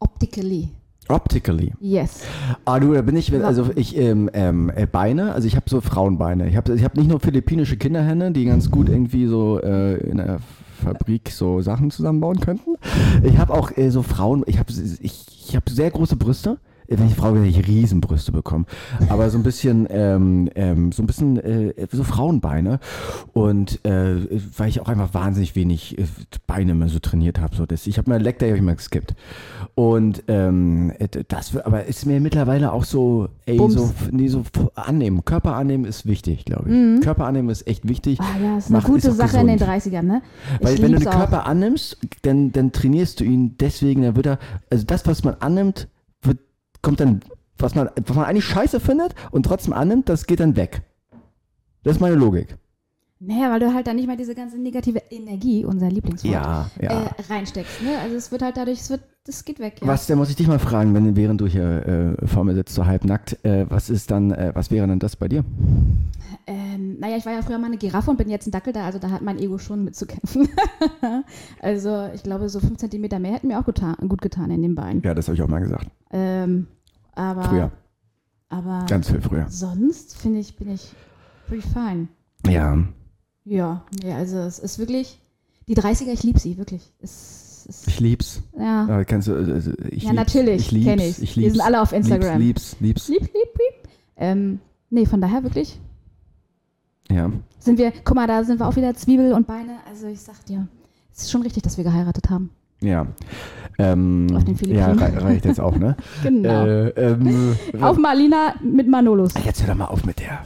[0.00, 0.70] Optically.
[1.08, 1.72] Optically.
[1.80, 2.22] Yes.
[2.64, 5.80] Ah, du, da bin ich, also ich, ähm, ähm, äh, Beine, also ich habe so
[5.80, 6.48] Frauenbeine.
[6.48, 10.16] Ich habe ich hab nicht nur philippinische Kinderhände, die ganz gut irgendwie so äh, in
[10.16, 10.38] der
[10.82, 12.76] Fabrik so Sachen zusammenbauen könnten.
[13.22, 16.58] Ich habe auch äh, so Frauen, ich habe ich, ich hab sehr große Brüste.
[16.98, 18.66] Wenn ich Frau wäre, ich Riesenbrüste bekommen.
[19.08, 22.80] Aber so ein bisschen, ähm, ähm, so ein bisschen äh, so Frauenbeine.
[23.32, 24.16] Und äh,
[24.56, 26.04] weil ich auch einfach wahnsinnig wenig äh,
[26.46, 27.54] Beine immer so trainiert habe.
[27.56, 29.14] So das, ich habe mal Leg Day hab ich mal geskippt.
[29.74, 33.74] Und ähm, äh, das aber ist mir mittlerweile auch so, ey, Bums.
[33.74, 34.42] so, nee, so
[34.74, 35.24] annehmen.
[35.24, 37.00] Körper annehmen ist wichtig, glaube ich.
[37.02, 38.20] Körper annehmen ist echt wichtig.
[38.20, 39.72] Ah ja, ist eine Macht- gute auch Sache in den gesund.
[39.82, 40.22] 30ern, ne?
[40.60, 44.26] Weil ich wenn du den Körper annimmst, dann, dann trainierst du ihn deswegen, dann wird
[44.26, 44.38] er,
[44.70, 45.88] also das, was man annimmt,
[46.84, 47.20] kommt dann,
[47.58, 50.82] was man, was man eigentlich scheiße findet und trotzdem annimmt, das geht dann weg.
[51.82, 52.56] Das ist meine Logik.
[53.20, 57.04] Naja, weil du halt dann nicht mal diese ganze negative Energie, unser Lieblingswort, Ja, ja.
[57.04, 57.82] Äh, reinsteckst.
[57.82, 57.98] Ne?
[58.02, 59.76] Also es wird halt dadurch, es wird, das geht weg.
[59.80, 59.86] Ja.
[59.86, 62.74] Was, da muss ich dich mal fragen, wenn, während du hier äh, vor mir sitzt,
[62.74, 65.44] so halbnackt, äh, was ist dann, äh, was wäre denn das bei dir?
[66.94, 68.84] Ähm, naja, ich war ja früher mal eine Giraffe und bin jetzt ein Dackel da,
[68.84, 70.48] also da hat mein Ego schon mitzukämpfen.
[71.60, 74.74] also ich glaube, so fünf Zentimeter mehr hätten mir auch getan, gut getan in den
[74.74, 75.02] Beinen.
[75.02, 75.88] Ja, das habe ich auch mal gesagt.
[76.10, 76.66] Ähm,
[77.14, 77.70] aber Früher,
[78.48, 79.46] aber ganz viel früher.
[79.48, 80.92] sonst finde ich, bin ich
[81.46, 82.08] pretty fine.
[82.46, 82.78] Ja.
[83.44, 85.20] Ja, nee, also es ist wirklich,
[85.68, 86.92] die 30er, ich liebe sie, wirklich.
[87.00, 88.42] Es, es, Ich lieb's.
[88.58, 88.84] ja.
[88.84, 90.34] Aber kannst du, also ich Ja, lieb's.
[90.34, 91.18] natürlich, Ich lieb's.
[91.18, 91.54] Ich Wir lieb's.
[91.56, 92.38] sind alle auf Instagram.
[92.40, 93.20] Lieb's, lieb's, lieb's.
[93.22, 93.90] Lieb, lieb, lieb.
[94.16, 95.78] Ähm, nee, von daher wirklich
[97.10, 97.30] Ja.
[97.58, 99.76] sind wir, guck mal, da sind wir auch wieder Zwiebel und Beine.
[99.88, 100.66] Also ich sag dir,
[101.14, 102.50] es ist schon richtig, dass wir geheiratet haben.
[102.80, 103.06] Ja.
[103.78, 104.98] Ähm, Auf den ja, Philippinen.
[104.98, 105.96] rei reicht jetzt auch, ne?
[106.22, 106.64] Genau.
[106.66, 109.32] Äh, ähm, Auf Marlina mit Manolos.
[109.44, 110.42] jetzt hör doch mal auf mit der.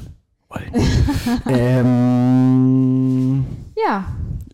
[2.19, 3.45] Ähm,
[3.77, 4.05] Ja,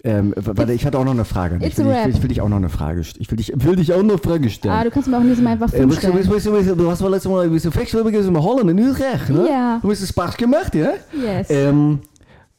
[0.05, 1.57] ähm, warte, ich hatte auch noch eine Frage.
[1.66, 3.52] Ich will, ich, will, ich will dich auch noch eine Frage st- Ich will dich,
[3.55, 4.74] will dich auch noch eine Frage stellen.
[4.74, 6.76] ah, du kannst mir auch nächstes Mal einfach Äh, fünf stellen.
[6.76, 9.46] du, hast mal letztes Mal ein bisschen Wechsel in Holland, in Utrecht, ne?
[9.48, 9.78] Ja.
[9.82, 10.90] Du hast es Spaß gemacht, ja?
[11.12, 11.48] Yes.
[11.50, 12.00] Ähm,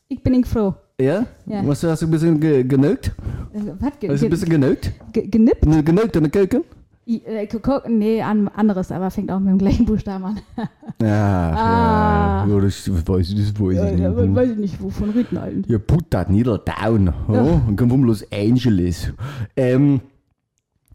[0.08, 0.74] ich bin nicht froh.
[1.00, 1.26] ja?
[1.46, 1.62] Ja.
[1.68, 3.08] Hast du hast du ein bisschen ge geneukt?
[3.54, 3.92] Äh, Was?
[4.00, 4.92] Ge Hast du ein bisschen geneukt?
[5.14, 5.62] ge genippt?
[5.86, 6.64] Geneukt in der Keuken?
[7.08, 7.48] I- äh,
[7.88, 10.40] Nee, an, anderes, aber fängt auch mit dem gleichen Buchstaben an.
[11.02, 12.46] Ja, Ah.
[12.48, 12.54] ja.
[12.56, 14.06] ja das weiß ich, das weiß ich Ja, nicht.
[14.06, 15.64] aber weiß ich nicht, wovon reden allen.
[15.68, 17.14] Ja, put that needle down.
[17.28, 17.42] Oh, Ja.
[17.68, 19.12] und komm von Los Angeles.
[19.58, 20.00] Ähm,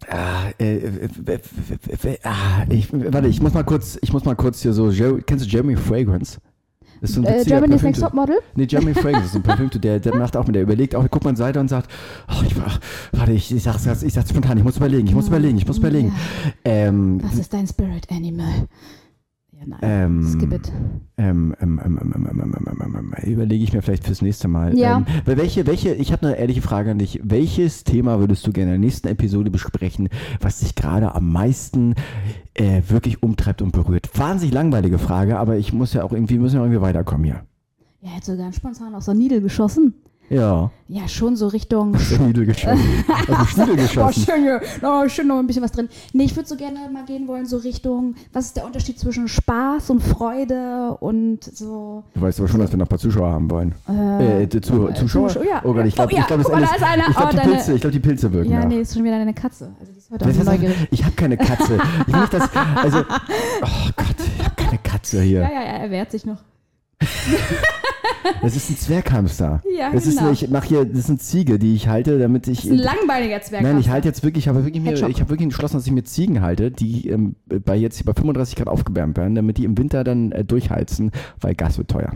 [0.09, 0.81] ah, äh,
[1.25, 1.39] w-
[2.03, 4.91] w- ah, ich, warte, ich muss mal kurz, ich muss mal kurz hier so,
[5.27, 6.39] kennst du Jeremy Fragrance?
[7.03, 8.37] Ist so ein Äh, Germany's Next Topmodel?
[8.55, 11.25] Nee, Jeremy Fragrance ist ein Parfüm, der, der macht auch mit, der überlegt auch, guckt
[11.25, 11.91] man Seite und sagt,
[12.29, 12.79] oh, ich, war-
[13.13, 15.79] warte, ich, ich sag's, ich sag's spontan, ich muss überlegen, ich muss überlegen, ich muss
[15.79, 16.13] überlegen.
[16.65, 18.69] Ähm, Was ist dein Spirit Animal?
[19.61, 19.67] Ja,
[23.27, 24.77] überlege ich mir vielleicht fürs nächste Mal.
[24.77, 25.05] Ja.
[25.27, 27.21] welche, welche, ich habe eine ehrliche Frage an dich.
[27.23, 30.09] Welches Thema würdest du gerne in der nächsten Episode besprechen,
[30.41, 31.95] was dich gerade am meisten
[32.55, 34.09] äh, wirklich umtreibt und berührt?
[34.15, 37.43] Wahnsinnig langweilige Frage, aber ich muss ja auch irgendwie, müssen ja irgendwie weiterkommen hier.
[38.01, 39.93] Ja, hätte sogar spontan aus der Nidel geschossen.
[40.31, 40.71] Ja.
[40.87, 41.97] Ja, schon so Richtung.
[42.19, 43.05] Nudel geschossen.
[43.49, 44.25] Schnudel Oh, geschossen.
[44.25, 45.89] schön, oh, schön noch ein bisschen was drin.
[46.13, 49.27] Nee, ich würde so gerne mal gehen wollen, so Richtung, was ist der Unterschied zwischen
[49.29, 52.05] Spaß und Freude und so.
[52.15, 53.75] Du weißt aber schon, dass wir noch ein paar Zuschauer haben wollen.
[53.89, 54.95] Äh, zu, Zuschauer?
[54.95, 55.61] Zuschauer, ja.
[55.65, 57.09] Oh Gott, ich glaube, Oh ja, ich mal, das da ist einer.
[57.09, 58.53] Ich glaube, Oh, die, Pilze, ich glaub, die Pilze wirken.
[58.53, 58.67] Ja, nach.
[58.69, 59.71] nee, ist schon wieder deine Katze.
[59.81, 60.53] Also die ist heute Das auch
[60.91, 61.79] ich habe keine Katze.
[62.07, 62.49] Ich nicht das.
[62.77, 62.99] Also,
[63.63, 65.41] oh Gott, ich habe keine Katze hier.
[65.41, 66.39] Ja, ja, ja, er wehrt sich noch.
[68.43, 69.63] Das ist ein Zwerghamster.
[69.71, 70.33] Ja, das ist, genau.
[70.33, 72.59] ich mache hier, das sind Ziege, die ich halte, damit ich.
[72.59, 73.63] Das ist ein langbeiniger Zwerg.
[73.63, 75.93] Nein, ich halte jetzt wirklich, ich habe wirklich, mir, ich habe wirklich entschlossen, dass ich
[75.93, 79.79] mir Ziegen halte, die ähm, bei jetzt bei 35 Grad aufgewärmt werden, damit die im
[79.79, 82.13] Winter dann äh, durchheizen, weil Gas wird teuer.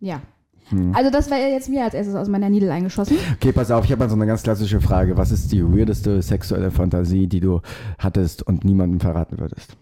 [0.00, 0.20] Ja.
[0.68, 0.94] Hm.
[0.94, 3.16] Also das wäre jetzt mir als erstes aus meiner Nidel eingeschossen.
[3.34, 5.16] Okay, pass auf, ich habe mal so eine ganz klassische Frage.
[5.16, 7.60] Was ist die weirdeste sexuelle Fantasie, die du
[7.98, 9.76] hattest und niemandem verraten würdest?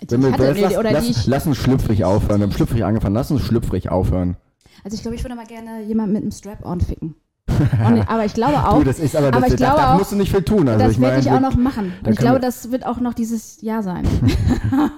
[0.00, 2.40] Die ich hatte, lass, nee, oder lass, ich, lass uns schlüpfrig aufhören.
[2.40, 3.14] Wir haben schlüpfrig angefangen.
[3.14, 4.36] Lass uns schlüpfrig aufhören.
[4.84, 7.16] Also ich glaube, ich würde mal gerne jemanden mit einem Strap-on ficken.
[7.48, 9.94] Und, aber ich glaube auch, Du, das ist aber, das, aber ich da, glaube da
[9.94, 10.68] auch, musst du nicht viel tun.
[10.68, 11.92] Also das ich werde ich auch noch machen.
[12.02, 14.04] da Und ich glaube, das wird auch noch dieses Jahr sein.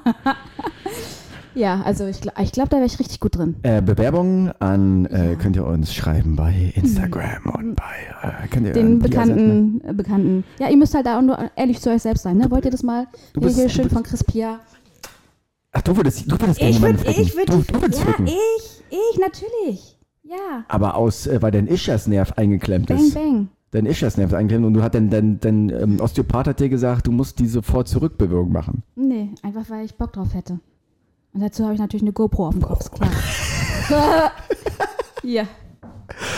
[1.55, 3.57] ja, also ich, ich glaube, da wäre ich richtig gut drin.
[3.63, 9.81] Äh, Bewerbungen an äh, könnt ihr uns schreiben bei Instagram und bei äh, Den bekannten,
[9.87, 10.45] äh, bekannten.
[10.59, 12.51] Ja, ihr müsst halt da auch nur ehrlich zu euch selbst sein, ne?
[12.51, 13.07] Wollt ihr das mal?
[13.33, 14.61] Du bist- hier schön bist- von Chris Pia.
[15.77, 17.23] Ach, du würdest, du würdest gerne Ich würde, ficken.
[17.23, 18.27] ich würde, du, du würdest ja, ficken.
[18.29, 19.99] ich, ich, natürlich.
[20.23, 20.65] Ja.
[20.69, 23.15] Aber aus, äh, weil dein Ischiasnerv eingeklemmt Bang, ist.
[23.15, 23.49] bang.
[23.73, 27.07] Dein Ischiasnerv ist eingeklemmt und du hat dein, dein, dein ähm, Osteopath hat dir gesagt,
[27.07, 28.83] du musst die sofort Zurückbewegung machen.
[28.95, 30.61] Nee, einfach weil ich Bock drauf hätte.
[31.35, 33.11] Und dazu habe ich natürlich eine GoPro auf dem Kopf, ist klar.
[35.23, 35.43] ja.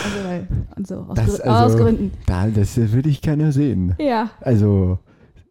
[0.03, 2.11] Also, weil, und so, aus, Das, Grü- also- aus Gründen.
[2.25, 3.95] Da, das äh, würde ich gerne sehen.
[3.99, 4.99] Ja, Also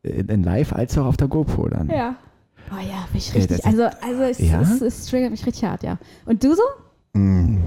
[0.03, 1.89] in, in live als auch auf der GoPro dann.
[1.89, 2.17] ja.
[2.71, 3.65] Oh ja, bin ich Ey, richtig.
[3.65, 4.61] also, also es, Ja?
[4.61, 5.99] es, es triggert mich richtig hart, ja.
[6.27, 6.63] Und du so?
[7.19, 7.59] Mm.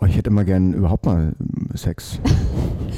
[0.00, 2.18] Oh, ich hätte immer gern überhaupt mal ähm, Sex.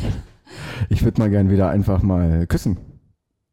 [0.88, 2.78] ich würde mal gern wieder einfach mal küssen.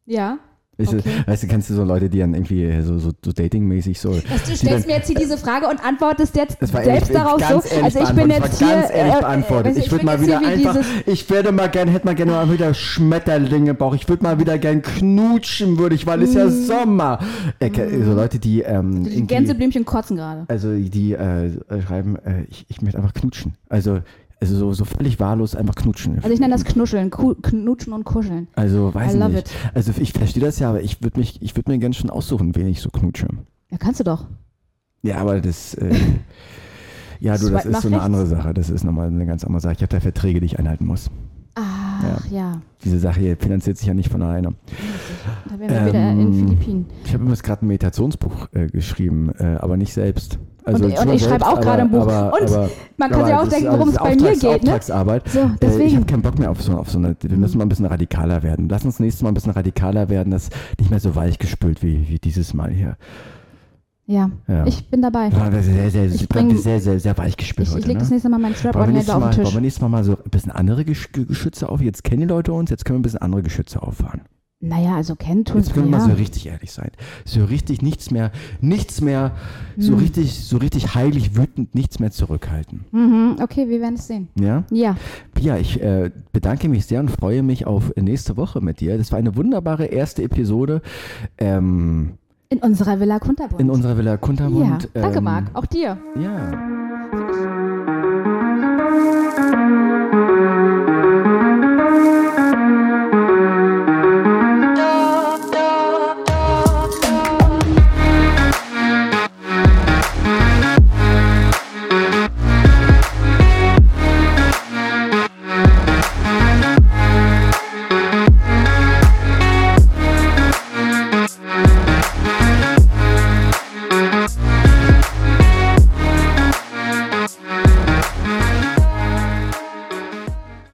[0.06, 0.40] Ja.
[0.82, 1.02] Weißt, Okay.
[1.26, 4.10] du, weißt du, kennst du so Leute, die dann irgendwie so, so, so datingmäßig so.
[4.10, 7.40] Also, du stellst dann- mir jetzt hier diese Frage und antwortest jetzt selbst ehrlich, darauf
[7.42, 7.56] so.
[7.84, 8.68] Also ich bin jetzt hier.
[8.68, 9.66] ganz ehrlich äh, äh, beantwortet.
[9.68, 12.52] weißt du, ich würde mal wieder einfach, ich würde mal gern, hätte mal gerne mal
[12.52, 13.96] wieder Schmetterlinge Bauch.
[13.96, 17.20] Ich würde mal wieder gern knutschen, würde ich, weil es ja Sommer.
[17.60, 17.70] Äh,
[18.04, 20.46] so Leute, die ähm, Die Gänseblümchen kotzen gerade.
[20.48, 23.54] also die äh, äh, schreiben, äh, ich, ich möchte einfach knutschen.
[23.70, 24.00] Also,
[24.42, 26.16] also so, so völlig wahllos einfach knutschen.
[26.18, 28.48] Also ich nenne das Knuscheln, Ku knutschen und kuscheln.
[28.56, 29.52] Also weiß I love nicht.
[29.76, 32.56] Also ich verstehe das ja, aber ich würde mich, ich würde mir ganz schon aussuchen,
[32.56, 33.28] wen ich so knutsche.
[33.70, 34.26] Ja, kannst du doch.
[35.04, 35.94] Ja, aber das, äh,
[37.20, 38.06] ja, du, das ist so eine rechts.
[38.06, 38.54] andere Sache.
[38.54, 39.74] Das ist nochmal eine ganz andere Sache.
[39.74, 41.12] Ich habe da Verträge, die ich einhalten muss.
[41.56, 42.62] Ach ja.
[42.84, 44.54] Diese Sache hier finanziert sich ja nicht von alleine.
[45.50, 46.86] Da wären wir wieder in Ähm, Philippinen.
[47.06, 50.40] Ich habe übrigens gerade ein Meditationsbuch äh, geschrieben, äh, aber nicht selbst.
[50.64, 52.02] Also Und- und ich schreibe auch gerade ein Buch.
[52.08, 54.50] Aber, Und aber, Man kann sich auch das denken, worum es bei mir geht, ne?
[54.50, 55.28] Auftragsarbeit.
[55.30, 55.96] So, Äh, ich deswegen.
[55.98, 57.16] habe keinen Bock mehr auf so, auf so eine.
[57.20, 58.70] Wir müssen mal ein bisschen radikaler werden.
[58.70, 60.50] Lass uns nächstes Mal ein bisschen radikaler werden, das
[60.80, 62.96] nicht mehr so weich gespült wie, wie dieses Mal hier.
[64.12, 64.66] Ja, Ja.
[64.66, 65.30] ich bin dabei.
[65.30, 67.88] Sehr, sehr, sehr, Ich sehr, bring- sehr, sehr, sehr weich gespült Ich, ich heute.
[67.88, 68.04] lege ne?
[68.04, 69.54] das nächste Mal meinen wollen, nächstes auf den wollen Tisch.
[69.54, 71.82] wir nächstes Mal mal so ein bisschen andere Gesch Geschütze auf?
[71.82, 74.22] Jetzt kennen die Leute uns, jetzt können wir ein bisschen andere Geschütze auffahren.
[74.64, 76.06] Naja, also kennen tun Jetzt können wir ja.
[76.06, 76.92] mal so richtig ehrlich sein.
[77.26, 79.32] So richtig nichts mehr, nichts mehr,
[79.78, 80.00] so Hm.
[80.00, 82.82] richtig, so richtig heilig wütend nichts mehr zurückhalten.
[82.92, 84.28] Mhm, okay, wir werden es sehen.
[84.40, 84.66] Ja?
[84.72, 84.98] Ja,
[85.34, 89.00] Pia, ich äh, bedanke mich sehr und freue mich auf nächste Woche mit dir.
[89.00, 90.84] Das war eine wunderbare erste Episode
[91.40, 92.12] ähm,
[92.52, 93.62] in unserer Villa Kunterbund.
[93.62, 94.90] in unserer Villa ja, Kuntermund.
[94.94, 95.98] danke ähm, Marc, auch dir.
[96.20, 96.91] Ja.